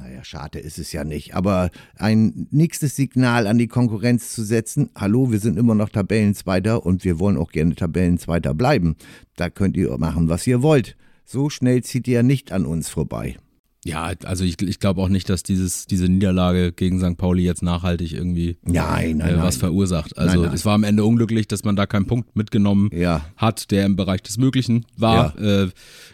naja, 0.00 0.24
schade 0.24 0.58
ist 0.58 0.78
es 0.78 0.92
ja 0.92 1.04
nicht, 1.04 1.34
aber 1.34 1.70
ein 1.96 2.46
nächstes 2.50 2.96
Signal 2.96 3.46
an 3.46 3.58
die 3.58 3.68
Konkurrenz 3.68 4.32
zu 4.32 4.44
setzen, 4.44 4.88
hallo, 4.96 5.30
wir 5.30 5.40
sind 5.40 5.58
immer 5.58 5.74
noch 5.74 5.90
Tabellenzweiter 5.90 6.86
und 6.86 7.04
wir 7.04 7.18
wollen 7.18 7.36
auch 7.36 7.52
gerne 7.52 7.74
Tabellenzweiter 7.74 8.54
bleiben. 8.54 8.96
Da 9.36 9.50
könnt 9.50 9.76
ihr 9.76 9.96
machen, 9.98 10.28
was 10.28 10.46
ihr 10.46 10.62
wollt. 10.62 10.96
So 11.26 11.50
schnell 11.50 11.82
zieht 11.82 12.08
ihr 12.08 12.22
nicht 12.22 12.50
an 12.50 12.64
uns 12.64 12.88
vorbei. 12.88 13.36
Ja, 13.82 14.12
also 14.24 14.44
ich, 14.44 14.60
ich 14.60 14.78
glaube 14.78 15.00
auch 15.00 15.08
nicht, 15.08 15.30
dass 15.30 15.42
dieses, 15.42 15.86
diese 15.86 16.06
Niederlage 16.06 16.70
gegen 16.70 17.00
St. 17.00 17.16
Pauli 17.16 17.44
jetzt 17.44 17.62
nachhaltig 17.62 18.12
irgendwie 18.12 18.58
nein, 18.62 19.16
nein, 19.18 19.36
äh, 19.36 19.38
was 19.38 19.54
nein. 19.54 19.60
verursacht. 19.60 20.18
Also 20.18 20.44
es 20.44 20.66
war 20.66 20.74
am 20.74 20.84
Ende 20.84 21.02
unglücklich, 21.02 21.48
dass 21.48 21.64
man 21.64 21.76
da 21.76 21.86
keinen 21.86 22.06
Punkt 22.06 22.36
mitgenommen 22.36 22.90
Ja. 22.92 23.22
hat, 23.38 23.70
der 23.70 23.86
im 23.86 23.96
Bereich 23.96 24.22
des 24.22 24.36
Möglichen 24.36 24.84
war, 24.98 25.38
äh, 25.38 25.68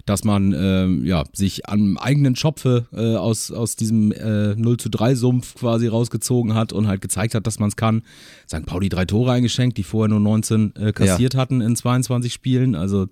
dass 0.05 0.23
man 0.23 0.53
äh, 0.53 0.87
ja, 1.09 1.25
sich 1.33 1.69
am 1.69 1.99
eigenen 1.99 2.37
Schopfe 2.37 2.87
äh, 2.93 3.17
aus, 3.17 3.51
aus 3.51 3.75
diesem 3.75 4.13
äh, 4.13 4.55
0 4.55 4.77
zu 4.77 4.89
3 4.89 5.17
Sumpf 5.17 5.57
quasi 5.57 5.89
rausgezogen 5.89 6.55
hat 6.55 6.73
und 6.73 6.87
halt 6.87 7.01
gezeigt 7.01 7.35
hat, 7.35 7.49
dass 7.49 7.59
man 7.59 7.71
es 7.71 7.75
kann. 7.77 8.03
St. 8.49 8.65
Pauli 8.65 8.89
drei 8.89 9.07
Tore 9.07 9.33
eingeschenkt, 9.33 9.77
die 9.77 9.83
vorher 9.83 10.09
nur 10.09 10.21
19 10.21 10.77
äh, 10.77 10.93
kassiert 10.93 11.35
hatten 11.35 11.61
in 11.61 11.75
22 11.75 12.33
Spielen. 12.33 12.77
Also 12.77 13.09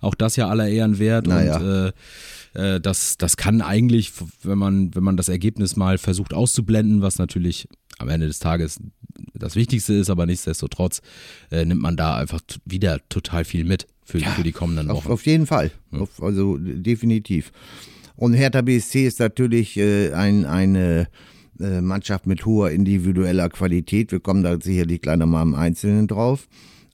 auch 0.00 0.14
das 0.14 0.36
ja 0.36 0.48
aller 0.48 0.68
Ehren 0.68 1.00
wert. 1.00 1.26
Naja. 1.26 1.56
Und 1.56 1.92
äh, 2.56 2.80
das, 2.80 3.18
das 3.18 3.36
kann 3.36 3.60
eigentlich, 3.60 4.12
wenn 4.42 4.58
man, 4.58 4.94
wenn 4.94 5.04
man 5.04 5.16
das 5.16 5.28
Ergebnis 5.28 5.76
mal 5.76 5.98
versucht 5.98 6.34
auszublenden, 6.34 7.02
was 7.02 7.18
natürlich 7.18 7.68
am 7.98 8.08
Ende 8.08 8.26
des 8.26 8.38
Tages 8.38 8.80
das 9.34 9.56
Wichtigste 9.56 9.94
ist, 9.94 10.10
aber 10.10 10.26
nichtsdestotrotz 10.26 11.00
äh, 11.50 11.64
nimmt 11.64 11.82
man 11.82 11.96
da 11.96 12.16
einfach 12.16 12.40
wieder 12.64 13.00
total 13.08 13.44
viel 13.44 13.64
mit 13.64 13.86
für, 14.04 14.20
für 14.20 14.42
die 14.42 14.52
kommenden 14.52 14.90
Auf, 14.90 15.04
Wochen. 15.04 15.12
auf 15.12 15.26
jeden 15.26 15.46
Fall. 15.46 15.70
Auf, 15.90 16.22
also 16.22 16.56
definitiv. 16.58 17.52
Und 18.14 18.34
Hertha 18.34 18.62
BSC 18.62 19.06
ist 19.06 19.20
natürlich 19.20 19.76
äh, 19.76 20.12
ein, 20.12 20.46
eine 20.46 21.08
äh, 21.60 21.80
Mannschaft 21.80 22.26
mit 22.26 22.46
hoher 22.46 22.70
individueller 22.70 23.48
Qualität. 23.50 24.12
Wir 24.12 24.20
kommen 24.20 24.42
da 24.42 24.58
sicherlich 24.60 25.02
gleich 25.02 25.18
nochmal 25.18 25.42
im 25.42 25.54
Einzelnen 25.54 26.06
drauf. 26.06 26.48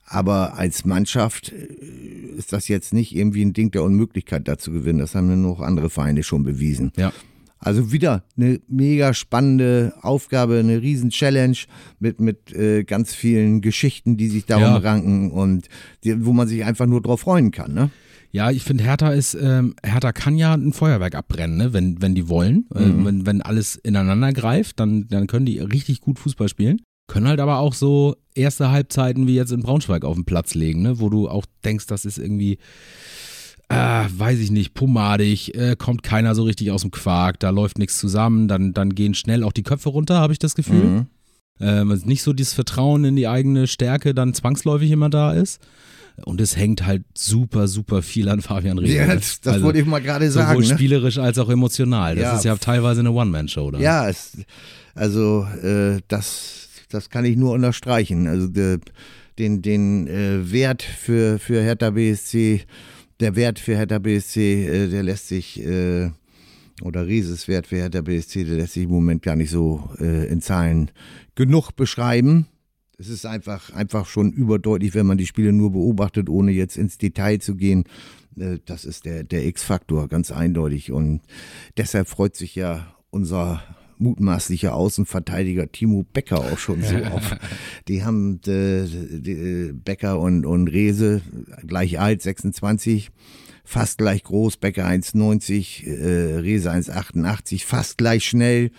Aber 0.04 0.59
als 0.59 0.85
Mannschaft 0.85 1.52
äh, 1.52 2.37
ist 2.37 2.52
das 2.52 2.68
jetzt 2.68 2.92
nicht 2.92 3.14
irgendwie 3.14 3.44
ein 3.44 3.52
Ding 3.52 3.71
der 3.71 3.82
Unmöglichkeit, 3.85 4.49
da 4.49 4.59
zu 4.59 4.73
gewinnen. 4.73 4.99
Das 4.99 5.14
haben 5.14 5.30
ja 5.30 5.37
noch 5.37 5.61
andere 5.61 5.90
Vereine 5.90 6.23
schon 6.23 6.42
bewiesen. 6.44 6.92
Ja. 6.97 7.12
Also 7.59 7.92
wieder 7.92 8.25
eine 8.37 8.61
mega 8.66 9.14
spannende 9.14 9.94
Aufgabe, 10.02 10.59
eine 10.59 10.82
riesen 10.82 11.11
Challenge 11.11 11.56
mit, 12.00 12.21
mit 12.21 12.52
äh, 12.52 12.82
ganz 12.82 13.14
vielen 13.14 13.61
Geschichten, 13.61 14.16
die 14.16 14.28
sich 14.28 14.47
darum 14.47 14.64
Ja. 14.64 14.76
ranken 14.78 15.30
und 15.30 15.68
die, 16.02 16.26
wo 16.26 16.32
man 16.32 16.49
sich 16.49 16.64
einfach 16.64 16.87
nur 16.87 17.00
drauf 17.00 17.21
freuen 17.21 17.52
kann. 17.52 17.73
Ne? 17.73 17.90
Ja, 18.32 18.50
ich 18.50 18.64
finde, 18.64 18.82
Hertha 18.82 19.11
ist, 19.12 19.35
ähm, 19.40 19.75
Hertha 19.85 20.11
kann 20.12 20.37
ja 20.37 20.54
ein 20.54 20.73
Feuerwerk 20.73 21.14
abbrennen, 21.14 21.56
ne? 21.56 21.73
wenn, 21.73 22.02
wenn 22.02 22.16
die 22.16 22.28
wollen. 22.28 22.66
Äh, 22.75 22.80
wenn, 23.04 23.26
wenn 23.26 23.42
alles 23.42 23.76
ineinander 23.76 24.32
greift, 24.32 24.80
dann, 24.80 25.06
dann 25.06 25.28
können 25.28 25.47
die 25.47 25.61
richtig 25.61 26.00
gut 26.00 26.18
Fußball 26.18 26.49
spielen. 26.49 26.80
Können 27.12 27.28
halt 27.28 27.40
aber 27.40 27.59
auch 27.59 27.75
so 27.75 28.16
erste 28.35 28.71
Halbzeiten 28.71 29.26
wie 29.26 29.35
jetzt 29.35 29.52
in 29.52 29.61
Braunschweig 29.62 30.02
auf 30.04 30.14
den 30.14 30.25
Platz 30.25 30.54
legen, 30.54 30.81
ne? 30.81 30.99
wo 30.99 31.11
du 31.11 31.28
auch 31.28 31.45
denkst, 31.62 31.87
das 31.87 32.07
ist 32.07 32.16
irgendwie, 32.16 32.57
äh, 33.69 34.04
weiß 34.09 34.38
ich 34.38 34.50
nicht, 34.50 34.73
pomadig, 34.73 35.54
äh, 35.54 35.76
kommt 35.76 36.02
keiner 36.02 36.35
so 36.35 36.42
richtig 36.45 36.71
aus 36.71 36.81
dem 36.83 36.90
Quark, 36.90 37.38
da 37.40 37.50
läuft 37.50 37.78
nichts 37.78 37.99
zusammen, 37.99 38.49
dann, 38.49 38.73
dann 38.73 38.95
gehen 38.95 39.12
schnell 39.14 39.45
auch 39.45 39.52
die 39.52 39.62
Köpfe 39.62 39.90
runter, 39.90 40.21
habe 40.21 40.33
ich 40.33 40.38
das 40.38 40.54
Gefühl. 40.54 40.85
Mhm. 40.85 41.07
Ähm, 41.61 42.02
nicht 42.07 42.23
so 42.23 42.33
dieses 42.33 42.54
Vertrauen 42.54 43.04
in 43.04 43.14
die 43.16 43.28
eigene 43.28 43.66
Stärke 43.66 44.14
dann 44.14 44.33
zwangsläufig 44.33 44.90
immer 44.90 45.11
da 45.11 45.33
ist. 45.33 45.61
Und 46.25 46.40
es 46.40 46.57
hängt 46.57 46.85
halt 46.87 47.04
super, 47.16 47.69
super 47.69 48.00
viel 48.02 48.28
an 48.31 48.40
Fabian 48.40 48.78
Rehl. 48.78 48.90
Ja, 48.95 49.14
das, 49.14 49.40
das 49.40 49.54
Also 49.54 49.66
wollte 49.66 49.78
ich 49.81 49.87
mal 49.87 50.00
gerade 50.00 50.31
sagen. 50.31 50.49
Sowohl 50.61 50.66
Ne? 50.69 50.75
spielerisch 50.75 51.19
als 51.19 51.38
auch 51.38 51.49
emotional. 51.50 52.16
Das 52.16 52.23
Ja. 52.25 52.37
ist 52.37 52.45
ja 52.45 52.57
teilweise 52.57 53.00
eine 53.00 53.12
One-Man-Show. 53.12 53.71
dann. 53.71 53.81
Ja, 53.83 54.09
es, 54.09 54.33
also 54.95 55.47
äh, 55.62 56.00
das, 56.09 56.69
das 56.93 57.11
kann 57.11 57.25
ich 57.25 57.37
nur 57.37 57.53
unterstreichen. 57.53 58.27
Also 58.27 58.49
de, 58.49 58.79
den, 59.39 59.63
den 59.63 60.07
äh, 60.07 60.51
Wert 60.53 60.83
für, 60.83 61.39
für 61.39 61.63
Hertha 61.63 61.91
BSC, 61.91 62.63
der 63.21 63.37
Wert 63.37 63.59
für 63.59 63.77
Hertha 63.77 63.99
BSC, 63.99 64.67
äh, 64.67 64.89
der 64.89 65.03
lässt 65.03 65.29
sich, 65.29 65.65
äh, 65.65 66.11
oder 66.83 67.07
Rieses 67.07 67.49
Wert 67.49 67.67
für 67.67 67.77
Hertha 67.77 68.01
BSC, 68.01 68.45
der 68.45 68.57
lässt 68.57 68.75
sich 68.75 68.85
im 68.85 68.91
Moment 68.91 69.23
gar 69.23 69.37
nicht 69.37 69.51
so 69.51 69.89
äh, 70.01 70.27
in 70.27 70.41
Zahlen 70.41 70.91
genug 71.35 71.77
beschreiben. 71.77 72.47
Es 72.99 73.09
ist 73.09 73.26
einfach, 73.26 73.73
einfach 73.73 74.07
schon 74.07 74.33
überdeutlich, 74.33 74.95
wenn 74.95 75.07
man 75.07 75.19
die 75.19 75.26
Spiele 75.26 75.52
nur 75.52 75.73
beobachtet, 75.73 76.28
ohne 76.28 76.52
jetzt 76.52 76.76
ins 76.76 76.99
Detail 76.99 77.39
zu 77.39 77.57
gehen. 77.57 77.85
Äh, 78.39 78.59
Das 78.65 78.85
ist 78.85 79.05
der, 79.05 79.25
der 79.25 79.47
X-Faktor, 79.47 80.09
ganz 80.09 80.31
eindeutig. 80.31 80.93
Und 80.93 81.21
deshalb 81.76 82.09
freut 82.09 82.37
sich 82.37 82.55
ja 82.55 82.95
unser 83.11 83.63
mutmaßlicher 83.99 84.75
Außenverteidiger 84.75 85.71
Timo 85.71 86.05
Becker 86.13 86.41
auch 86.41 86.59
schon 86.59 86.83
so 86.83 86.97
auf. 86.97 87.37
Die 87.89 88.05
haben 88.05 88.41
äh, 88.47 88.85
die, 88.87 89.73
Becker 89.73 90.21
und, 90.21 90.45
und 90.47 90.69
Rehse 90.69 91.21
gleich 91.67 91.99
alt, 92.00 92.23
26, 92.23 93.11
fast 93.65 93.99
gleich 93.99 94.23
groß, 94.25 94.57
Becker 94.59 94.87
1,90, 94.87 95.87
äh, 95.87 96.39
Rehse 96.39 96.71
1,88, 96.71 97.65
fast 97.65 97.99
gleich 97.99 98.25
schnell. 98.25 98.71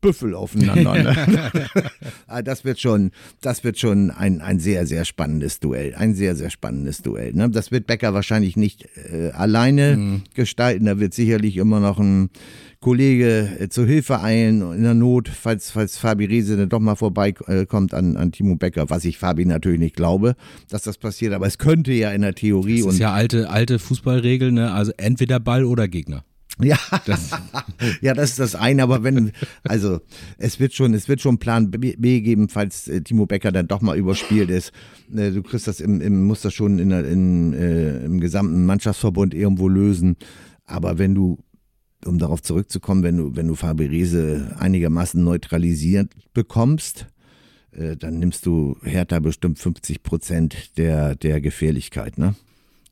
Büffel 0.00 0.34
aufeinander. 0.34 0.94
Ne? 0.94 1.46
Ah, 2.26 2.40
das 2.40 2.64
wird 2.64 2.80
schon, 2.80 3.10
das 3.42 3.62
wird 3.62 3.78
schon 3.78 4.10
ein, 4.10 4.40
ein 4.40 4.58
sehr, 4.58 4.86
sehr 4.86 5.04
spannendes 5.04 5.60
Duell. 5.60 5.94
Ein 5.94 6.14
sehr, 6.14 6.34
sehr 6.34 6.48
spannendes 6.48 7.02
Duell. 7.02 7.34
Ne? 7.34 7.50
Das 7.50 7.70
wird 7.70 7.86
Becker 7.86 8.14
wahrscheinlich 8.14 8.56
nicht 8.56 8.88
äh, 8.96 9.30
alleine 9.32 10.22
gestalten. 10.34 10.86
Da 10.86 10.98
wird 10.98 11.12
sicherlich 11.12 11.58
immer 11.58 11.78
noch 11.78 11.98
ein 11.98 12.30
Kollege 12.80 13.48
äh, 13.60 13.68
zur 13.68 13.86
Hilfe 13.86 14.20
eilen 14.20 14.60
in 14.72 14.82
der 14.82 14.94
Not, 14.94 15.28
falls, 15.28 15.70
falls 15.70 15.96
Fabi 15.96 16.24
Riese 16.26 16.56
dann 16.56 16.68
doch 16.68 16.80
mal 16.80 16.96
vorbeikommt 16.96 17.94
an, 17.94 18.16
an 18.16 18.32
Timo 18.32 18.56
Becker, 18.56 18.90
was 18.90 19.04
ich 19.04 19.18
Fabi 19.18 19.44
natürlich 19.46 19.78
nicht 19.78 19.96
glaube, 19.96 20.36
dass 20.68 20.82
das 20.82 20.98
passiert, 20.98 21.32
aber 21.32 21.46
es 21.46 21.58
könnte 21.58 21.92
ja 21.92 22.10
in 22.10 22.22
der 22.22 22.34
Theorie 22.34 22.82
Das 22.82 22.94
ist 22.94 22.98
ja 22.98 23.12
alte, 23.12 23.48
alte 23.50 23.78
Fußballregel, 23.78 24.52
ne? 24.52 24.72
Also 24.72 24.92
entweder 24.96 25.38
Ball 25.38 25.64
oder 25.64 25.86
Gegner. 25.86 26.24
Ja, 26.62 26.78
das, 27.06 27.30
ja, 28.02 28.14
das 28.14 28.30
ist 28.30 28.38
das 28.38 28.54
eine, 28.54 28.82
aber 28.82 29.02
wenn, 29.02 29.32
also 29.64 30.00
es 30.38 30.60
wird 30.60 30.74
schon, 30.74 30.94
es 30.94 31.08
wird 31.08 31.20
schon 31.20 31.38
Plan 31.38 31.70
B, 31.70 32.20
geben, 32.20 32.48
falls 32.48 32.88
äh, 32.88 33.00
Timo 33.00 33.26
Becker 33.26 33.52
dann 33.52 33.68
doch 33.68 33.80
mal 33.80 33.96
überspielt 33.96 34.50
ist. 34.50 34.72
Äh, 35.14 35.30
du 35.30 35.42
kriegst 35.42 35.66
das 35.66 35.80
im, 35.80 36.00
im 36.00 36.24
musst 36.24 36.44
das 36.44 36.54
schon 36.54 36.78
in, 36.78 36.90
in, 36.90 37.52
äh, 37.54 38.04
im 38.04 38.20
gesamten 38.20 38.66
Mannschaftsverbund 38.66 39.34
irgendwo 39.34 39.68
lösen. 39.68 40.16
Aber 40.66 40.98
wenn 40.98 41.14
du 41.14 41.38
um 42.04 42.18
darauf 42.18 42.42
zurückzukommen, 42.42 43.02
wenn 43.02 43.16
du, 43.16 43.36
wenn 43.36 43.48
du 43.48 43.54
Fabi 43.54 43.86
Riese 43.86 44.56
einigermaßen 44.58 45.22
neutralisiert 45.22 46.12
bekommst, 46.34 47.06
äh, 47.72 47.96
dann 47.96 48.18
nimmst 48.18 48.46
du 48.46 48.76
Hertha 48.82 49.18
bestimmt 49.20 49.58
50 49.58 50.02
Prozent 50.02 50.76
der, 50.76 51.14
der 51.14 51.40
Gefährlichkeit, 51.40 52.18
ne? 52.18 52.34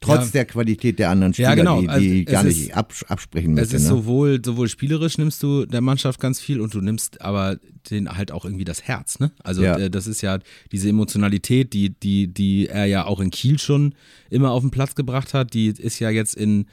Trotz 0.02 0.26
Ja. 0.26 0.32
der 0.32 0.44
Qualität 0.46 0.98
der 0.98 1.10
anderen 1.10 1.34
Spieler, 1.34 1.50
Ja, 1.50 1.54
genau. 1.56 1.80
die, 1.82 1.88
Also 1.90 2.00
die 2.00 2.24
es 2.24 2.32
gar 2.32 2.44
ist- 2.46 2.56
nicht 2.58 2.74
abs 2.74 3.02
absprechen 3.04 3.52
Es 3.52 3.56
möchte. 3.64 3.76
ist 3.76 3.82
Ne? 3.82 3.88
sowohl, 3.88 4.40
sowohl 4.42 4.68
spielerisch 4.68 5.18
nimmst 5.18 5.42
du 5.42 5.66
der 5.66 5.82
Mannschaft 5.82 6.18
ganz 6.20 6.40
viel 6.40 6.60
und 6.62 6.72
du 6.72 6.80
nimmst 6.80 7.20
aber 7.20 7.58
den 7.90 8.08
halt 8.16 8.32
auch 8.32 8.46
irgendwie 8.46 8.64
das 8.64 8.82
Herz, 8.82 9.18
ne? 9.20 9.30
Also 9.44 9.62
Ja. 9.62 9.76
äh, 9.78 9.90
das 9.90 10.06
ist 10.06 10.22
ja 10.22 10.38
diese 10.72 10.88
Emotionalität, 10.88 11.74
die, 11.74 11.90
die, 11.90 12.28
die 12.28 12.68
er 12.68 12.86
ja 12.86 13.04
auch 13.04 13.20
in 13.20 13.30
Kiel 13.30 13.58
schon 13.58 13.94
immer 14.30 14.52
auf 14.52 14.62
den 14.62 14.70
Platz 14.70 14.94
gebracht 14.94 15.34
hat, 15.34 15.52
die 15.52 15.66
ist 15.66 15.98
ja 15.98 16.08
jetzt 16.08 16.34
in 16.34 16.64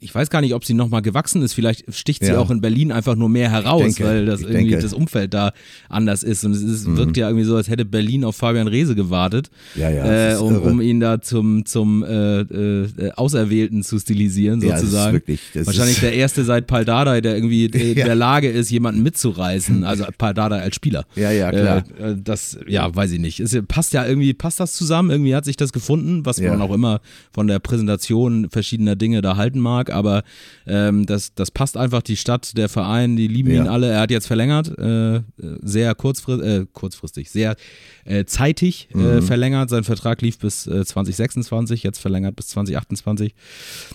ich 0.00 0.14
weiß 0.14 0.30
gar 0.30 0.40
nicht, 0.40 0.54
ob 0.54 0.64
sie 0.64 0.74
nochmal 0.74 1.02
gewachsen 1.02 1.42
ist. 1.42 1.52
Vielleicht 1.54 1.92
sticht 1.94 2.22
sie 2.24 2.32
Ja. 2.32 2.38
auch 2.38 2.50
in 2.50 2.60
Berlin 2.60 2.92
einfach 2.92 3.16
nur 3.16 3.28
mehr 3.28 3.50
heraus, 3.50 3.82
denke, 3.82 4.04
weil 4.04 4.26
das 4.26 4.40
irgendwie 4.40 4.56
denke. 4.70 4.76
Mhm. 4.76 4.82
das 4.82 4.92
Umfeld 4.92 5.34
da 5.34 5.52
anders 5.88 6.22
ist. 6.22 6.44
Und 6.44 6.52
es 6.52 6.62
ist, 6.62 6.96
wirkt 6.96 7.16
ja 7.16 7.28
irgendwie 7.28 7.44
so, 7.44 7.56
als 7.56 7.68
hätte 7.68 7.84
Berlin 7.84 8.24
auf 8.24 8.36
Fabian 8.36 8.68
Reese 8.68 8.94
gewartet, 8.94 9.50
Ja, 9.74 9.90
ja, 9.90 10.32
äh, 10.32 10.36
um, 10.36 10.56
um 10.60 10.80
ihn 10.80 11.00
da 11.00 11.20
zum, 11.20 11.64
zum 11.66 12.02
äh, 12.02 12.40
äh, 12.40 13.12
Auserwählten 13.16 13.82
zu 13.82 13.98
stilisieren, 13.98 14.60
Ja, 14.60 14.70
das 14.70 14.82
ist 14.82 14.90
sozusagen. 14.90 15.12
wirklich- 15.14 15.40
Wahrscheinlich 15.54 16.00
der 16.00 16.12
erste 16.14 16.44
seit 16.44 16.66
Paldada, 16.66 17.20
der 17.20 17.34
irgendwie 17.36 17.64
in 17.66 17.94
der 17.94 18.14
Lage 18.14 18.48
ist, 18.50 18.70
jemanden 18.70 19.02
mitzureißen. 19.02 19.84
Also 19.94 20.04
Paldada 20.18 20.56
als 20.56 20.74
Spieler. 20.76 21.04
Ja, 21.14 21.30
ja, 21.30 21.50
klar. 21.50 21.84
Äh, 21.98 22.10
äh, 22.12 22.16
das, 22.22 22.58
ja, 22.66 22.94
weiß 22.94 23.12
ich 23.12 23.20
nicht. 23.20 23.40
Es 23.40 23.56
passt 23.68 23.92
ja 23.92 24.06
irgendwie, 24.06 24.32
passt 24.34 24.60
das 24.60 24.72
zusammen? 24.74 25.10
Irgendwie 25.10 25.34
hat 25.34 25.44
sich 25.44 25.56
das 25.56 25.72
gefunden, 25.72 26.24
was 26.26 26.40
man 26.40 26.60
auch 26.62 26.72
immer 26.72 27.00
von 27.32 27.46
der 27.46 27.58
Präsentation 27.58 28.48
verschiedener 28.50 28.96
Dinge 28.96 29.20
da 29.22 29.36
halten 29.36 29.60
mag. 29.64 29.90
Aber 29.90 30.22
ähm, 30.66 31.04
das, 31.06 31.34
das 31.34 31.50
passt 31.50 31.76
einfach. 31.76 32.02
Die 32.02 32.16
Stadt, 32.16 32.56
der 32.56 32.68
Verein, 32.68 33.16
die 33.16 33.26
lieben 33.26 33.50
Ja. 33.50 33.62
ihn 33.62 33.68
alle. 33.68 33.88
Er 33.90 34.00
hat 34.02 34.10
jetzt 34.12 34.26
verlängert, 34.28 34.78
äh, 34.78 35.20
sehr 35.62 35.94
kurzfristig, 35.96 36.46
äh, 36.46 36.66
kurzfristig, 36.72 37.30
sehr 37.30 37.56
äh, 38.04 38.24
zeitig 38.26 38.88
Mhm. 38.92 39.06
äh, 39.06 39.22
verlängert. 39.22 39.70
Sein 39.70 39.82
Vertrag 39.84 40.20
lief 40.22 40.38
bis 40.38 40.66
äh, 40.66 40.84
2026, 40.84 41.82
jetzt 41.82 41.98
verlängert 41.98 42.36
bis 42.36 42.48
2028. 42.48 43.34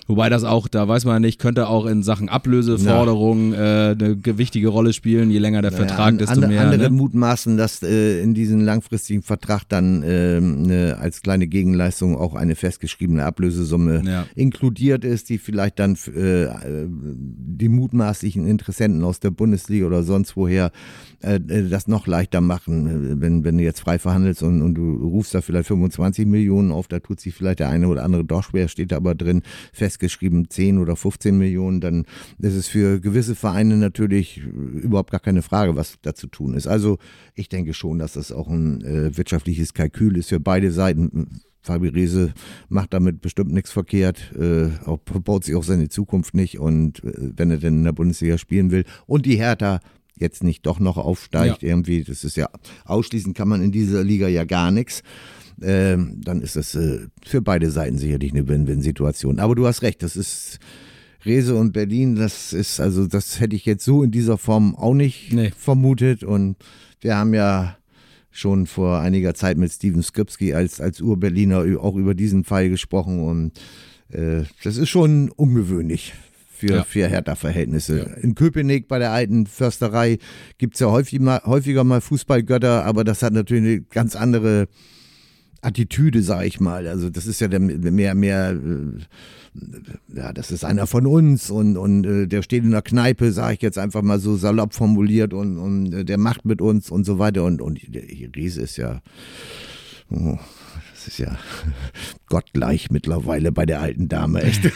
Wobei 0.07 0.29
das 0.29 0.43
auch, 0.43 0.67
da 0.67 0.87
weiß 0.87 1.05
man 1.05 1.15
ja 1.15 1.19
nicht, 1.19 1.39
könnte 1.39 1.67
auch 1.67 1.85
in 1.85 2.01
Sachen 2.03 2.27
Ablöseforderungen 2.29 3.53
äh, 3.53 3.57
eine 3.99 4.15
gewichtige 4.15 4.69
Rolle 4.69 4.93
spielen. 4.93 5.29
Je 5.31 5.37
länger 5.39 5.61
der 5.61 5.71
Naja, 5.71 5.85
Vertrag, 5.85 6.07
an- 6.07 6.17
desto 6.17 6.33
andere, 6.33 6.51
mehr. 6.51 6.61
Andere 6.61 6.81
ne? 6.83 6.89
mutmaßen, 6.89 7.57
dass 7.57 7.83
äh, 7.83 8.21
in 8.21 8.33
diesem 8.33 8.61
langfristigen 8.61 9.21
Vertrag 9.21 9.63
dann 9.69 10.03
ähm, 10.05 10.63
ne, 10.63 10.97
als 10.99 11.21
kleine 11.21 11.47
Gegenleistung 11.47 12.15
auch 12.17 12.33
eine 12.35 12.55
festgeschriebene 12.55 13.23
Ablösesumme 13.23 14.01
Ja. 14.05 14.25
inkludiert 14.35 15.03
ist, 15.05 15.29
die 15.29 15.37
vielleicht 15.37 15.58
dann 15.59 15.97
äh, 16.07 16.43
äh, 16.43 16.87
die 16.89 17.69
mutmaßlichen 17.69 18.45
Interessenten 18.45 19.03
aus 19.03 19.19
der 19.19 19.31
Bundesliga 19.31 19.85
oder 19.85 20.03
sonst 20.03 20.35
woher 20.35 20.71
äh, 21.21 21.35
äh, 21.35 21.69
das 21.69 21.87
noch 21.87 22.07
leichter 22.07 22.41
machen. 22.41 22.87
Äh, 22.87 23.21
Wenn, 23.21 23.43
wenn 23.43 23.57
du 23.57 23.63
jetzt 23.63 23.81
frei 23.81 23.99
verhandelst 23.99 24.43
und, 24.43 24.61
und 24.61 24.75
du 24.75 24.95
rufst 24.95 25.33
da 25.33 25.41
vielleicht 25.41 25.67
25 25.67 26.25
Millionen 26.25 26.71
auf, 26.71 26.87
da 26.87 26.99
tut 26.99 27.19
sich 27.19 27.35
vielleicht 27.35 27.59
der 27.59 27.69
eine 27.69 27.87
oder 27.87 28.03
andere 28.03 28.23
doch 28.23 28.43
schwer, 28.43 28.67
steht 28.67 28.91
da 28.91 28.97
aber 28.97 29.15
drin, 29.15 29.41
festgeschrieben 29.73 30.49
10 30.49 30.77
oder 30.77 30.95
15 30.95 31.37
Millionen, 31.37 31.81
dann 31.81 32.05
ist 32.39 32.55
es 32.55 32.67
für 32.67 32.99
gewisse 32.99 33.35
Vereine 33.35 33.77
natürlich 33.77 34.37
überhaupt 34.37 35.11
gar 35.11 35.19
keine 35.19 35.41
Frage, 35.41 35.75
was 35.75 35.95
da 36.01 36.15
zu 36.15 36.27
tun 36.27 36.53
ist. 36.53 36.67
Also 36.67 36.97
ich 37.35 37.49
denke 37.49 37.73
schon, 37.73 37.99
dass 37.99 38.13
das 38.13 38.31
auch 38.31 38.47
ein 38.47 38.81
äh, 38.81 39.17
wirtschaftliches 39.17 39.73
Kalkül 39.73 40.17
ist 40.17 40.29
für 40.29 40.39
beide 40.39 40.71
Seiten. 40.71 41.41
Fabi 41.61 41.89
Riese 41.89 42.33
macht 42.69 42.93
damit 42.93 43.21
bestimmt 43.21 43.51
nichts 43.51 43.71
verkehrt, 43.71 44.33
äh, 44.39 44.69
auch, 44.85 44.97
baut 44.99 45.43
sich 45.43 45.55
auch 45.55 45.63
seine 45.63 45.89
Zukunft 45.89 46.33
nicht 46.33 46.59
und 46.59 47.03
äh, 47.03 47.31
wenn 47.35 47.51
er 47.51 47.57
denn 47.57 47.79
in 47.79 47.83
der 47.83 47.91
Bundesliga 47.91 48.37
spielen 48.37 48.71
will 48.71 48.85
und 49.07 49.25
die 49.25 49.37
Hertha 49.37 49.79
jetzt 50.15 50.43
nicht 50.43 50.65
doch 50.65 50.79
noch 50.79 50.97
aufsteigt, 50.97 51.63
irgendwie, 51.63 52.03
das 52.03 52.23
ist 52.23 52.35
ja, 52.35 52.49
ausschließen 52.85 53.33
kann 53.33 53.47
man 53.47 53.61
in 53.61 53.71
dieser 53.71 54.03
Liga 54.03 54.27
ja 54.27 54.43
gar 54.43 54.69
nichts, 54.71 55.01
ähm, 55.61 56.19
dann 56.23 56.41
ist 56.41 56.55
das 56.55 56.75
äh, 56.75 57.07
für 57.25 57.41
beide 57.41 57.71
Seiten 57.71 57.97
sicherlich 57.97 58.31
eine 58.33 58.47
Win-Win-Situation. 58.47 59.39
Aber 59.39 59.55
du 59.55 59.65
hast 59.67 59.81
recht, 59.81 60.03
das 60.03 60.15
ist 60.15 60.59
Rese 61.25 61.55
und 61.55 61.73
Berlin, 61.73 62.15
das 62.15 62.53
ist, 62.53 62.79
also 62.79 63.07
das 63.07 63.39
hätte 63.39 63.55
ich 63.55 63.65
jetzt 63.65 63.83
so 63.83 64.03
in 64.03 64.11
dieser 64.11 64.37
Form 64.37 64.75
auch 64.75 64.93
nicht 64.93 65.33
Nee. 65.33 65.51
vermutet 65.57 66.23
und 66.23 66.55
wir 67.01 67.15
haben 67.17 67.33
ja 67.33 67.77
schon 68.39 68.65
vor 68.65 68.99
einiger 68.99 69.33
Zeit 69.33 69.57
mit 69.57 69.71
Steven 69.71 70.01
Skripski 70.01 70.53
als, 70.53 70.79
als 70.81 71.01
Ur-Berliner 71.01 71.65
auch 71.81 71.95
über 71.95 72.15
diesen 72.15 72.43
Fall 72.43 72.69
gesprochen 72.69 73.19
und 73.21 73.51
äh, 74.11 74.43
das 74.63 74.77
ist 74.77 74.89
schon 74.89 75.29
ungewöhnlich 75.29 76.13
für, 76.51 76.67
Ja. 76.67 76.83
für 76.83 77.07
Hertha-Verhältnisse. 77.07 78.15
In 78.21 78.35
Köpenick 78.35 78.87
bei 78.87 78.99
der 78.99 79.11
alten 79.11 79.45
Försterei 79.45 80.17
gibt's 80.57 80.79
ja 80.79 80.87
häufig 80.89 81.19
mal, 81.19 81.41
häufiger 81.45 81.83
mal 81.83 82.01
Fußballgötter, 82.01 82.85
aber 82.85 83.03
das 83.03 83.21
hat 83.23 83.33
natürlich 83.33 83.63
eine 83.63 83.81
ganz 83.81 84.15
andere 84.15 84.67
Attitüde, 85.61 86.21
sag 86.21 86.45
ich 86.45 86.59
mal. 86.59 86.87
Also 86.87 87.09
das 87.09 87.25
ist 87.25 87.41
ja 87.41 87.47
der, 87.47 87.59
mehr, 87.59 88.15
mehr, 88.15 88.51
äh, 88.51 90.15
ja, 90.15 90.33
das 90.33 90.51
ist 90.51 90.63
einer 90.63 90.87
von 90.87 91.05
uns 91.05 91.49
und, 91.49 91.77
und 91.77 92.05
äh, 92.05 92.27
der 92.27 92.41
steht 92.41 92.63
in 92.63 92.71
der 92.71 92.81
Kneipe, 92.81 93.31
sage 93.31 93.55
ich 93.55 93.61
jetzt 93.61 93.77
einfach 93.77 94.01
mal 94.01 94.19
so 94.19 94.35
salopp 94.37 94.73
formuliert 94.73 95.33
und, 95.33 95.57
und 95.57 95.93
äh, 95.93 96.05
der 96.05 96.17
macht 96.17 96.45
mit 96.45 96.61
uns 96.61 96.89
und 96.89 97.05
so 97.05 97.19
weiter. 97.19 97.43
Und, 97.43 97.61
und 97.61 97.79
Riese 98.35 98.61
ist 98.61 98.77
ja, 98.77 99.01
oh, 100.09 100.37
ist 101.09 101.17
ja 101.19 101.37
gottgleich 102.27 102.89
mittlerweile 102.91 103.51
bei 103.51 103.65
der 103.65 103.81
alten 103.81 104.07
Dame, 104.07 104.41
echt. 104.43 104.61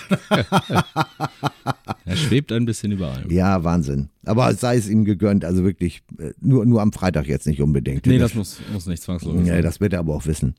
Er 2.05 2.17
schwebt 2.17 2.51
ein 2.51 2.65
bisschen 2.65 2.91
überall. 2.91 3.23
ja, 3.31 3.63
Wahnsinn. 3.63 4.09
Aber 4.25 4.53
sei 4.53 4.75
es 4.75 4.89
ihm 4.89 5.05
gegönnt, 5.05 5.45
also 5.45 5.63
wirklich, 5.63 6.01
äh, 6.19 6.31
nur, 6.41 6.65
nur 6.65 6.81
am 6.81 6.91
Freitag 6.91 7.27
jetzt 7.27 7.47
nicht 7.47 7.61
unbedingt. 7.61 8.05
Nee, 8.05 8.17
das 8.17 8.35
muss, 8.35 8.59
muss 8.73 8.85
nicht 8.87 9.01
zwangsläufig 9.01 9.47
Ja, 9.47 9.53
sein. 9.53 9.63
das 9.63 9.79
wird 9.79 9.93
er 9.93 9.99
aber 9.99 10.13
auch 10.15 10.25
wissen. 10.25 10.55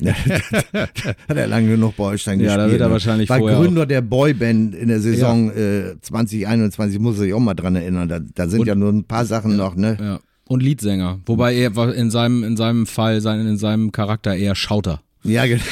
Hat 0.04 1.36
er 1.36 1.46
lange 1.46 1.68
genug 1.68 1.96
bei 1.96 2.04
Holstein 2.04 2.40
Ja, 2.40 2.46
gespielt. 2.56 2.66
da 2.66 2.70
wird 2.72 2.80
er 2.80 2.86
ne? 2.88 2.92
wahrscheinlich 2.92 3.28
War 3.28 3.38
Gründer 3.38 3.86
der 3.86 4.00
Boyband 4.00 4.74
in 4.74 4.88
der 4.88 5.00
Saison 5.00 5.50
äh, 5.52 5.94
2021, 6.00 6.98
muss 6.98 7.20
ich 7.20 7.32
auch 7.32 7.38
mal 7.40 7.54
dran 7.54 7.76
erinnern. 7.76 8.08
Da, 8.08 8.18
da 8.18 8.48
sind 8.48 8.60
Und- 8.60 8.66
ja 8.66 8.74
nur 8.74 8.90
ein 8.90 9.04
paar 9.04 9.24
Sachen 9.24 9.56
noch, 9.56 9.76
ne? 9.76 9.96
Ja. 10.00 10.20
Und 10.46 10.62
Liedsänger. 10.62 11.20
Wobei 11.26 11.54
er 11.54 11.76
in 11.94 12.10
seinem, 12.10 12.42
in 12.42 12.56
seinem 12.56 12.86
Fall, 12.86 13.16
in 13.24 13.56
seinem 13.58 13.92
Charakter 13.92 14.34
eher 14.34 14.54
Schauter 14.56 15.00
Ja, 15.24 15.46
genau. 15.46 15.62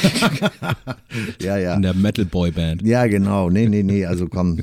ja, 1.41 1.57
ja. 1.57 1.75
in 1.75 1.83
der 1.83 1.95
Metal 1.95 2.25
Boy 2.25 2.51
Band. 2.51 2.83
Ja, 2.83 3.07
genau. 3.07 3.51
Nee, 3.51 3.69
nee, 3.69 3.83
nee, 3.83 4.05
also 4.05 4.29
komm. 4.29 4.61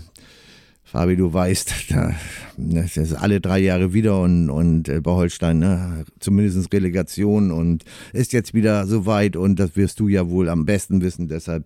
Fabi, 0.93 1.15
du 1.15 1.33
weißt, 1.33 1.73
da, 1.89 2.13
das 2.55 2.97
ist 2.97 3.13
alle 3.13 3.41
drei 3.41 3.57
Jahre 3.57 3.93
wieder 3.93 4.21
und, 4.21 4.51
und 4.51 4.87
äh, 4.89 5.01
bei 5.01 5.09
Holstein, 5.09 5.57
ne, 5.57 6.05
zumindest 6.19 6.71
Relegation 6.71 7.51
und 7.51 7.83
ist 8.11 8.31
jetzt 8.31 8.53
wieder 8.53 8.85
soweit 8.85 9.35
und 9.35 9.59
das 9.59 9.75
wirst 9.75 9.99
du 9.99 10.07
ja 10.07 10.29
wohl 10.29 10.49
am 10.49 10.65
besten 10.65 11.01
wissen, 11.01 11.27
deshalb 11.27 11.65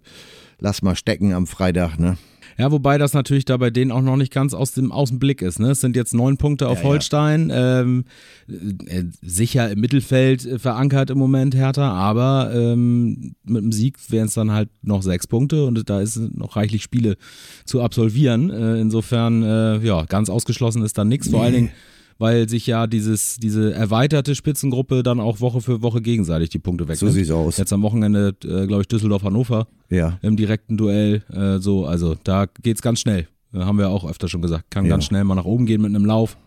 lass 0.60 0.82
mal 0.82 0.96
stecken 0.96 1.34
am 1.34 1.46
Freitag, 1.46 2.00
ne? 2.00 2.18
Ja, 2.58 2.72
wobei 2.72 2.98
das 2.98 3.14
natürlich 3.14 3.46
da 3.46 3.58
bei 3.58 3.70
denen 3.70 3.92
auch 3.92 4.02
noch 4.02 4.18
nicht 4.18 4.34
ganz 4.34 4.54
aus 4.54 4.72
dem, 4.72 4.92
aus 4.92 5.10
dem 5.10 5.20
Blick 5.20 5.42
ist. 5.42 5.60
Ne? 5.60 5.72
Es 5.72 5.82
sind 5.82 5.96
jetzt 5.96 6.14
neun 6.14 6.38
Punkte 6.38 6.68
auf 6.68 6.80
Ja, 6.80 6.84
ja. 6.84 6.90
Holstein, 6.90 7.52
ähm, 7.54 8.06
äh, 8.48 9.04
sicher 9.22 9.72
im 9.72 9.80
Mittelfeld 9.80 10.46
äh, 10.46 10.60
verankert 10.60 11.10
im 11.10 11.18
Moment 11.18 11.56
Hertha, 11.56 11.92
aber 11.92 12.52
ähm, 12.54 13.36
mit 13.44 13.64
dem 13.64 13.72
Sieg 13.72 13.98
wären 14.10 14.28
es 14.28 14.34
dann 14.34 14.52
halt 14.52 14.70
noch 14.82 15.04
sechs 15.04 15.28
Punkte 15.28 15.66
und 15.66 15.90
da 15.90 16.02
ist 16.02 16.18
noch 16.18 16.56
reichlich 16.56 16.84
Spiele 16.84 17.18
zu 17.66 17.82
absolvieren. 17.82 18.50
Äh, 18.50 18.80
insofern, 18.82 19.44
äh, 19.44 19.78
ja, 19.80 20.06
ganz 20.06 20.30
ausgeschlossen 20.30 20.84
ist 20.84 20.98
dann 20.98 21.08
nichts. 21.08 21.30
Vor 21.30 21.44
allen 21.44 21.54
Dingen, 21.54 21.72
weil 22.20 22.50
sich 22.50 22.66
ja 22.68 22.88
dieses, 22.88 23.38
diese 23.38 23.74
erweiterte 23.74 24.36
Spitzengruppe 24.36 25.04
dann 25.04 25.20
auch 25.20 25.40
Woche 25.42 25.62
für 25.62 25.82
Woche 25.82 26.02
gegenseitig 26.02 26.50
die 26.50 26.60
Punkte 26.60 26.86
wegnimmt. 26.86 27.00
So 27.00 27.10
sieht's 27.10 27.32
aus. 27.32 27.58
Jetzt 27.58 27.74
am 27.74 27.82
Wochenende, 27.84 28.36
äh, 28.44 28.66
glaube 28.68 28.82
ich, 28.82 28.88
Düsseldorf-Hannover 28.88 29.68
Ja. 29.90 30.18
im 30.22 30.36
direkten 30.36 30.78
Duell. 30.78 31.24
Äh, 31.32 31.60
so, 31.60 31.86
also 31.86 32.16
da 32.24 32.46
geht's 32.62 32.82
ganz 32.82 33.00
schnell. 33.00 33.28
Äh, 33.54 33.60
haben 33.60 33.78
wir 33.78 33.90
auch 33.90 34.10
öfter 34.10 34.28
schon 34.28 34.42
gesagt. 34.42 34.72
Kann 34.72 34.86
Ja. 34.86 34.92
ganz 34.92 35.06
schnell 35.06 35.24
mal 35.24 35.36
nach 35.36 35.46
oben 35.46 35.66
gehen 35.66 35.82
mit 35.82 35.94
einem 35.96 36.06
Lauf. 36.06 36.38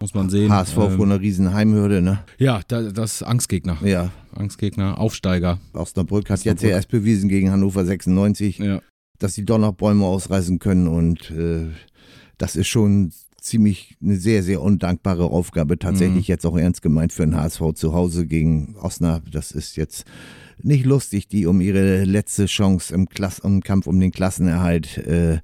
Muss 0.00 0.14
man 0.14 0.30
sehen. 0.30 0.52
HSV 0.52 0.74
vor 0.74 0.90
ähm, 0.92 1.02
einer 1.02 1.20
riesen 1.20 1.52
Heimhürde, 1.52 2.00
ne? 2.00 2.20
ja, 2.38 2.60
da, 2.68 2.82
das 2.82 3.14
ist 3.14 3.22
Angstgegner. 3.24 3.78
Ja. 3.82 4.12
Angstgegner, 4.32 4.96
Aufsteiger. 5.00 5.58
Osnabrück 5.72 6.30
hat 6.30 6.38
jetzt 6.44 6.58
Osnabrück. 6.58 6.70
ja 6.70 6.76
erst 6.76 6.88
bewiesen 6.88 7.28
gegen 7.28 7.50
Hannover 7.50 7.84
96, 7.84 8.58
Ja. 8.58 8.80
dass 9.18 9.34
sie 9.34 9.44
doch 9.44 9.58
noch 9.58 9.72
Bäume 9.72 10.04
ausreißen 10.04 10.60
können 10.60 10.86
und 10.86 11.32
äh, 11.32 11.66
das 12.36 12.54
ist 12.54 12.68
schon 12.68 13.10
ziemlich 13.48 13.96
eine 14.02 14.16
sehr, 14.16 14.42
sehr 14.42 14.62
undankbare 14.62 15.24
Aufgabe. 15.24 15.78
Tatsächlich 15.78 16.28
jetzt 16.28 16.46
auch 16.46 16.56
ernst 16.56 16.82
gemeint 16.82 17.12
für 17.12 17.24
den 17.24 17.36
HSV 17.36 17.72
zu 17.74 17.92
Hause 17.92 18.26
gegen 18.26 18.76
Osnabrück. 18.76 19.32
Das 19.32 19.52
ist 19.52 19.76
jetzt 19.76 20.04
nicht 20.62 20.84
lustig, 20.84 21.28
die 21.28 21.46
um 21.46 21.60
ihre 21.60 22.04
letzte 22.04 22.46
Chance 22.46 22.94
im, 22.94 23.08
Klass 23.08 23.38
im 23.40 23.62
Kampf 23.62 23.86
um 23.86 23.98
den 24.00 24.10
Klassenerhalt 24.10 24.98
äh, 24.98 25.38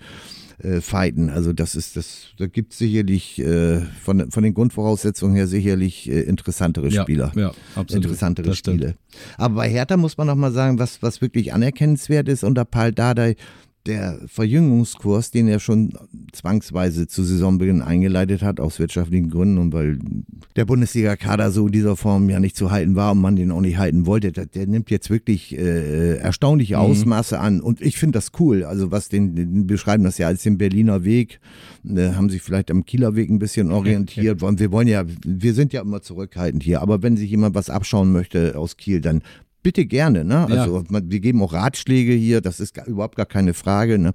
äh, 0.59 0.81
fighten. 0.81 1.31
Also 1.31 1.53
das 1.53 1.75
ist 1.75 1.97
das, 1.97 2.29
da 2.39 2.47
gibt 2.47 2.73
es 2.73 2.79
sicherlich 2.79 3.39
äh, 3.41 3.81
von, 4.03 4.31
von 4.31 4.43
den 4.43 4.55
Grundvoraussetzungen 4.55 5.35
her 5.37 5.47
sicherlich 5.47 6.09
äh, 6.09 6.21
interessantere 6.23 6.89
Ja, 6.89 7.03
Spieler 7.03 7.33
ja, 7.37 7.53
absolut. 7.75 8.05
interessantere 8.05 8.47
Das 8.47 8.59
stimmt. 8.59 8.81
Spiele. 8.81 8.95
Aber 9.37 9.57
bei 9.57 9.69
Hertha 9.69 9.97
muss 9.97 10.17
man 10.17 10.27
noch 10.29 10.37
mal 10.37 10.53
sagen, 10.53 10.79
was, 10.79 11.03
was 11.03 11.21
wirklich 11.21 11.53
anerkennenswert 11.53 12.29
ist 12.29 12.45
unter 12.45 12.65
Paul 12.65 12.93
Dardai, 12.93 13.37
der 13.87 14.19
Verjüngungskurs, 14.27 15.31
den 15.31 15.47
er 15.47 15.61
schon 15.61 15.93
zwangsweise 16.33 17.07
zu 17.07 17.23
Saisonbeginn 17.23 17.83
eingeleitet 17.83 18.43
hat, 18.43 18.59
aus 18.59 18.79
wirtschaftlichen 18.79 19.29
Gründen 19.29 19.59
und 19.59 19.73
weil 19.73 19.99
der 20.57 20.65
Bundesliga-Kader 20.65 21.51
so 21.51 21.67
in 21.67 21.73
dieser 21.73 21.97
Form 21.97 22.31
ja 22.31 22.41
nicht 22.41 22.57
zu 22.57 22.71
halten 22.71 22.97
war 22.97 23.13
und 23.13 23.21
man 23.21 23.37
den 23.37 23.51
auch 23.51 23.61
nicht 23.61 23.77
halten 23.77 24.07
wollte, 24.07 24.33
der, 24.33 24.47
der 24.47 24.67
nimmt 24.67 24.91
jetzt 24.91 25.11
wirklich 25.11 25.57
äh, 25.59 26.17
erstaunliche 26.17 26.79
Ausmaße 26.79 27.39
an. 27.39 27.61
Und 27.61 27.83
ich 27.83 27.99
finde 27.99 28.19
das 28.19 28.33
cool. 28.39 28.65
Also 28.65 28.91
was 28.91 29.09
den, 29.09 29.35
den 29.35 29.67
beschreiben 29.67 30.05
das 30.05 30.17
ja 30.17 30.29
als 30.29 30.43
den 30.43 30.57
Berliner 30.57 31.05
Weg, 31.05 31.41
äh, 31.87 32.13
haben 32.13 32.31
sich 32.31 32.41
vielleicht 32.41 32.71
am 32.71 32.87
Kieler 32.87 33.17
Weg 33.17 33.29
ein 33.29 33.39
bisschen 33.39 33.71
orientiert. 33.71 34.43
Und 34.43 34.61
wir 34.61 34.73
wollen 34.73 34.89
ja, 34.89 35.05
wir 35.25 35.53
sind 35.53 35.73
ja 35.73 35.83
immer 35.83 36.01
zurückhaltend 36.01 36.63
hier, 36.63 36.81
aber 36.81 37.03
wenn 37.03 37.17
sich 37.17 37.31
jemand 37.31 37.55
was 37.55 37.69
abschauen 37.69 38.13
möchte 38.13 38.57
aus 38.57 38.77
Kiel, 38.77 39.01
dann 39.01 39.23
bitte 39.65 39.87
gerne. 39.87 40.25
Ne? 40.25 40.47
Also 40.47 40.85
ja. 40.89 41.01
wir 41.03 41.21
geben 41.21 41.43
auch 41.43 41.53
Ratschläge 41.53 42.13
hier, 42.13 42.41
das 42.41 42.61
ist 42.61 42.75
gar, 42.75 42.87
überhaupt 42.87 43.17
gar 43.17 43.27
keine 43.27 43.55
Frage. 43.55 43.99
Ne? 43.99 44.13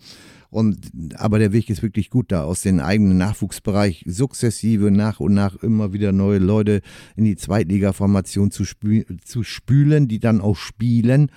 Und, 0.49 0.91
aber 1.15 1.37
der 1.37 1.51
Weg 1.51 1.69
ist 1.69 1.83
wirklich 1.83 2.09
gut 2.09 2.31
da, 2.31 2.43
aus 2.43 2.61
dem 2.61 2.79
eigenen 2.79 3.17
Nachwuchsbereich 3.17 4.05
sukzessive 4.07 4.89
nach 4.89 5.19
und 5.19 5.33
nach 5.33 5.61
immer 5.61 5.91
wieder 5.91 6.11
neue 6.11 6.39
Leute 6.39 6.81
in 7.15 7.25
die 7.25 7.35
Zweitliga-Formation 7.35 8.49
zu, 8.49 8.63
spü 8.63 9.05
zu 9.23 9.43
spülen, 9.43 10.07
die 10.07 10.19
dann 10.19 10.39
auch 10.39 10.55
spielen. 10.55 11.29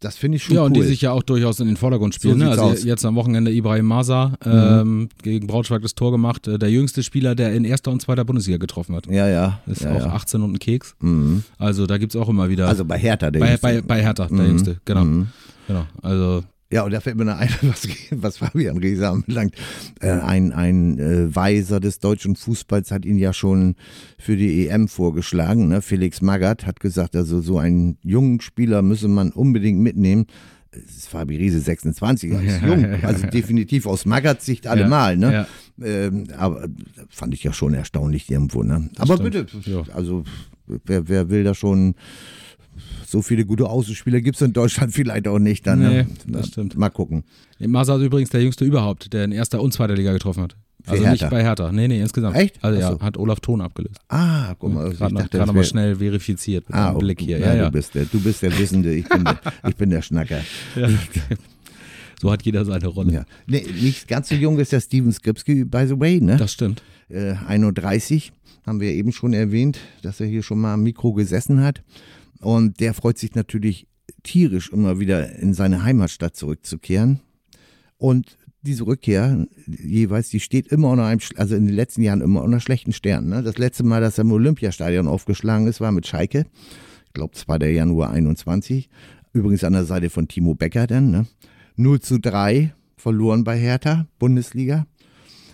Das 0.00 0.16
finde 0.18 0.36
ich 0.36 0.44
schon 0.44 0.54
Ja, 0.54 0.60
cool. 0.62 0.66
und 0.66 0.74
die 0.76 0.82
sich 0.82 1.00
ja 1.00 1.12
auch 1.12 1.22
durchaus 1.22 1.58
in 1.58 1.66
den 1.68 1.76
Vordergrund 1.78 2.14
spielen. 2.14 2.38
So 2.38 2.44
ne? 2.44 2.50
Also 2.50 2.62
aus. 2.64 2.84
jetzt 2.84 3.04
am 3.06 3.14
Wochenende 3.14 3.50
Ibrahim 3.50 3.86
Masa 3.86 4.34
ähm, 4.44 5.08
gegen 5.22 5.46
Braunschweig 5.46 5.80
das 5.80 5.94
Tor 5.94 6.10
gemacht. 6.12 6.46
Äh, 6.46 6.58
Der 6.58 6.70
jüngste 6.70 7.02
Spieler, 7.02 7.34
der 7.34 7.54
in 7.54 7.64
erster 7.64 7.90
und 7.90 8.02
zweiter 8.02 8.24
Bundesliga 8.26 8.58
getroffen 8.58 8.94
hat. 8.94 9.06
ja, 9.06 9.26
ja. 9.26 9.60
Ist 9.66 9.82
ja, 9.82 9.92
auch 9.94 10.00
ja. 10.00 10.06
18 10.12 10.42
und 10.42 10.52
ein 10.52 10.58
Keks. 10.58 10.94
Mhm. 11.00 11.44
Also 11.58 11.86
da 11.86 11.96
gibt 11.96 12.14
es 12.14 12.20
auch 12.20 12.28
immer 12.28 12.48
wieder. 12.50 12.68
Also 12.68 12.84
bei 12.84 12.98
Hertha, 12.98 13.30
der 13.30 13.40
bei, 13.40 13.46
Jüngste. 13.48 13.62
bei, 13.66 13.80
bei 13.80 14.02
Hertha, 14.02 14.26
der 14.26 14.36
Mhm. 14.38 14.46
Jüngste, 14.46 14.76
genau. 14.84 15.04
Mhm. 15.04 15.26
genau. 15.66 15.86
Also 16.02 16.44
Ja, 16.72 16.82
und 16.82 16.90
da 16.92 17.00
fällt 17.00 17.16
mir 17.16 17.24
noch 17.24 17.38
ein, 17.38 17.48
was, 17.62 17.86
was 18.10 18.38
Fabian 18.38 18.78
Reese 18.78 19.08
anbelangt. 19.08 19.54
Äh, 20.00 20.10
ein 20.10 20.52
ein 20.52 20.98
äh, 20.98 21.34
Weiser 21.34 21.78
des 21.78 22.00
deutschen 22.00 22.34
Fußballs 22.34 22.90
hat 22.90 23.04
ihn 23.04 23.18
ja 23.18 23.32
schon 23.32 23.76
für 24.18 24.36
die 24.36 24.66
EM 24.68 24.88
vorgeschlagen. 24.88 25.68
Ne? 25.68 25.80
Felix 25.80 26.22
Magath 26.22 26.66
hat 26.66 26.80
gesagt, 26.80 27.14
also 27.14 27.40
so 27.40 27.58
einen 27.58 27.98
jungen 28.02 28.40
Spieler 28.40 28.82
müsse 28.82 29.06
man 29.08 29.30
unbedingt 29.30 29.78
mitnehmen. 29.80 30.26
Es 30.72 30.96
ist 30.96 31.08
Fabi 31.08 31.36
Riese 31.36 31.60
26, 31.60 32.32
er 32.32 32.42
ist 32.42 32.60
Ja, 32.60 32.66
jung. 32.68 32.80
ja, 32.82 32.96
ja. 32.96 33.08
Also 33.08 33.26
definitiv 33.28 33.86
aus 33.86 34.04
Magaths 34.04 34.44
Sicht 34.44 34.66
allemal. 34.66 35.16
Ne? 35.16 35.32
ja. 35.32 35.46
Ähm, 35.82 36.24
aber 36.36 36.66
fand 37.08 37.32
ich 37.32 37.44
ja 37.44 37.52
schon 37.52 37.72
erstaunlich 37.74 38.28
irgendwo. 38.30 38.62
Ne? 38.62 38.90
Aber 38.98 39.14
stimmt. 39.14 39.32
bitte, 39.32 39.70
Ja. 39.70 39.84
also 39.94 40.24
wer, 40.66 41.08
wer 41.08 41.30
will 41.30 41.44
da 41.44 41.54
schon 41.54 41.94
so 43.06 43.22
viele 43.22 43.44
gute 43.44 43.66
Außenspieler 43.68 44.20
gibt 44.20 44.36
es 44.36 44.42
in 44.42 44.52
Deutschland 44.52 44.92
vielleicht 44.94 45.28
auch 45.28 45.38
nicht. 45.38 45.66
Dann, 45.66 45.78
ne? 45.80 46.06
Nee, 46.26 46.32
das 46.32 46.48
stimmt. 46.48 46.76
Mal 46.76 46.90
gucken. 46.90 47.24
Masa 47.58 47.96
ist 47.96 48.02
übrigens 48.02 48.30
der 48.30 48.42
jüngste 48.42 48.64
überhaupt, 48.64 49.12
der 49.12 49.24
in 49.24 49.32
erster 49.32 49.60
und 49.62 49.72
zweiter 49.72 49.94
Liga 49.94 50.12
getroffen 50.12 50.42
hat. 50.42 50.56
Also 50.88 51.02
Hertha. 51.04 51.24
nicht 51.24 51.30
bei 51.30 51.42
Hertha. 51.42 51.72
Nee, 51.72 51.88
nee, 51.88 52.00
insgesamt. 52.00 52.36
Echt? 52.36 52.62
Also 52.62 52.78
ja, 52.80 53.00
hat 53.00 53.16
Olaf 53.16 53.40
Thon 53.40 53.60
abgelöst. 53.60 53.98
Ah, 54.08 54.54
guck 54.58 54.72
mal, 54.72 54.92
ich 54.92 55.00
noch, 55.00 55.08
dachte, 55.10 55.14
gerade 55.14 55.28
das 55.38 55.46
noch 55.46 55.54
mal 55.54 55.60
wär- 55.60 55.64
schnell 55.64 55.96
verifiziert 55.96 56.68
mit 56.68 56.76
Ah, 56.78 56.92
dem 56.92 56.98
Blick 56.98 57.20
hier. 57.20 57.38
Ja, 57.38 57.46
Ja, 57.48 57.54
ja. 57.54 57.64
Du, 57.66 57.72
bist 57.72 57.94
der, 57.96 58.04
du 58.04 58.20
bist 58.20 58.42
der 58.42 58.56
Wissende, 58.56 58.94
ich 58.94 59.08
bin 59.08 59.24
der, 59.24 59.40
ich 59.68 59.74
bin 59.76 59.90
der 59.90 60.02
Schnacker. 60.02 60.40
So 62.20 62.30
hat 62.32 62.42
jeder 62.44 62.64
seine 62.64 62.86
Rolle. 62.86 63.12
Ja. 63.12 63.24
Nee, 63.46 63.66
nicht 63.82 64.08
ganz 64.08 64.30
so 64.30 64.34
jung 64.34 64.58
ist 64.58 64.72
der 64.72 64.80
Steven 64.80 65.12
Skripski, 65.12 65.64
by 65.64 65.86
the 65.86 66.00
way, 66.00 66.18
ne? 66.20 66.36
Das 66.38 66.50
stimmt. 66.52 66.82
Äh, 67.10 67.34
31, 67.46 68.32
haben 68.66 68.80
wir 68.80 68.90
eben 68.92 69.12
schon 69.12 69.34
erwähnt, 69.34 69.78
dass 70.02 70.18
er 70.20 70.26
hier 70.26 70.42
schon 70.42 70.58
mal 70.60 70.72
am 70.74 70.82
Mikro 70.82 71.12
gesessen 71.12 71.60
hat. 71.62 71.82
Und 72.40 72.80
der 72.80 72.94
freut 72.94 73.18
sich 73.18 73.34
natürlich 73.34 73.86
tierisch, 74.22 74.70
immer 74.72 75.00
wieder 75.00 75.36
in 75.36 75.54
seine 75.54 75.84
Heimatstadt 75.84 76.36
zurückzukehren. 76.36 77.20
Und 77.98 78.36
diese 78.62 78.86
Rückkehr 78.86 79.46
jeweils, 79.66 80.28
die 80.28 80.40
steht 80.40 80.66
immer 80.68 80.90
unter 80.90 81.06
einem, 81.06 81.20
also 81.36 81.54
in 81.54 81.66
den 81.66 81.74
letzten 81.74 82.02
Jahren 82.02 82.20
immer 82.20 82.42
unter 82.42 82.60
schlechten 82.60 82.92
Sternen. 82.92 83.28
Ne? 83.28 83.42
Das 83.42 83.58
letzte 83.58 83.84
Mal, 83.84 84.00
dass 84.00 84.18
er 84.18 84.22
im 84.22 84.32
Olympiastadion 84.32 85.06
aufgeschlagen 85.06 85.66
ist, 85.66 85.80
war 85.80 85.92
mit 85.92 86.06
Schalke. 86.06 86.46
Ich 87.06 87.12
glaube, 87.12 87.34
es 87.34 87.48
war 87.48 87.58
der 87.58 87.72
Januar 87.72 88.10
21. 88.10 88.90
Übrigens 89.32 89.64
an 89.64 89.74
der 89.74 89.84
Seite 89.84 90.10
von 90.10 90.28
Timo 90.28 90.54
Becker 90.54 90.86
dann. 90.86 91.10
Ne? 91.10 91.26
0 91.76 92.00
zu 92.00 92.18
3 92.18 92.74
verloren 92.96 93.44
bei 93.44 93.58
Hertha, 93.58 94.06
Bundesliga. 94.18 94.86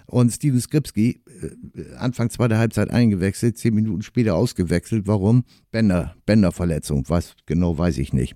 Und 0.06 0.30
Steven 0.30 0.60
Skripski, 0.60 1.20
äh, 1.26 1.94
Anfang 1.96 2.30
zweiter 2.30 2.58
Halbzeit 2.58 2.90
eingewechselt, 2.90 3.58
zehn 3.58 3.74
Minuten 3.74 4.02
später 4.02 4.34
ausgewechselt. 4.34 5.06
Warum? 5.06 5.44
Bänder, 5.70 6.16
Bänderverletzung. 6.26 7.04
Was 7.08 7.34
genau 7.46 7.76
weiß 7.78 7.98
ich 7.98 8.12
nicht. 8.12 8.34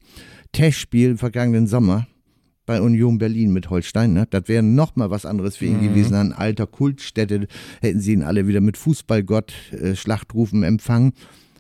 Testspiel 0.53 1.11
im 1.11 1.19
vergangenen 1.19 1.67
Sommer 1.67 2.07
bei 2.67 2.81
Union 2.81 3.19
Berlin 3.19 3.53
mit 3.53 3.71
Holstein. 3.71 4.13
Ne? 4.13 4.27
Das 4.29 4.49
wäre 4.49 4.63
noch 4.63 4.97
mal 4.97 5.11
was 5.11 5.25
anderes 5.25 5.57
für 5.57 5.67
ihn 5.67 5.81
gewesen. 5.81 6.15
An 6.15 6.33
alter 6.33 6.67
Kultstätte 6.67 7.47
hätten 7.81 8.01
sie 8.01 8.13
ihn 8.13 8.23
alle 8.23 8.47
wieder 8.47 8.61
mit 8.61 8.77
Fußballgott 8.77 9.55
äh, 9.73 9.95
Schlachtrufen 9.95 10.65
empfangen. 10.65 11.13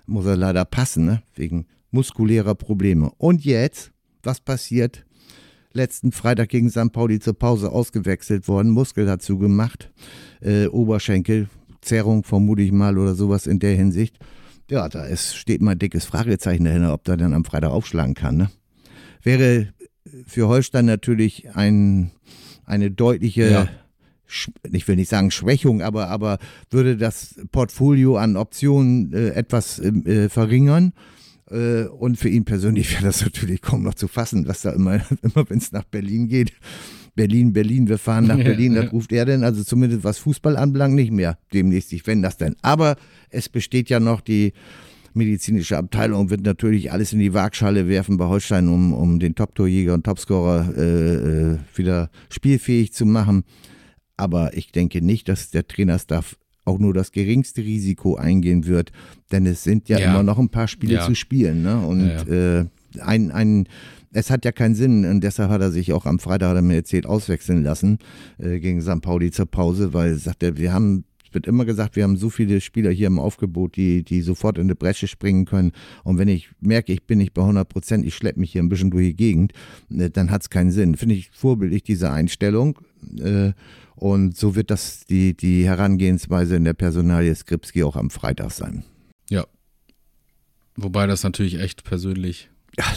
Muss 0.06 0.26
er 0.26 0.36
leider 0.36 0.64
passen, 0.64 1.06
ne? 1.06 1.22
wegen 1.34 1.66
muskulärer 1.90 2.54
Probleme. 2.54 3.10
Und 3.16 3.44
jetzt, 3.44 3.92
was 4.22 4.40
passiert? 4.40 5.05
Letzten 5.76 6.12
Freitag 6.12 6.48
gegen 6.48 6.70
St. 6.70 6.92
Pauli 6.92 7.20
zur 7.20 7.34
Pause 7.34 7.70
ausgewechselt 7.70 8.48
worden, 8.48 8.70
Muskel 8.70 9.06
dazu 9.06 9.38
gemacht, 9.38 9.90
äh, 10.40 10.66
Oberschenkel, 10.66 11.48
Zerrung 11.80 12.24
vermute 12.24 12.62
ich 12.62 12.72
mal 12.72 12.98
oder 12.98 13.14
sowas 13.14 13.46
in 13.46 13.58
der 13.58 13.76
Hinsicht. 13.76 14.18
Ja, 14.68 14.88
da 14.88 15.04
ist, 15.04 15.36
steht 15.36 15.62
mal 15.62 15.72
ein 15.72 15.78
dickes 15.78 16.04
Fragezeichen 16.04 16.64
dahinter, 16.64 16.92
ob 16.92 17.04
der 17.04 17.16
dann 17.16 17.34
am 17.34 17.44
Freitag 17.44 17.70
aufschlagen 17.70 18.14
kann. 18.14 18.36
Ne? 18.36 18.50
Wäre 19.22 19.68
für 20.26 20.48
Holstein 20.48 20.86
natürlich 20.86 21.54
ein, 21.54 22.10
eine 22.64 22.90
deutliche, 22.90 23.50
Ja. 23.50 23.68
Ich 24.72 24.88
will 24.88 24.96
nicht 24.96 25.08
sagen 25.08 25.30
Schwächung, 25.30 25.82
aber, 25.82 26.08
aber 26.08 26.38
würde 26.70 26.96
das 26.96 27.36
Portfolio 27.52 28.16
an 28.16 28.36
Optionen 28.36 29.12
äh, 29.12 29.28
etwas 29.28 29.78
äh, 29.78 30.28
verringern. 30.28 30.94
Äh, 31.50 31.84
und 31.84 32.16
für 32.18 32.28
ihn 32.28 32.44
persönlich 32.44 32.92
wäre 32.94 33.04
das 33.04 33.22
natürlich 33.22 33.60
kaum 33.60 33.82
noch 33.82 33.94
zu 33.94 34.08
fassen, 34.08 34.46
was 34.48 34.62
da 34.62 34.70
immer, 34.70 35.00
immer 35.22 35.48
wenn 35.48 35.58
es 35.58 35.72
nach 35.72 35.84
Berlin 35.84 36.28
geht. 36.28 36.52
Berlin, 37.14 37.52
Berlin, 37.54 37.88
wir 37.88 37.98
fahren 37.98 38.26
nach 38.26 38.36
Ja, 38.36 38.44
Berlin, 38.44 38.74
das 38.74 38.84
ja. 38.84 38.90
ruft 38.90 39.10
er 39.10 39.24
denn, 39.24 39.42
also 39.42 39.64
zumindest 39.64 40.04
was 40.04 40.18
Fußball 40.18 40.56
anbelangt, 40.56 40.94
nicht 40.94 41.12
mehr 41.12 41.38
demnächst, 41.52 41.92
ich 41.94 42.06
wenn 42.06 42.20
das 42.20 42.36
denn. 42.36 42.56
Aber 42.60 42.96
es 43.30 43.48
besteht 43.48 43.88
ja 43.88 44.00
noch 44.00 44.20
die 44.20 44.52
medizinische 45.14 45.78
Abteilung, 45.78 46.28
wird 46.28 46.42
natürlich 46.42 46.92
alles 46.92 47.14
in 47.14 47.18
die 47.18 47.32
Waagschale 47.32 47.88
werfen 47.88 48.18
bei 48.18 48.26
Holstein, 48.26 48.68
um, 48.68 48.92
um 48.92 49.18
den 49.18 49.34
Top-Torjäger 49.34 49.94
und 49.94 50.04
Topscorer 50.04 50.74
äh, 50.76 51.14
äh, 51.52 51.58
wieder 51.74 52.10
spielfähig 52.28 52.92
zu 52.92 53.06
machen. 53.06 53.44
Aber 54.18 54.54
ich 54.54 54.72
denke 54.72 55.00
nicht, 55.00 55.28
dass 55.28 55.50
der 55.50 55.66
Trainerstaff 55.66 56.36
auch 56.66 56.78
nur 56.78 56.92
das 56.92 57.12
geringste 57.12 57.62
Risiko 57.62 58.16
eingehen 58.16 58.66
wird, 58.66 58.92
denn 59.32 59.46
es 59.46 59.64
sind 59.64 59.88
ja, 59.88 59.98
Ja. 59.98 60.10
immer 60.10 60.22
noch 60.22 60.38
ein 60.38 60.50
paar 60.50 60.68
Spiele 60.68 60.94
Ja. 60.96 61.06
zu 61.06 61.14
spielen. 61.14 61.62
Ne? 61.62 61.78
Und 61.78 62.06
Ja, 62.06 62.60
Äh, 62.60 62.64
ein, 63.00 63.30
ein, 63.30 63.68
es 64.12 64.30
hat 64.30 64.44
ja 64.44 64.52
keinen 64.52 64.74
Sinn 64.74 65.04
und 65.04 65.22
deshalb 65.22 65.50
hat 65.50 65.60
er 65.60 65.70
sich 65.70 65.92
auch 65.92 66.06
am 66.06 66.18
Freitag, 66.18 66.50
hat 66.50 66.56
er 66.56 66.62
mir 66.62 66.76
erzählt, 66.76 67.06
auswechseln 67.06 67.62
lassen 67.62 67.98
äh, 68.38 68.58
gegen 68.60 68.80
St. 68.82 69.00
Pauli 69.00 69.30
zur 69.30 69.46
Pause, 69.46 69.92
weil 69.94 70.10
er 70.10 70.18
sagt 70.18 70.42
er, 70.42 70.56
wir 70.58 70.72
haben 70.72 71.04
es 71.28 71.34
wird 71.34 71.48
immer 71.48 71.64
gesagt, 71.66 71.96
wir 71.96 72.04
haben 72.04 72.16
so 72.16 72.30
viele 72.30 72.60
Spieler 72.62 72.90
hier 72.90 73.08
im 73.08 73.18
Aufgebot, 73.18 73.76
die, 73.76 74.02
die 74.04 74.22
sofort 74.22 74.56
in 74.56 74.64
eine 74.68 74.74
Bresche 74.76 75.06
springen 75.06 75.44
können. 75.44 75.72
Und 76.02 76.16
wenn 76.18 76.28
ich 76.28 76.48
merke, 76.60 76.92
ich 76.94 77.02
bin 77.02 77.18
nicht 77.18 77.34
bei 77.34 77.42
100 77.42 77.68
Prozent, 77.68 78.06
ich 78.06 78.14
schleppe 78.14 78.40
mich 78.40 78.52
hier 78.52 78.62
ein 78.62 78.70
bisschen 78.70 78.90
durch 78.90 79.08
die 79.08 79.16
Gegend, 79.16 79.52
äh, 79.90 80.08
dann 80.08 80.30
hat 80.30 80.42
es 80.42 80.50
keinen 80.50 80.70
Sinn. 80.70 80.94
Finde 80.96 81.14
ich 81.16 81.30
vorbildlich, 81.32 81.82
diese 81.82 82.10
Einstellung. 82.10 82.78
Und 83.96 84.36
so 84.36 84.54
wird 84.54 84.70
das 84.70 85.04
die, 85.08 85.34
die 85.36 85.64
Herangehensweise 85.64 86.56
in 86.56 86.64
der 86.64 86.74
Personalie 86.74 87.34
Skripski 87.34 87.82
auch 87.82 87.96
am 87.96 88.10
Freitag 88.10 88.52
sein. 88.52 88.84
Ja. 89.30 89.44
Wobei 90.76 91.06
das 91.06 91.22
natürlich 91.22 91.58
echt 91.58 91.84
persönlich 91.84 92.50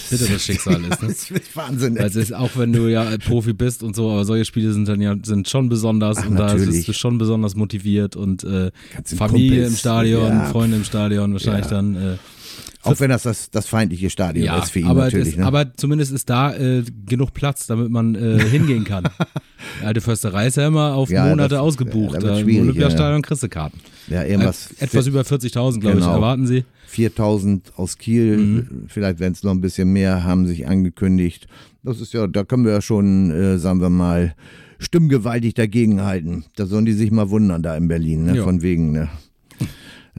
bitteres 0.10 0.44
Schicksal 0.44 0.84
ist. 0.84 1.02
Ne? 1.02 1.08
Das 1.08 1.32
ist 1.32 1.56
Wahnsinn. 1.56 1.98
Also 1.98 2.20
es 2.20 2.26
ist 2.32 2.36
auch 2.36 2.52
wenn 2.58 2.74
du 2.74 2.88
ja 2.90 3.18
Profi 3.18 3.54
bist 3.54 3.82
und 3.82 3.96
so, 3.96 4.12
aber 4.12 4.26
solche 4.26 4.44
Spiele 4.44 4.74
sind 4.74 4.90
dann 4.90 5.00
ja 5.00 5.16
sind 5.24 5.48
schon 5.48 5.70
besonders 5.70 6.18
Ach, 6.18 6.28
und 6.28 6.36
da 6.36 6.48
natürlich. 6.48 6.68
bist 6.70 6.88
du 6.90 6.94
schon 6.94 7.18
besonders 7.18 7.56
motiviert 7.56 8.18
und 8.18 8.44
äh, 8.44 8.72
Familie 9.06 9.52
Kumpels, 9.52 9.70
im 9.72 9.78
Stadion, 9.78 10.28
ja. 10.30 10.46
Freunde 10.46 10.76
im 10.78 10.84
Stadion 10.84 11.32
wahrscheinlich 11.32 11.66
Ja. 11.66 11.72
dann. 11.72 11.96
Äh, 11.96 12.18
Auch 12.84 13.00
wenn 13.02 13.10
das 13.10 13.24
das, 13.24 13.50
das 13.52 13.68
feindliche 13.68 14.10
Stadion 14.10 14.46
ja, 14.46 14.60
ist 14.60 14.72
für 14.72 14.80
ihn 14.80 14.86
aber, 14.88 15.04
natürlich. 15.06 15.30
das, 15.30 15.38
ne? 15.38 15.46
aber 15.46 15.74
zumindest 15.76 16.14
ist 16.14 16.30
da 16.30 16.56
äh, 16.56 16.84
genug 17.06 17.34
Platz, 17.34 17.68
damit 17.68 17.90
man 17.92 18.16
äh, 18.16 18.40
hingehen 18.50 18.86
kann. 18.86 19.04
Alte 19.84 20.00
Försterei 20.00 20.48
ist 20.48 20.56
ja 20.58 20.68
immer 20.68 20.94
auf 20.96 21.10
Ja, 21.10 21.26
Monate 21.28 21.50
das- 21.56 21.60
ausgebucht. 21.60 22.14
ja, 22.14 22.20
da 22.22 22.28
da 22.36 22.40
Im 22.40 22.48
Olympiastadion 22.62 23.22
kriegst 23.22 23.44
du 23.44 23.50
Karten. 23.50 23.80
ja, 24.08 24.24
irgendwas. 24.24 24.72
Äh, 24.80 24.86
etwas 24.86 25.08
über 25.08 25.22
40.000, 25.22 25.80
glaube 25.82 25.98
ich, 26.00 26.04
Genau. 26.06 26.16
erwarten 26.16 26.48
sie. 26.48 26.64
4000 26.88 27.74
aus 27.76 27.98
Kiel, 27.98 28.38
Mhm. 28.38 28.68
vielleicht 28.88 29.20
werden 29.20 29.34
es 29.34 29.44
noch 29.44 29.52
ein 29.52 29.62
bisschen 29.62 29.92
mehr, 29.92 30.24
haben 30.24 30.48
sich 30.48 30.68
angekündigt. 30.68 31.48
Das 31.84 32.00
ist 32.02 32.14
ja, 32.14 32.28
da 32.28 32.44
können 32.46 32.66
wir 32.66 32.72
ja 32.72 32.82
schon, 32.82 33.30
äh, 33.32 33.58
sagen 33.60 33.82
wir 33.82 33.90
mal, 33.90 34.36
stimmgewaltig 34.80 35.54
dagegenhalten. 35.54 36.46
Da 36.56 36.66
sollen 36.66 36.86
die 36.86 36.94
sich 36.94 37.12
mal 37.12 37.30
wundern 37.30 37.62
da 37.62 37.76
in 37.76 37.88
Berlin, 37.88 38.24
ne? 38.26 38.38
Ja. 38.38 38.44
von 38.44 38.62
wegen, 38.62 38.92
ne? 38.92 39.10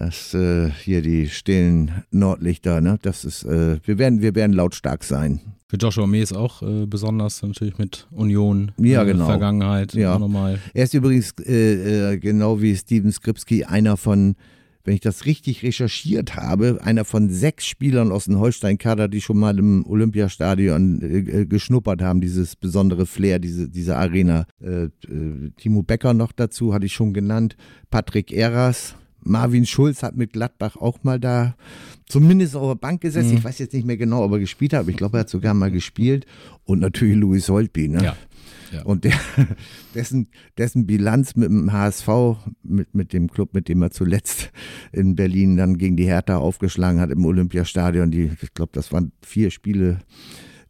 Das 0.01 0.33
äh, 0.33 0.71
hier 0.83 1.03
die 1.03 1.29
stillen 1.29 1.91
Nordlichter, 2.11 2.81
ne? 2.81 2.99
Das 3.03 3.27
ist, 3.27 3.45
äh, 3.45 3.79
wir 3.85 3.99
werden, 3.99 4.23
wir 4.23 4.35
werden 4.35 4.55
lautstark 4.55 5.05
sein. 5.05 5.41
Für 5.69 5.77
Joshua 5.77 6.07
Mees 6.07 6.33
auch 6.33 6.63
äh, 6.63 6.87
besonders 6.87 7.43
natürlich 7.43 7.77
mit 7.77 8.09
Union, 8.11 8.73
Ja, 8.79 9.03
äh, 9.03 9.07
genau. 9.13 9.27
Vergangenheit, 9.27 9.93
Ja. 9.93 10.19
nochmal. 10.19 10.59
Er 10.73 10.85
ist 10.85 10.95
übrigens 10.95 11.35
äh, 11.45 12.13
äh, 12.15 12.19
genau 12.19 12.63
wie 12.63 12.75
Steven 12.75 13.13
Skripski 13.13 13.65
einer 13.65 13.99
von, 13.99 14.37
wenn 14.85 14.95
ich 14.95 15.01
das 15.03 15.27
richtig 15.27 15.63
recherchiert 15.63 16.35
habe, 16.35 16.81
einer 16.83 17.05
von 17.05 17.29
sechs 17.29 17.67
Spielern 17.67 18.11
aus 18.11 18.25
dem 18.25 18.39
Holstein-Kader, 18.39 19.07
die 19.07 19.21
schon 19.21 19.39
mal 19.39 19.59
im 19.59 19.85
Olympiastadion 19.87 21.03
äh, 21.03 21.45
geschnuppert 21.45 22.01
haben, 22.01 22.23
dieses 22.23 22.57
besondere 22.57 23.05
Flair, 23.05 23.39
diese, 23.39 23.69
diese 23.69 23.99
Arena. 23.99 24.47
Äh, 24.63 24.85
äh, 24.85 24.91
Timo 25.59 25.83
Becker 25.83 26.15
noch 26.15 26.33
dazu, 26.33 26.73
hatte 26.73 26.87
ich 26.87 26.95
schon 26.95 27.13
genannt. 27.13 27.55
Patrick 27.91 28.33
Eras. 28.33 28.95
Marvin 29.22 29.66
Schulz 29.66 30.02
hat 30.02 30.16
mit 30.16 30.33
Gladbach 30.33 30.76
auch 30.76 31.02
mal 31.02 31.20
da 31.20 31.54
zumindest 32.09 32.56
auf 32.56 32.70
der 32.70 32.76
Bank 32.76 33.00
gesessen. 33.00 33.37
Ich 33.37 33.44
weiß 33.44 33.59
jetzt 33.59 33.74
nicht 33.74 33.87
mehr 33.87 33.96
genau, 33.96 34.24
ob 34.24 34.33
er 34.33 34.38
gespielt 34.38 34.72
hat, 34.72 34.80
aber 34.80 34.90
ich 34.90 34.96
glaube, 34.96 35.18
er 35.18 35.20
hat 35.20 35.30
sogar 35.30 35.54
mal 35.54 35.70
gespielt. 35.70 36.26
Und 36.64 36.80
natürlich 36.80 37.16
Louis 37.16 37.48
Holtby, 37.48 37.88
ne? 37.88 38.02
Ja. 38.02 38.16
Ja. 38.72 38.83
Und 38.83 39.04
der, 39.04 39.14
dessen, 39.94 40.28
dessen 40.56 40.87
Bilanz 40.87 41.35
mit 41.35 41.48
dem 41.48 41.72
HSV, 41.72 42.09
mit, 42.62 42.94
mit 42.94 43.12
dem 43.12 43.30
Club, 43.30 43.54
mit 43.54 43.68
dem 43.68 43.83
er 43.83 43.90
zuletzt 43.90 44.50
in 44.92 45.16
Berlin 45.16 45.56
dann 45.56 45.76
gegen 45.76 45.96
die 45.96 46.06
Hertha 46.06 46.37
aufgeschlagen 46.37 47.00
hat 47.00 47.11
im 47.11 47.24
Olympiastadion, 47.24 48.11
die, 48.11 48.30
ich 48.40 48.54
glaube, 48.54 48.70
das 48.72 48.92
waren 48.92 49.12
vier 49.22 49.50
Spiele, 49.50 49.98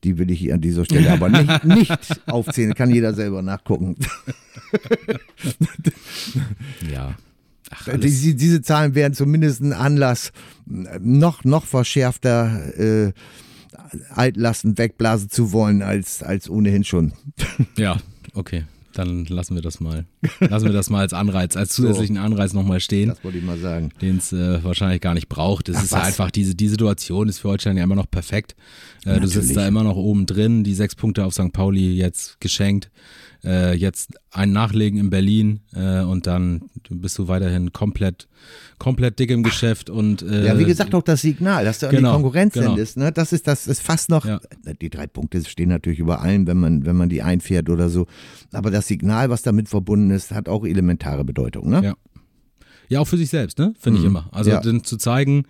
die 0.03 0.17
will 0.17 0.31
ich 0.31 0.41
hier 0.41 0.55
an 0.55 0.63
dieser 0.63 0.85
Stelle 0.87 1.13
aber 1.13 1.29
nicht, 1.29 1.65
nicht 1.65 2.27
aufzählen, 2.27 2.75
kann 2.75 2.91
jeder 2.91 3.13
selber 3.13 3.43
nachgucken. 3.43 3.97
Ja. 6.91 7.15
Ach, 7.71 7.89
Äh, 7.89 7.99
Diese, 7.99 8.35
diese 8.35 8.63
Zahlen 8.63 8.95
wären 8.95 9.15
zumindest 9.15 9.61
ein 9.63 9.73
Anlass, 9.73 10.33
noch, 10.67 11.45
noch 11.45 11.65
verschärfter 11.65 12.79
äh, 12.79 13.13
Altlasten 14.11 14.79
wegblasen 14.79 15.31
zu 15.31 15.53
wollen, 15.53 15.83
als, 15.83 16.23
als 16.23 16.49
ohnehin 16.51 16.85
schon. 16.85 17.13
ja, 17.77 17.97
okay. 18.35 18.65
Dann 18.93 19.25
lassen 19.27 19.55
wir 19.55 19.63
das 19.63 19.81
mal. 19.81 20.05
Lassen 20.41 20.67
wir 20.67 20.73
das 20.73 20.91
mal 20.91 21.01
als 21.01 21.13
Anreiz, 21.13 21.57
als 21.57 21.71
zusätzlichen 21.71 22.19
Anreiz 22.19 22.53
nochmal 22.53 22.81
stehen. 22.81 23.09
Das 23.09 23.25
wollte 23.25 23.39
ich 23.39 23.45
mal 23.45 23.59
sagen. 23.59 23.91
den 24.03 24.19
es 24.19 24.33
äh, 24.33 24.63
wahrscheinlich 24.63 25.01
gar 25.01 25.15
nicht 25.15 25.29
braucht. 25.29 25.69
Es 25.69 25.77
Ach, 25.77 25.85
ist 25.85 25.93
ja 25.93 25.99
was? 25.99 26.07
einfach, 26.09 26.31
diese, 26.31 26.55
die 26.55 26.69
Situation 26.69 27.29
ist 27.29 27.39
für 27.39 27.49
Holstein 27.49 27.77
ja 27.77 27.85
immer 27.85 27.95
noch 27.95 28.11
perfekt. 28.11 28.55
Äh, 29.05 29.21
du 29.21 29.27
sitzt 29.27 29.57
da 29.57 29.67
immer 29.67 29.83
noch 29.83 29.97
oben 29.97 30.27
drin, 30.27 30.63
die 30.63 30.75
sechs 30.75 30.95
Punkte 30.95 31.25
auf 31.25 31.33
St. 31.33 31.53
Pauli 31.53 31.95
jetzt 31.95 32.41
geschenkt. 32.41 32.91
Äh, 33.43 33.75
jetzt 33.75 34.11
ein 34.33 34.53
Nachlegen 34.53 35.01
in 35.01 35.09
Berlin 35.09 35.61
äh, 35.73 36.03
und 36.03 36.27
dann 36.27 36.69
bist 36.91 37.19
du 37.19 37.27
weiterhin 37.27 37.73
komplett, 37.73 38.29
komplett 38.79 39.19
dick 39.19 39.31
im 39.31 39.43
Geschäft 39.43 39.89
und 39.89 40.21
äh, 40.21 40.45
Ja, 40.47 40.59
wie 40.59 40.65
gesagt, 40.65 40.95
auch 40.95 41.03
das 41.03 41.23
Signal, 41.23 41.65
dass 41.65 41.79
du 41.79 41.87
an 41.87 41.97
genau, 41.97 42.11
die 42.11 42.23
Konkurrenz 42.23 42.53
genau. 42.53 42.67
sendest. 42.67 42.99
Ne? 42.99 43.13
Das 43.13 43.33
ist 43.33 43.47
das 43.47 43.67
ist 43.67 43.81
fast 43.81 44.11
noch. 44.11 44.27
Ja. 44.27 44.41
Die 44.83 44.91
drei 44.91 45.07
Punkte 45.07 45.43
stehen 45.43 45.71
natürlich 45.71 46.01
über 46.01 46.21
allem, 46.21 46.47
wenn 46.47 46.59
man 46.59 46.85
wenn 46.85 46.97
man 46.97 47.09
die 47.09 47.23
einfährt 47.23 47.71
oder 47.71 47.89
so. 47.89 48.07
Aber 48.53 48.71
das 48.71 48.87
Signal, 48.87 49.31
was 49.31 49.41
damit 49.41 49.71
verbunden 49.71 50.10
ist, 50.11 50.33
hat 50.33 50.49
auch 50.49 50.65
elementare 50.65 51.25
Bedeutung. 51.25 51.71
Ne? 51.71 51.83
Ja. 51.85 51.95
Ja, 52.89 53.01
auch 53.01 53.07
für 53.07 53.17
sich 53.19 53.31
selbst, 53.31 53.59
ne? 53.59 53.73
Finde 53.79 54.01
ich 54.01 54.05
immer. 54.05 54.29
Also 54.33 54.51
Mhm. 54.51 54.57
Ja. 54.79 54.83
zu 54.83 54.97
zeigen, 54.97 55.45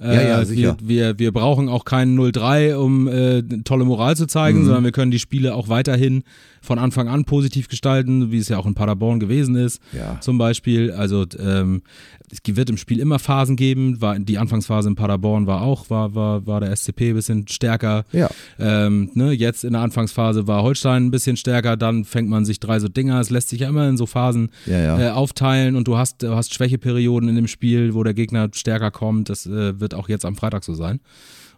äh, 0.00 0.14
Ja, 0.14 0.40
ja, 0.42 0.48
wir, 0.50 0.76
wir, 0.82 1.18
wir 1.18 1.32
brauchen 1.32 1.68
auch 1.68 1.84
keinen 1.84 2.18
0-3, 2.18 2.74
um 2.76 3.06
äh, 3.06 3.42
tolle 3.64 3.84
Moral 3.84 4.16
zu 4.16 4.26
zeigen, 4.26 4.60
Mhm. 4.60 4.64
sondern 4.64 4.84
wir 4.84 4.92
können 4.92 5.10
die 5.10 5.18
Spiele 5.18 5.54
auch 5.54 5.68
weiterhin 5.68 6.22
von 6.62 6.78
Anfang 6.78 7.08
an 7.08 7.24
positiv 7.26 7.68
gestalten, 7.68 8.30
wie 8.32 8.38
es 8.38 8.48
ja 8.48 8.58
auch 8.58 8.66
in 8.66 8.74
Paderborn 8.74 9.20
gewesen 9.20 9.56
ist. 9.56 9.80
Ja. 9.92 10.18
Zum 10.20 10.38
Beispiel. 10.38 10.90
Also 10.90 11.26
ähm, 11.38 11.82
es 12.30 12.40
wird 12.44 12.70
im 12.70 12.76
Spiel 12.76 12.98
immer 12.98 13.18
Phasen 13.18 13.56
geben. 13.56 14.00
War, 14.00 14.18
die 14.18 14.38
Anfangsphase 14.38 14.88
in 14.88 14.96
Paderborn 14.96 15.46
war 15.46 15.62
auch, 15.62 15.90
war, 15.90 16.14
war, 16.14 16.46
war 16.46 16.60
der 16.60 16.74
SCP 16.74 17.10
ein 17.10 17.14
bisschen 17.14 17.48
stärker. 17.48 18.04
Ja. 18.12 18.28
Ähm, 18.58 19.10
ne, 19.14 19.32
jetzt 19.32 19.64
in 19.64 19.72
der 19.72 19.82
Anfangsphase 19.82 20.46
war 20.46 20.62
Holstein 20.62 21.06
ein 21.06 21.10
bisschen 21.10 21.36
stärker, 21.36 21.76
dann 21.76 22.04
fängt 22.04 22.28
man 22.28 22.44
sich 22.44 22.60
drei 22.60 22.80
so 22.80 22.88
Dinger. 22.88 23.20
Es 23.20 23.30
lässt 23.30 23.48
sich 23.48 23.60
ja 23.60 23.68
immer 23.68 23.88
in 23.88 23.96
so 23.96 24.06
Phasen 24.06 24.50
Ja, 24.66 24.78
ja. 24.78 25.00
Äh, 25.00 25.10
aufteilen 25.10 25.76
und 25.76 25.86
du 25.86 25.96
hast, 25.96 26.22
du 26.22 26.34
hast 26.34 26.54
Schwächeperioden 26.54 27.28
in 27.28 27.36
dem 27.36 27.48
Spiel, 27.48 27.94
wo 27.94 28.02
der 28.02 28.14
Gegner 28.14 28.48
stärker 28.52 28.90
kommt. 28.90 29.28
Das 29.28 29.46
äh, 29.46 29.78
wird 29.80 29.94
auch 29.94 30.08
jetzt 30.08 30.24
am 30.24 30.36
Freitag 30.36 30.64
so 30.64 30.74
sein. 30.74 31.00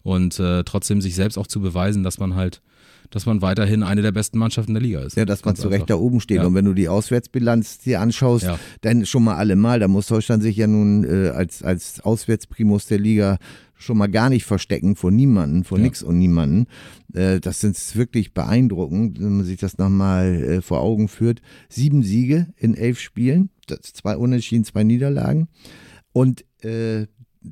Und 0.03 0.39
äh, 0.39 0.65
trotzdem 0.65 1.01
sich 1.01 1.15
selbst 1.15 1.39
auch 1.39 1.47
zu 1.47 1.61
beweisen, 1.61 2.03
dass 2.03 2.19
man 2.19 2.35
halt, 2.35 2.61
dass 3.11 3.27
man 3.27 3.43
weiterhin 3.43 3.83
eine 3.83 4.03
der 4.03 4.13
besten 4.13 4.39
Mannschaften 4.39 4.75
der 4.75 4.83
Liga 4.83 5.01
ist. 5.01 5.17
Ja, 5.17 5.25
dass 5.25 5.45
man 5.45 5.55
Ganz 5.55 5.63
zu 5.63 5.69
Recht 5.69 5.89
da 5.91 5.95
oben 5.97 6.21
steht. 6.21 6.39
Ja. 6.39 6.47
Und 6.47 6.55
wenn 6.55 6.65
du 6.65 6.75
die 6.75 6.89
Auswärtsbilanz 6.89 7.79
dir 7.79 8.01
anschaust, 8.01 8.45
Ja. 8.45 8.59
dann 8.83 9.07
schon 9.07 9.25
mal 9.25 9.37
allemal, 9.37 9.81
da 9.81 9.89
muss 9.89 10.07
Deutschland 10.07 10.43
sich 10.43 10.57
ja 10.57 10.67
nun 10.67 11.05
äh, 11.05 11.29
als, 11.31 11.63
als 11.63 12.01
Auswärtsprimus 12.01 12.87
der 12.87 12.99
Liga 12.99 13.39
schon 13.81 13.97
mal 13.97 14.09
gar 14.09 14.29
nicht 14.29 14.45
verstecken 14.45 14.97
vor 14.97 15.11
niemanden, 15.13 15.63
vor 15.65 15.79
Ja. 15.79 15.85
nix 15.85 16.03
und 16.03 16.19
niemanden. 16.19 16.67
Äh, 17.15 17.41
das 17.41 17.63
ist 17.65 17.97
wirklich 17.97 18.35
beeindruckend, 18.35 19.21
wenn 19.23 19.37
man 19.39 19.47
sich 19.47 19.59
das 19.59 19.79
nochmal 19.79 20.35
äh, 20.43 20.61
vor 20.63 20.81
Augen 20.81 21.09
führt. 21.09 21.41
Sieben 21.69 22.03
Siege 22.03 22.49
in 22.57 22.75
elf 22.75 22.99
Spielen, 22.99 23.51
zwei 23.81 24.17
Unentschieden, 24.17 24.65
zwei 24.65 24.83
Niederlagen 24.85 25.49
und 26.13 26.45
äh, 26.65 27.07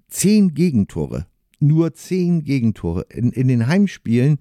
zehn 0.08 0.54
Gegentore. 0.54 1.26
Nur 1.58 1.94
zehn 1.94 2.44
Gegentore. 2.44 3.06
In, 3.10 3.32
in 3.32 3.48
den 3.48 3.66
Heimspielen, 3.66 4.38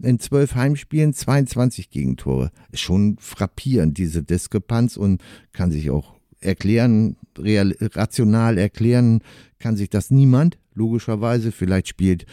in 0.00 0.18
zwölf 0.18 0.54
Heimspielen, 0.54 1.14
22 1.14 1.90
Gegentore. 1.90 2.50
Ist 2.70 2.80
schon 2.82 3.16
frappierend, 3.18 3.96
diese 3.98 4.22
Diskrepanz 4.22 4.96
und 4.96 5.22
kann 5.52 5.70
sich 5.70 5.90
auch 5.90 6.14
erklären, 6.40 7.16
real, 7.38 7.74
rational 7.80 8.58
erklären, 8.58 9.20
kann 9.58 9.76
sich 9.76 9.90
das 9.90 10.10
niemand, 10.10 10.58
logischerweise. 10.74 11.50
Vielleicht 11.52 11.88
spielt 11.88 12.26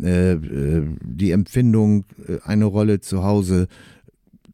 äh, 0.00 0.32
äh, 0.32 0.82
die 1.04 1.30
Empfindung 1.30 2.04
äh, 2.26 2.38
eine 2.44 2.64
Rolle 2.64 3.00
zu 3.00 3.22
Hause, 3.22 3.68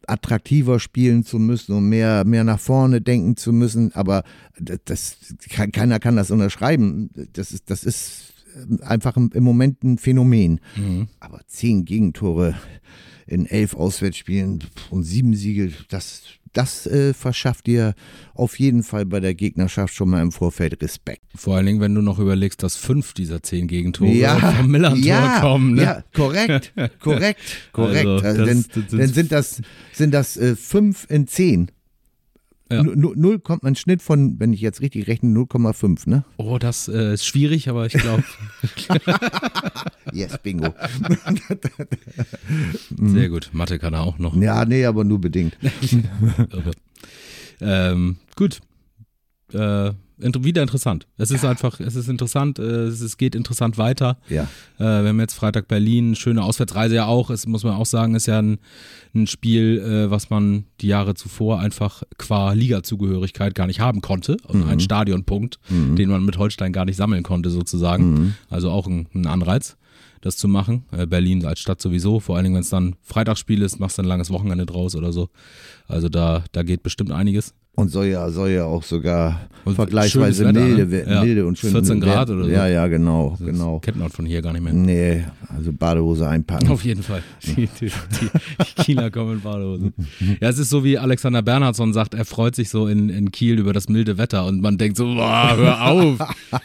attraktiver 0.06 0.80
spielen 0.80 1.22
zu 1.24 1.38
müssen 1.38 1.74
und 1.74 1.88
mehr, 1.88 2.24
mehr 2.24 2.44
nach 2.44 2.60
vorne 2.60 3.00
denken 3.00 3.36
zu 3.36 3.52
müssen. 3.52 3.94
Aber 3.94 4.24
das, 4.58 4.78
das 4.84 5.18
ke- 5.48 5.70
keiner 5.70 6.00
kann 6.00 6.16
das 6.16 6.30
unterschreiben. 6.30 7.10
Das 7.34 7.52
ist, 7.52 7.70
das 7.70 7.84
ist 7.84 8.37
einfach 8.82 9.16
im, 9.16 9.30
im 9.34 9.44
Moment 9.44 9.82
ein 9.84 9.98
Phänomen. 9.98 10.60
Aber 11.20 11.40
zehn 11.46 11.84
Gegentore 11.84 12.54
in 13.26 13.46
elf 13.46 13.74
Auswärtsspielen 13.74 14.64
und 14.90 15.02
sieben 15.04 15.34
Siege, 15.34 15.70
das, 15.90 16.22
das 16.54 16.86
äh, 16.86 17.12
verschafft 17.12 17.66
dir 17.66 17.94
auf 18.32 18.58
jeden 18.58 18.82
Fall 18.82 19.04
bei 19.04 19.20
der 19.20 19.34
Gegnerschaft 19.34 19.92
schon 19.92 20.08
mal 20.08 20.22
im 20.22 20.32
Vorfeld 20.32 20.82
Respekt. 20.82 21.20
Vor 21.34 21.54
allen 21.56 21.66
Dingen, 21.66 21.80
wenn 21.80 21.94
du 21.94 22.00
noch 22.00 22.18
überlegst, 22.18 22.62
dass 22.62 22.76
fünf 22.76 23.12
dieser 23.12 23.42
zehn 23.42 23.68
Gegentore 23.68 24.10
Ja, 24.12 24.38
vom 24.52 24.70
Millantor 24.70 25.04
ja, 25.04 25.40
kommen. 25.40 25.74
Ne? 25.74 25.82
ja, 25.82 26.04
korrekt, 26.14 26.72
korrekt, 27.00 27.38
korrekt. 27.72 28.06
Also, 28.06 28.24
Also, 28.24 28.44
das- 28.46 28.68
dann, 28.68 28.82
das- 28.86 28.90
dann 28.98 29.08
sind 29.12 29.32
das, 29.32 29.62
sind 29.92 30.14
das 30.14 30.36
äh, 30.38 30.56
fünf 30.56 31.06
in 31.10 31.26
zehn. 31.26 31.70
Ja. 32.70 32.82
Nu- 32.82 32.94
nu- 32.94 33.14
Null 33.16 33.38
kommt 33.38 33.64
ein 33.64 33.76
Schnitt 33.76 34.02
von, 34.02 34.38
wenn 34.38 34.52
ich 34.52 34.60
jetzt 34.60 34.80
richtig 34.82 35.06
rechne, 35.08 35.30
0,5, 35.30 36.06
ne? 36.08 36.24
Oh, 36.36 36.58
das 36.58 36.86
äh, 36.88 37.14
ist 37.14 37.24
schwierig, 37.24 37.68
aber 37.70 37.86
ich 37.86 37.94
glaube, 37.94 38.24
Yes, 40.12 40.38
bingo. 40.42 40.74
sehr 42.96 43.28
gut. 43.28 43.50
Mathe 43.52 43.78
kann 43.78 43.94
er 43.94 44.02
auch 44.02 44.18
noch. 44.18 44.36
ja, 44.36 44.64
nee, 44.64 44.84
aber 44.84 45.04
nur 45.04 45.20
bedingt. 45.20 45.56
Irre. 45.82 46.72
ähm, 47.60 48.16
gut. 48.36 48.60
Äh, 49.52 49.92
wieder 50.20 50.62
interessant. 50.62 51.06
Es 51.16 51.30
ist 51.30 51.44
einfach, 51.44 51.80
es 51.80 51.96
ist 51.96 52.08
interessant, 52.08 52.58
äh, 52.58 52.62
es, 52.62 53.00
es 53.00 53.16
geht 53.16 53.34
interessant 53.34 53.78
weiter. 53.78 54.18
Ja. 54.28 54.44
Äh, 54.78 55.02
wir 55.02 55.08
haben 55.08 55.20
jetzt 55.20 55.34
Freitag 55.34 55.68
Berlin, 55.68 56.14
schöne 56.14 56.42
Auswärtsreise 56.42 56.96
ja 56.96 57.06
auch. 57.06 57.30
Es 57.30 57.46
muss 57.46 57.64
man 57.64 57.74
auch 57.74 57.86
sagen, 57.86 58.14
ist 58.14 58.26
ja 58.26 58.40
ein, 58.40 58.58
ein 59.14 59.26
Spiel, 59.26 59.78
äh, 59.78 60.10
was 60.10 60.30
man 60.30 60.64
die 60.80 60.88
Jahre 60.88 61.14
zuvor 61.14 61.60
einfach 61.60 62.02
qua 62.18 62.52
Liga-Zugehörigkeit 62.52 63.54
gar 63.54 63.66
nicht 63.66 63.80
haben 63.80 64.00
konnte. 64.00 64.36
Und 64.46 64.68
ein 64.68 64.80
Stadionpunkt, 64.80 65.58
den 65.70 66.10
man 66.10 66.24
mit 66.24 66.38
Holstein 66.38 66.72
gar 66.72 66.84
nicht 66.84 66.96
sammeln 66.96 67.22
konnte, 67.22 67.50
sozusagen. 67.50 68.34
Also 68.50 68.70
auch 68.70 68.86
ein, 68.86 69.08
ein 69.14 69.26
Anreiz, 69.26 69.76
das 70.20 70.36
zu 70.36 70.48
machen. 70.48 70.84
Äh, 70.92 71.06
Berlin 71.06 71.44
als 71.44 71.60
Stadt 71.60 71.80
sowieso, 71.80 72.20
vor 72.20 72.36
allen 72.36 72.44
Dingen, 72.44 72.54
wenn 72.56 72.62
es 72.62 72.70
dann 72.70 72.96
Freitagsspiel 73.02 73.62
ist, 73.62 73.78
machst 73.78 73.98
du 73.98 74.02
ein 74.02 74.08
langes 74.08 74.30
Wochenende 74.30 74.66
draus 74.66 74.94
oder 74.94 75.12
so. 75.12 75.28
Also 75.86 76.08
da, 76.08 76.44
da 76.52 76.62
geht 76.62 76.82
bestimmt 76.82 77.12
einiges. 77.12 77.54
Und 77.78 77.90
soll 77.90 78.06
ja, 78.06 78.28
soll 78.30 78.50
ja 78.50 78.64
auch 78.64 78.82
sogar 78.82 79.48
Und 79.64 79.76
vergleichsweise 79.76 80.46
Wetter, 80.46 80.60
milde, 80.60 80.86
ne? 80.86 81.04
Ja. 81.08 81.22
milde 81.22 81.46
und 81.46 81.56
schön 81.56 81.70
14 81.70 82.00
Grad 82.00 82.28
oder 82.28 82.44
so. 82.44 82.50
Ja, 82.50 82.66
ja, 82.66 82.88
genau, 82.88 83.36
Das 83.38 83.46
genau. 83.46 83.78
kennt 83.78 83.98
man 83.98 84.10
von 84.10 84.26
hier 84.26 84.42
gar 84.42 84.52
nicht 84.52 84.64
mehr. 84.64 84.72
Nee, 84.72 85.24
also 85.46 85.72
Badehose 85.72 86.28
einpacken. 86.28 86.68
Auf 86.70 86.84
jeden 86.84 87.04
Fall. 87.04 87.22
Die, 87.46 87.68
die, 87.68 87.86
die, 87.86 87.90
die 87.90 88.82
Kieler 88.82 89.12
kommen 89.12 89.34
in 89.34 89.40
Badehose. 89.42 89.92
Ja, 90.40 90.48
es 90.48 90.58
ist 90.58 90.70
so 90.70 90.82
wie 90.82 90.98
Alexander 90.98 91.40
Bernhardsson 91.40 91.92
sagt, 91.92 92.14
er 92.14 92.24
freut 92.24 92.56
sich 92.56 92.68
so 92.68 92.88
in, 92.88 93.10
in 93.10 93.30
Kiel 93.30 93.60
über 93.60 93.72
das 93.72 93.88
milde 93.88 94.18
Wetter 94.18 94.44
und 94.46 94.60
man 94.60 94.76
denkt 94.76 94.96
so, 94.96 95.04
boah, 95.04 95.56
hör 95.56 95.86
auf. 95.86 96.18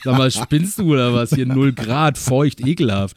Sag 0.04 0.18
mal, 0.18 0.32
spinnst 0.32 0.80
du 0.80 0.94
oder 0.94 1.14
was? 1.14 1.30
Hier 1.30 1.46
0 1.46 1.74
Grad, 1.74 2.18
feucht, 2.18 2.66
ekelhaft. 2.66 3.16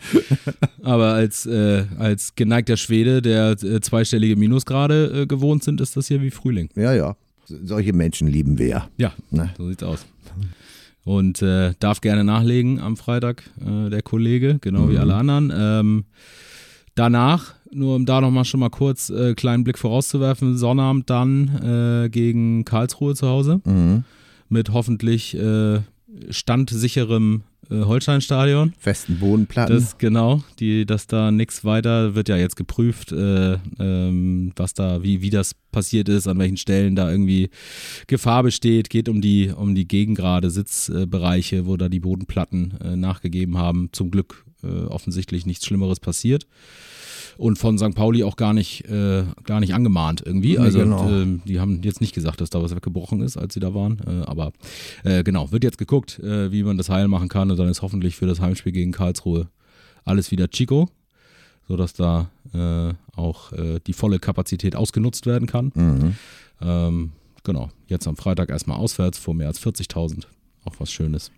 Aber 0.83 1.15
als, 1.15 1.47
äh, 1.47 1.85
als 1.99 2.35
geneigter 2.35 2.77
Schwede, 2.77 3.23
der 3.23 3.53
äh, 3.53 3.81
zweistellige 3.81 4.37
Minusgrade 4.37 5.23
äh, 5.23 5.27
gewohnt 5.27 5.65
sind, 5.65 5.81
ist 5.81 5.97
das 5.97 6.09
hier 6.09 6.21
wie 6.21 6.31
Frühling. 6.31 6.69
Ja, 6.77 6.93
ja. 6.93 7.17
So- 7.47 7.57
Solche 7.65 7.93
Menschen 7.93 8.29
lieben 8.29 8.59
wir 8.59 8.67
ja. 8.67 8.89
Ja, 8.97 9.13
Ne? 9.31 9.51
so 9.57 9.69
sieht's 9.69 9.83
aus. 9.83 10.07
Und 11.05 11.41
äh, 11.43 11.73
darf 11.79 12.01
gerne 12.01 12.25
nachlegen 12.25 12.81
am 12.81 12.97
Freitag, 12.97 13.49
äh, 13.65 13.91
der 13.91 14.03
Kollege, 14.03 14.59
genau 14.61 14.89
wie 14.91 14.99
alle 14.99 15.15
anderen. 15.15 15.53
Ähm, 15.57 16.05
danach 16.97 17.55
nur 17.73 17.95
um 17.95 18.07
da 18.07 18.21
nochmal 18.21 18.45
schon 18.45 18.61
mal 18.61 18.71
kurz 18.71 19.11
äh, 19.11 19.35
kleinen 19.35 19.63
Blick 19.65 19.79
vorauszuwerfen, 19.79 20.57
Sonnabend 20.57 21.09
dann 21.11 22.05
äh, 22.05 22.09
gegen 22.09 22.65
Karlsruhe 22.65 23.15
zu 23.15 23.29
Hause 23.29 23.61
Mhm. 23.65 24.03
mit 24.49 24.73
hoffentlich 24.73 25.37
äh, 25.37 25.81
standsicherem 26.31 27.43
Holsteinstadion. 27.71 28.75
Festen 28.79 29.19
Bodenplatten. 29.19 29.75
Das 29.75 29.99
genau, 29.99 30.43
die, 30.59 30.87
dass 30.87 31.07
da 31.07 31.31
nichts 31.31 31.65
weiter 31.65 32.15
wird 32.15 32.29
ja 32.29 32.37
jetzt 32.37 32.57
geprüft, 32.57 33.13
äh, 33.13 33.59
ähm, 33.79 34.53
was 34.57 34.75
da, 34.75 35.03
wie, 35.03 35.23
wie 35.23 35.31
das 35.31 35.55
passiert 35.73 36.09
ist, 36.09 36.29
an 36.29 36.39
welchen 36.39 36.57
Stellen 36.57 36.97
da 36.97 37.11
irgendwie 37.11 37.51
Gefahr 38.07 38.43
besteht, 38.43 38.91
geht 38.91 39.09
um 39.09 39.21
die, 39.21 39.53
um 39.55 39.75
die 39.75 39.87
gegengrade 39.87 40.51
Sitzbereiche, 40.51 41.67
wo 41.67 41.77
da 41.77 41.89
die 41.89 42.01
Bodenplatten 42.01 42.75
äh, 42.83 42.97
nachgegeben 42.97 43.59
haben. 43.59 43.91
Zum 43.93 44.11
Glück 44.11 44.45
äh, 44.63 44.67
offensichtlich 44.67 45.47
nichts 45.47 45.67
Schlimmeres 45.67 46.01
passiert. 46.01 46.47
Und 47.39 47.59
von 47.59 47.79
St. 47.79 47.95
Pauli 47.95 48.25
auch 48.25 48.37
gar 48.37 48.53
nicht, 48.53 48.89
äh, 48.89 49.25
gar 49.45 49.61
nicht 49.61 49.75
angemahnt 49.75 50.23
irgendwie. 50.25 50.59
Also 50.59 50.79
genau. 50.79 51.09
ähm, 51.09 51.43
die 51.45 51.61
haben 51.61 51.83
jetzt 51.83 52.01
nicht 52.01 52.15
gesagt, 52.15 52.41
dass 52.41 52.51
da 52.51 52.63
was 52.63 52.75
weggebrochen 52.75 53.21
ist, 53.21 53.37
als 53.37 53.55
sie 53.55 53.61
da 53.61 53.75
waren. 53.75 53.99
Äh, 54.07 54.25
aber 54.27 54.53
äh, 55.05 55.23
genau, 55.23 55.53
wird 55.53 55.65
jetzt 55.65 55.79
geguckt, 55.79 56.19
äh, 56.21 56.51
wie 56.51 56.63
man 56.63 56.77
das 56.77 56.89
heil 56.89 57.09
machen 57.09 57.29
kann. 57.29 57.51
Und 57.51 57.59
dann 57.59 57.69
ist 57.69 57.83
hoffentlich 57.83 58.17
für 58.17 58.27
das 58.27 58.41
Heimspiel 58.41 58.73
gegen 58.73 58.93
Karlsruhe 58.93 59.49
alles 60.05 60.31
wieder 60.31 60.49
Chico, 60.49 60.89
sodass 61.69 61.93
da 61.93 62.31
äh, 62.55 62.95
auch 63.15 63.53
äh, 63.53 63.81
die 63.87 63.93
volle 63.93 64.19
Kapazität 64.19 64.77
ausgenutzt 64.77 65.27
werden 65.27 65.47
kann. 65.47 65.73
Mhm. 65.75 66.15
Ähm, 66.61 67.13
genau, 67.45 67.71
jetzt 67.89 68.07
am 68.07 68.17
Freitag 68.17 68.51
erstmal 68.51 68.79
auswärts 68.79 69.19
vor 69.19 69.35
mehr 69.35 69.49
als 69.49 69.61
40.000. 69.61 70.25
Auch 70.65 70.75
was 70.79 70.91
Schönes. 70.91 71.31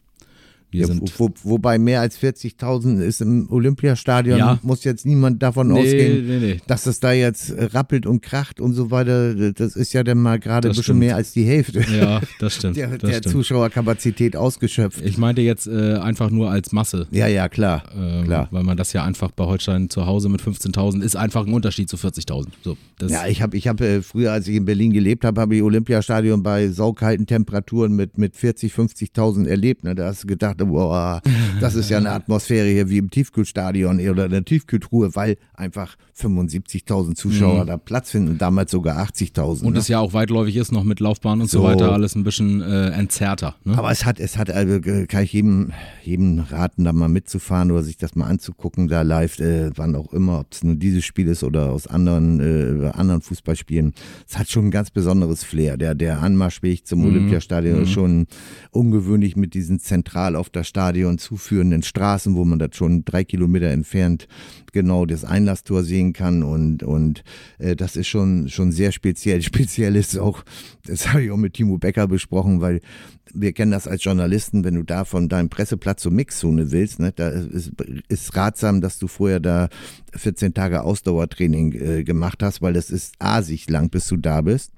Wir 0.70 0.82
Ja, 0.82 0.86
sind 0.88 1.12
wo, 1.18 1.30
wobei 1.44 1.78
mehr 1.78 2.00
als 2.02 2.18
40.000 2.18 3.00
ist 3.00 3.20
im 3.22 3.50
Olympiastadion, 3.50 4.38
Ja. 4.38 4.58
muss 4.62 4.84
jetzt 4.84 5.06
niemand 5.06 5.42
davon 5.42 5.68
nee, 5.68 5.78
ausgehen, 5.80 6.26
nee, 6.26 6.38
nee. 6.38 6.56
dass 6.66 6.86
es 6.86 7.00
da 7.00 7.12
jetzt 7.12 7.52
rappelt 7.56 8.04
und 8.06 8.20
kracht 8.22 8.60
und 8.60 8.74
so 8.74 8.90
weiter. 8.90 9.52
Das 9.52 9.76
ist 9.76 9.92
ja 9.94 10.02
dann 10.04 10.18
mal 10.18 10.38
gerade 10.38 10.68
ein 10.68 10.70
bisschen 10.70 10.82
stimmt. 10.84 10.98
mehr 11.00 11.16
als 11.16 11.32
die 11.32 11.44
Hälfte 11.44 11.84
Ja, 11.98 12.20
das 12.38 12.54
stimmt. 12.56 12.76
der, 12.76 12.88
das 12.98 13.10
der 13.10 13.16
stimmt. 13.18 13.32
Zuschauerkapazität 13.32 14.36
ausgeschöpft. 14.36 15.00
Ich 15.04 15.18
meinte 15.18 15.40
jetzt 15.42 15.66
äh, 15.66 15.94
einfach 15.94 16.30
nur 16.30 16.50
als 16.50 16.72
Masse. 16.72 17.06
Ja, 17.10 17.26
ja, 17.26 17.48
klar. 17.48 17.84
Ähm, 17.96 18.24
Klar. 18.24 18.48
Weil 18.50 18.62
man 18.64 18.76
das 18.76 18.92
ja 18.92 19.04
einfach 19.04 19.30
bei 19.30 19.44
Holstein 19.44 19.88
zu 19.90 20.06
Hause 20.06 20.28
mit 20.28 20.42
15.000 20.42 21.02
ist 21.02 21.16
einfach 21.16 21.46
ein 21.46 21.52
Unterschied 21.52 21.88
zu 21.88 21.96
40.000. 21.96 22.48
So, 22.62 22.76
Ja, 23.08 23.26
ich 23.26 23.40
habe 23.42 23.56
ich 23.56 23.68
hab, 23.68 23.80
äh, 23.80 24.02
früher, 24.02 24.32
als 24.32 24.46
ich 24.48 24.56
in 24.56 24.64
Berlin 24.64 24.92
gelebt 24.92 25.24
habe, 25.24 25.40
habe 25.40 25.56
ich 25.56 25.62
Olympiastadion 25.62 26.42
bei 26.42 26.68
saukalten 26.68 27.26
Temperaturen 27.26 27.92
mit, 27.96 28.18
mit 28.18 28.36
40, 28.36 28.72
50.000 28.72 29.46
erlebt. 29.46 29.84
Ne? 29.84 29.94
Da 29.94 30.06
hast 30.06 30.24
du 30.24 30.26
gedacht, 30.26 30.57
boah, 30.66 31.22
das 31.60 31.74
ist 31.74 31.90
ja 31.90 31.98
eine 31.98 32.10
Atmosphäre 32.10 32.68
hier 32.68 32.88
wie 32.88 32.98
im 32.98 33.10
Tiefkühlstadion 33.10 34.00
oder 34.08 34.26
in 34.26 34.30
der 34.30 34.44
Tiefkühltruhe, 34.44 35.14
weil 35.14 35.36
einfach 35.54 35.96
75.000 36.16 37.14
Zuschauer 37.14 37.64
da 37.64 37.76
Platz 37.76 38.10
finden, 38.10 38.38
damals 38.38 38.70
sogar 38.70 38.98
80.000. 38.98 39.60
Mhm. 39.60 39.66
und 39.66 39.72
ne? 39.74 39.78
es 39.78 39.88
ja 39.88 40.00
auch 40.00 40.12
weitläufig 40.12 40.56
ist, 40.56 40.72
noch 40.72 40.84
mit 40.84 41.00
Laufbahn 41.00 41.40
und 41.40 41.50
so, 41.50 41.58
So. 41.58 41.64
weiter, 41.64 41.92
alles 41.92 42.14
ein 42.14 42.24
bisschen 42.24 42.60
äh, 42.60 42.88
entzerrter. 42.90 43.54
Ne? 43.64 43.78
Aber 43.78 43.90
es 43.90 44.04
hat, 44.04 44.18
es 44.18 44.36
hat, 44.36 44.50
also 44.50 44.74
äh, 44.74 45.06
kann 45.06 45.24
ich 45.24 45.32
jedem, 45.32 45.72
jedem 46.02 46.40
raten, 46.40 46.84
da 46.84 46.92
mal 46.92 47.08
mitzufahren 47.08 47.70
oder 47.70 47.82
sich 47.82 47.96
das 47.96 48.14
mal 48.14 48.26
anzugucken, 48.26 48.88
da 48.88 49.02
live, 49.02 49.38
äh, 49.38 49.70
wann 49.76 49.94
auch 49.94 50.12
immer, 50.12 50.40
ob 50.40 50.52
es 50.52 50.64
nur 50.64 50.74
dieses 50.74 51.04
Spiel 51.04 51.28
ist 51.28 51.44
oder 51.44 51.70
aus 51.70 51.86
anderen, 51.86 52.40
äh, 52.40 52.90
anderen 52.90 53.20
Fußballspielen. 53.22 53.94
Es 54.28 54.38
hat 54.38 54.50
schon 54.50 54.66
ein 54.66 54.70
ganz 54.70 54.90
besonderes 54.90 55.44
Flair. 55.44 55.76
Der, 55.76 55.94
der 55.94 56.20
Anmarschweg 56.22 56.86
zum 56.86 57.04
Olympiastadion 57.04 57.82
ist 57.82 57.90
schon 57.90 58.26
ungewöhnlich 58.70 59.36
mit 59.36 59.54
diesen 59.54 59.78
zentral 59.78 60.36
auf 60.36 60.47
das 60.48 60.68
Stadion 60.68 61.18
zuführenden 61.18 61.82
Straßen, 61.82 62.34
wo 62.34 62.44
man 62.44 62.58
das 62.58 62.76
schon 62.76 63.04
drei 63.04 63.24
Kilometer 63.24 63.68
entfernt 63.68 64.28
genau 64.72 65.06
das 65.06 65.24
Einlasstor 65.24 65.82
sehen 65.82 66.12
kann 66.12 66.42
und, 66.42 66.82
und 66.82 67.24
äh, 67.58 67.74
das 67.74 67.96
ist 67.96 68.08
schon, 68.08 68.48
schon 68.48 68.72
sehr 68.72 68.92
speziell. 68.92 69.42
Speziell 69.48 69.96
ist 69.96 70.18
auch, 70.18 70.44
das 70.86 71.08
habe 71.08 71.24
ich 71.24 71.30
auch 71.30 71.36
mit 71.36 71.54
Timo 71.54 71.78
Becker 71.78 72.06
besprochen, 72.06 72.60
weil 72.60 72.80
wir 73.34 73.52
kennen 73.52 73.72
das 73.72 73.86
als 73.86 74.04
Journalisten, 74.04 74.64
wenn 74.64 74.74
du 74.74 74.82
da 74.82 75.04
von 75.04 75.28
deinem 75.28 75.48
Presseplatz 75.48 76.02
zur 76.02 76.12
Mixzone 76.12 76.70
willst, 76.70 76.98
ne, 76.98 77.12
da 77.14 77.28
ist, 77.28 77.72
ist 78.08 78.36
ratsam, 78.36 78.80
dass 78.80 78.98
du 78.98 79.06
vorher 79.06 79.40
da 79.40 79.68
14 80.14 80.54
Tage 80.54 80.82
Ausdauertraining 80.82 81.72
äh, 81.72 82.04
gemacht 82.04 82.42
hast, 82.42 82.62
weil 82.62 82.72
das 82.72 82.90
ist 82.90 83.14
asig 83.18 83.68
lang, 83.68 83.90
bis 83.90 84.08
du 84.08 84.16
da 84.16 84.40
bist. 84.40 84.72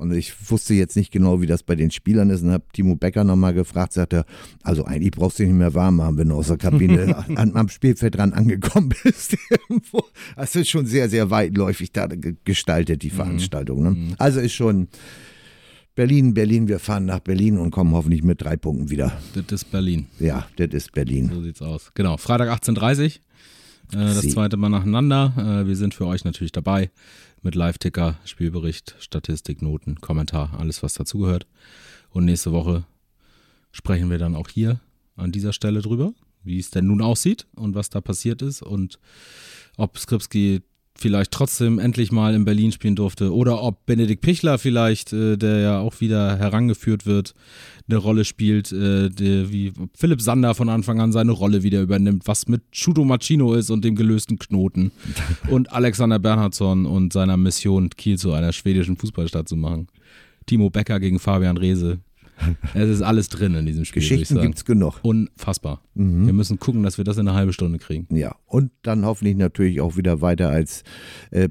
Und 0.00 0.12
ich 0.12 0.32
wusste 0.50 0.74
jetzt 0.74 0.96
nicht 0.96 1.10
genau, 1.12 1.40
wie 1.40 1.46
das 1.46 1.62
bei 1.62 1.76
den 1.76 1.90
Spielern 1.90 2.30
ist 2.30 2.42
und 2.42 2.50
habe 2.50 2.64
Timo 2.72 2.96
Becker 2.96 3.22
nochmal 3.24 3.54
gefragt, 3.54 3.92
sagt 3.92 4.12
er, 4.14 4.24
also 4.62 4.84
eigentlich 4.84 5.10
brauchst 5.12 5.38
du 5.38 5.42
dich 5.42 5.50
nicht 5.52 5.58
mehr 5.58 5.74
warm 5.74 5.96
machen, 5.96 6.16
wenn 6.18 6.28
du 6.30 6.34
aus 6.36 6.48
der 6.48 6.56
Kabine 6.56 7.16
an, 7.36 7.54
am 7.56 7.68
Spielfeld 7.68 8.16
dran 8.16 8.32
angekommen 8.32 8.88
bist. 9.04 9.36
Das 10.36 10.56
ist 10.56 10.68
schon 10.70 10.86
sehr, 10.86 11.08
sehr 11.08 11.30
weitläufig 11.30 11.92
da 11.92 12.06
ge- 12.06 12.36
gestaltet, 12.44 13.02
die 13.02 13.10
Veranstaltung. 13.10 13.82
Ne? 13.82 14.14
Also 14.18 14.40
ist 14.40 14.54
schon 14.54 14.88
Berlin, 15.94 16.32
Berlin, 16.34 16.68
wir 16.68 16.78
fahren 16.78 17.04
nach 17.04 17.18
Berlin 17.20 17.58
und 17.58 17.70
kommen 17.72 17.92
hoffentlich 17.92 18.22
mit 18.22 18.40
drei 18.42 18.56
Punkten 18.56 18.90
wieder. 18.90 19.12
Das 19.34 19.44
ist 19.62 19.70
Berlin. 19.70 20.06
Ja, 20.18 20.46
das 20.56 20.68
ist 20.72 20.92
Berlin. 20.92 21.30
So 21.32 21.42
sieht's 21.42 21.60
aus. 21.60 21.90
Genau, 21.94 22.16
Freitag 22.16 22.48
18.30 22.48 23.16
Äh, 23.16 23.16
das 23.92 24.28
zweite 24.30 24.56
Mal 24.56 24.68
nacheinander. 24.70 25.62
Äh, 25.64 25.66
wir 25.66 25.76
sind 25.76 25.94
für 25.94 26.06
euch 26.06 26.24
natürlich 26.24 26.52
dabei 26.52 26.90
mit 27.42 27.54
Live-Ticker, 27.54 28.18
Spielbericht, 28.24 28.96
Statistik, 28.98 29.62
Noten, 29.62 30.00
Kommentar, 30.00 30.58
alles 30.58 30.82
was 30.82 30.94
dazugehört. 30.94 31.46
Und 32.10 32.24
nächste 32.24 32.52
Woche 32.52 32.84
sprechen 33.72 34.10
wir 34.10 34.18
dann 34.18 34.36
auch 34.36 34.48
hier 34.48 34.80
an 35.16 35.32
dieser 35.32 35.52
Stelle 35.52 35.82
drüber, 35.82 36.12
wie 36.42 36.58
es 36.58 36.70
denn 36.70 36.86
nun 36.86 37.02
aussieht 37.02 37.46
und 37.54 37.74
was 37.74 37.90
da 37.90 38.00
passiert 38.00 38.42
ist 38.42 38.62
und 38.62 38.98
ob 39.76 39.98
Skripski 39.98 40.62
vielleicht 41.00 41.32
trotzdem 41.32 41.78
endlich 41.78 42.12
mal 42.12 42.34
in 42.34 42.44
Berlin 42.44 42.72
spielen 42.72 42.96
durfte 42.96 43.34
oder 43.34 43.62
ob 43.62 43.86
Benedikt 43.86 44.20
Pichler 44.22 44.58
vielleicht, 44.58 45.12
äh, 45.12 45.36
der 45.36 45.58
ja 45.60 45.78
auch 45.80 46.00
wieder 46.00 46.38
herangeführt 46.38 47.06
wird, 47.06 47.34
eine 47.88 47.98
Rolle 47.98 48.24
spielt, 48.24 48.70
äh, 48.72 49.08
der, 49.08 49.50
wie 49.50 49.72
Philipp 49.94 50.20
Sander 50.20 50.54
von 50.54 50.68
Anfang 50.68 51.00
an 51.00 51.12
seine 51.12 51.32
Rolle 51.32 51.62
wieder 51.62 51.80
übernimmt, 51.80 52.26
was 52.26 52.46
mit 52.46 52.62
Shuto 52.72 53.04
Machino 53.04 53.54
ist 53.54 53.70
und 53.70 53.84
dem 53.84 53.96
gelösten 53.96 54.38
Knoten 54.38 54.92
und 55.48 55.72
Alexander 55.72 56.18
Bernhardsson 56.18 56.86
und 56.86 57.12
seiner 57.12 57.36
Mission, 57.36 57.90
Kiel 57.90 58.18
zu 58.18 58.32
einer 58.32 58.52
schwedischen 58.52 58.96
Fußballstadt 58.96 59.48
zu 59.48 59.56
machen. 59.56 59.88
Timo 60.46 60.70
Becker 60.70 61.00
gegen 61.00 61.18
Fabian 61.18 61.56
Reese. 61.56 61.98
Es 62.74 62.88
ist 62.88 63.02
alles 63.02 63.28
drin 63.28 63.54
in 63.54 63.66
diesem 63.66 63.84
Spiel, 63.84 64.00
Geschichten 64.02 64.34
sagen. 64.34 64.46
gibt's 64.46 64.64
genug. 64.64 65.00
Unfassbar. 65.02 65.82
Mhm. 65.94 66.26
Wir 66.26 66.32
müssen 66.32 66.58
gucken, 66.58 66.82
dass 66.82 66.98
wir 66.98 67.04
das 67.04 67.16
in 67.18 67.28
einer 67.28 67.36
halben 67.36 67.52
Stunde 67.52 67.78
kriegen. 67.78 68.14
Ja, 68.16 68.34
und 68.46 68.70
dann 68.82 69.04
hoffentlich 69.04 69.36
natürlich 69.36 69.80
auch 69.80 69.96
wieder 69.96 70.20
weiter 70.20 70.48
als 70.50 70.82
äh, 71.30 71.48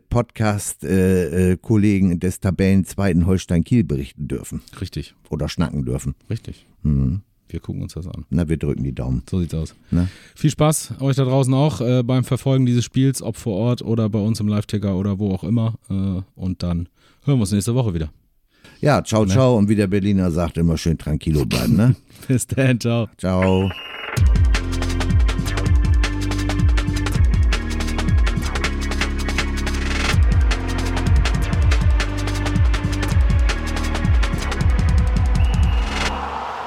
Podcast-Kollegen 0.89 2.19
des 2.19 2.39
Tabellen 2.39 2.85
zweiten 2.85 3.25
Holstein-Kiel 3.25 3.83
berichten 3.83 4.27
dürfen 4.27 4.61
Richtig, 4.79 5.15
oder 5.29 5.49
schnacken 5.49 5.85
dürfen. 5.85 6.15
richtig. 6.29 6.65
Mhm. 6.83 7.21
Wir 7.51 7.59
gucken 7.59 7.81
uns 7.81 7.95
das 7.95 8.05
an. 8.05 8.25
Na, 8.29 8.47
wir 8.47 8.57
drücken 8.57 8.83
die 8.83 8.93
Daumen. 8.93 9.23
So 9.27 9.39
sieht's 9.39 9.55
aus. 9.55 9.73
Ne? 9.89 10.07
Viel 10.35 10.51
Spaß 10.51 10.93
euch 10.99 11.15
da 11.15 11.25
draußen 11.25 11.51
auch 11.55 11.81
äh, 11.81 12.03
beim 12.03 12.23
Verfolgen 12.23 12.67
dieses 12.67 12.85
Spiels, 12.85 13.23
ob 13.23 13.37
vor 13.37 13.55
Ort 13.55 13.81
oder 13.81 14.07
bei 14.07 14.19
uns 14.19 14.39
im 14.39 14.47
Live-Ticker 14.47 14.95
oder 14.95 15.17
wo 15.17 15.31
auch 15.33 15.43
immer. 15.43 15.73
Äh, 15.89 16.21
und 16.35 16.61
dann 16.61 16.89
hören 17.23 17.37
wir 17.39 17.41
uns 17.41 17.51
nächste 17.51 17.73
Woche 17.73 17.95
wieder. 17.95 18.11
Ja, 18.81 19.03
ciao, 19.03 19.25
Ne? 19.25 19.31
ciao. 19.33 19.57
Und 19.57 19.67
wie 19.69 19.75
der 19.75 19.87
Berliner 19.87 20.31
sagt, 20.31 20.57
immer 20.57 20.77
schön 20.77 20.97
tranquilo 20.97 21.45
bleiben. 21.45 21.75
Ne? 21.75 21.95
Bis 22.27 22.47
dann, 22.47 22.79
ciao. 22.79 23.07
ciao. 23.17 23.69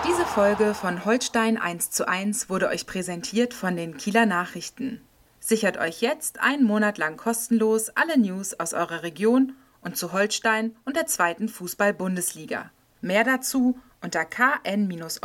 Diese 0.07 0.25
Folge 0.25 0.75
von 0.75 1.05
Holstein 1.05 1.57
1 1.57 1.91
zu 1.91 2.07
1 2.09 2.51
wurde 2.51 2.69
euch 2.69 2.87
präsentiert 2.87 3.55
von 3.55 3.77
den 3.77 3.97
Kieler 3.97 4.27
Nachrichten. 4.27 5.01
Sichert 5.41 5.77
euch 5.79 6.01
jetzt 6.01 6.41
einen 6.41 6.65
Monat 6.65 6.99
lang 6.99 7.17
kostenlos 7.17 7.91
alle 7.91 8.19
News 8.19 8.59
aus 8.59 8.75
eurer 8.75 9.03
Region 9.03 9.53
und 9.83 9.97
zu 9.97 10.13
Holstein 10.13 10.75
und 10.85 10.97
der 10.97 11.07
zweiten 11.07 11.49
Fußball-Bundesliga. 11.49 12.71
Mehr 13.01 13.25
dazu 13.25 13.79
unter 14.01 14.25
kn-online.de 14.25 15.21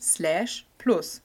slash 0.00 0.66
plus. 0.78 1.22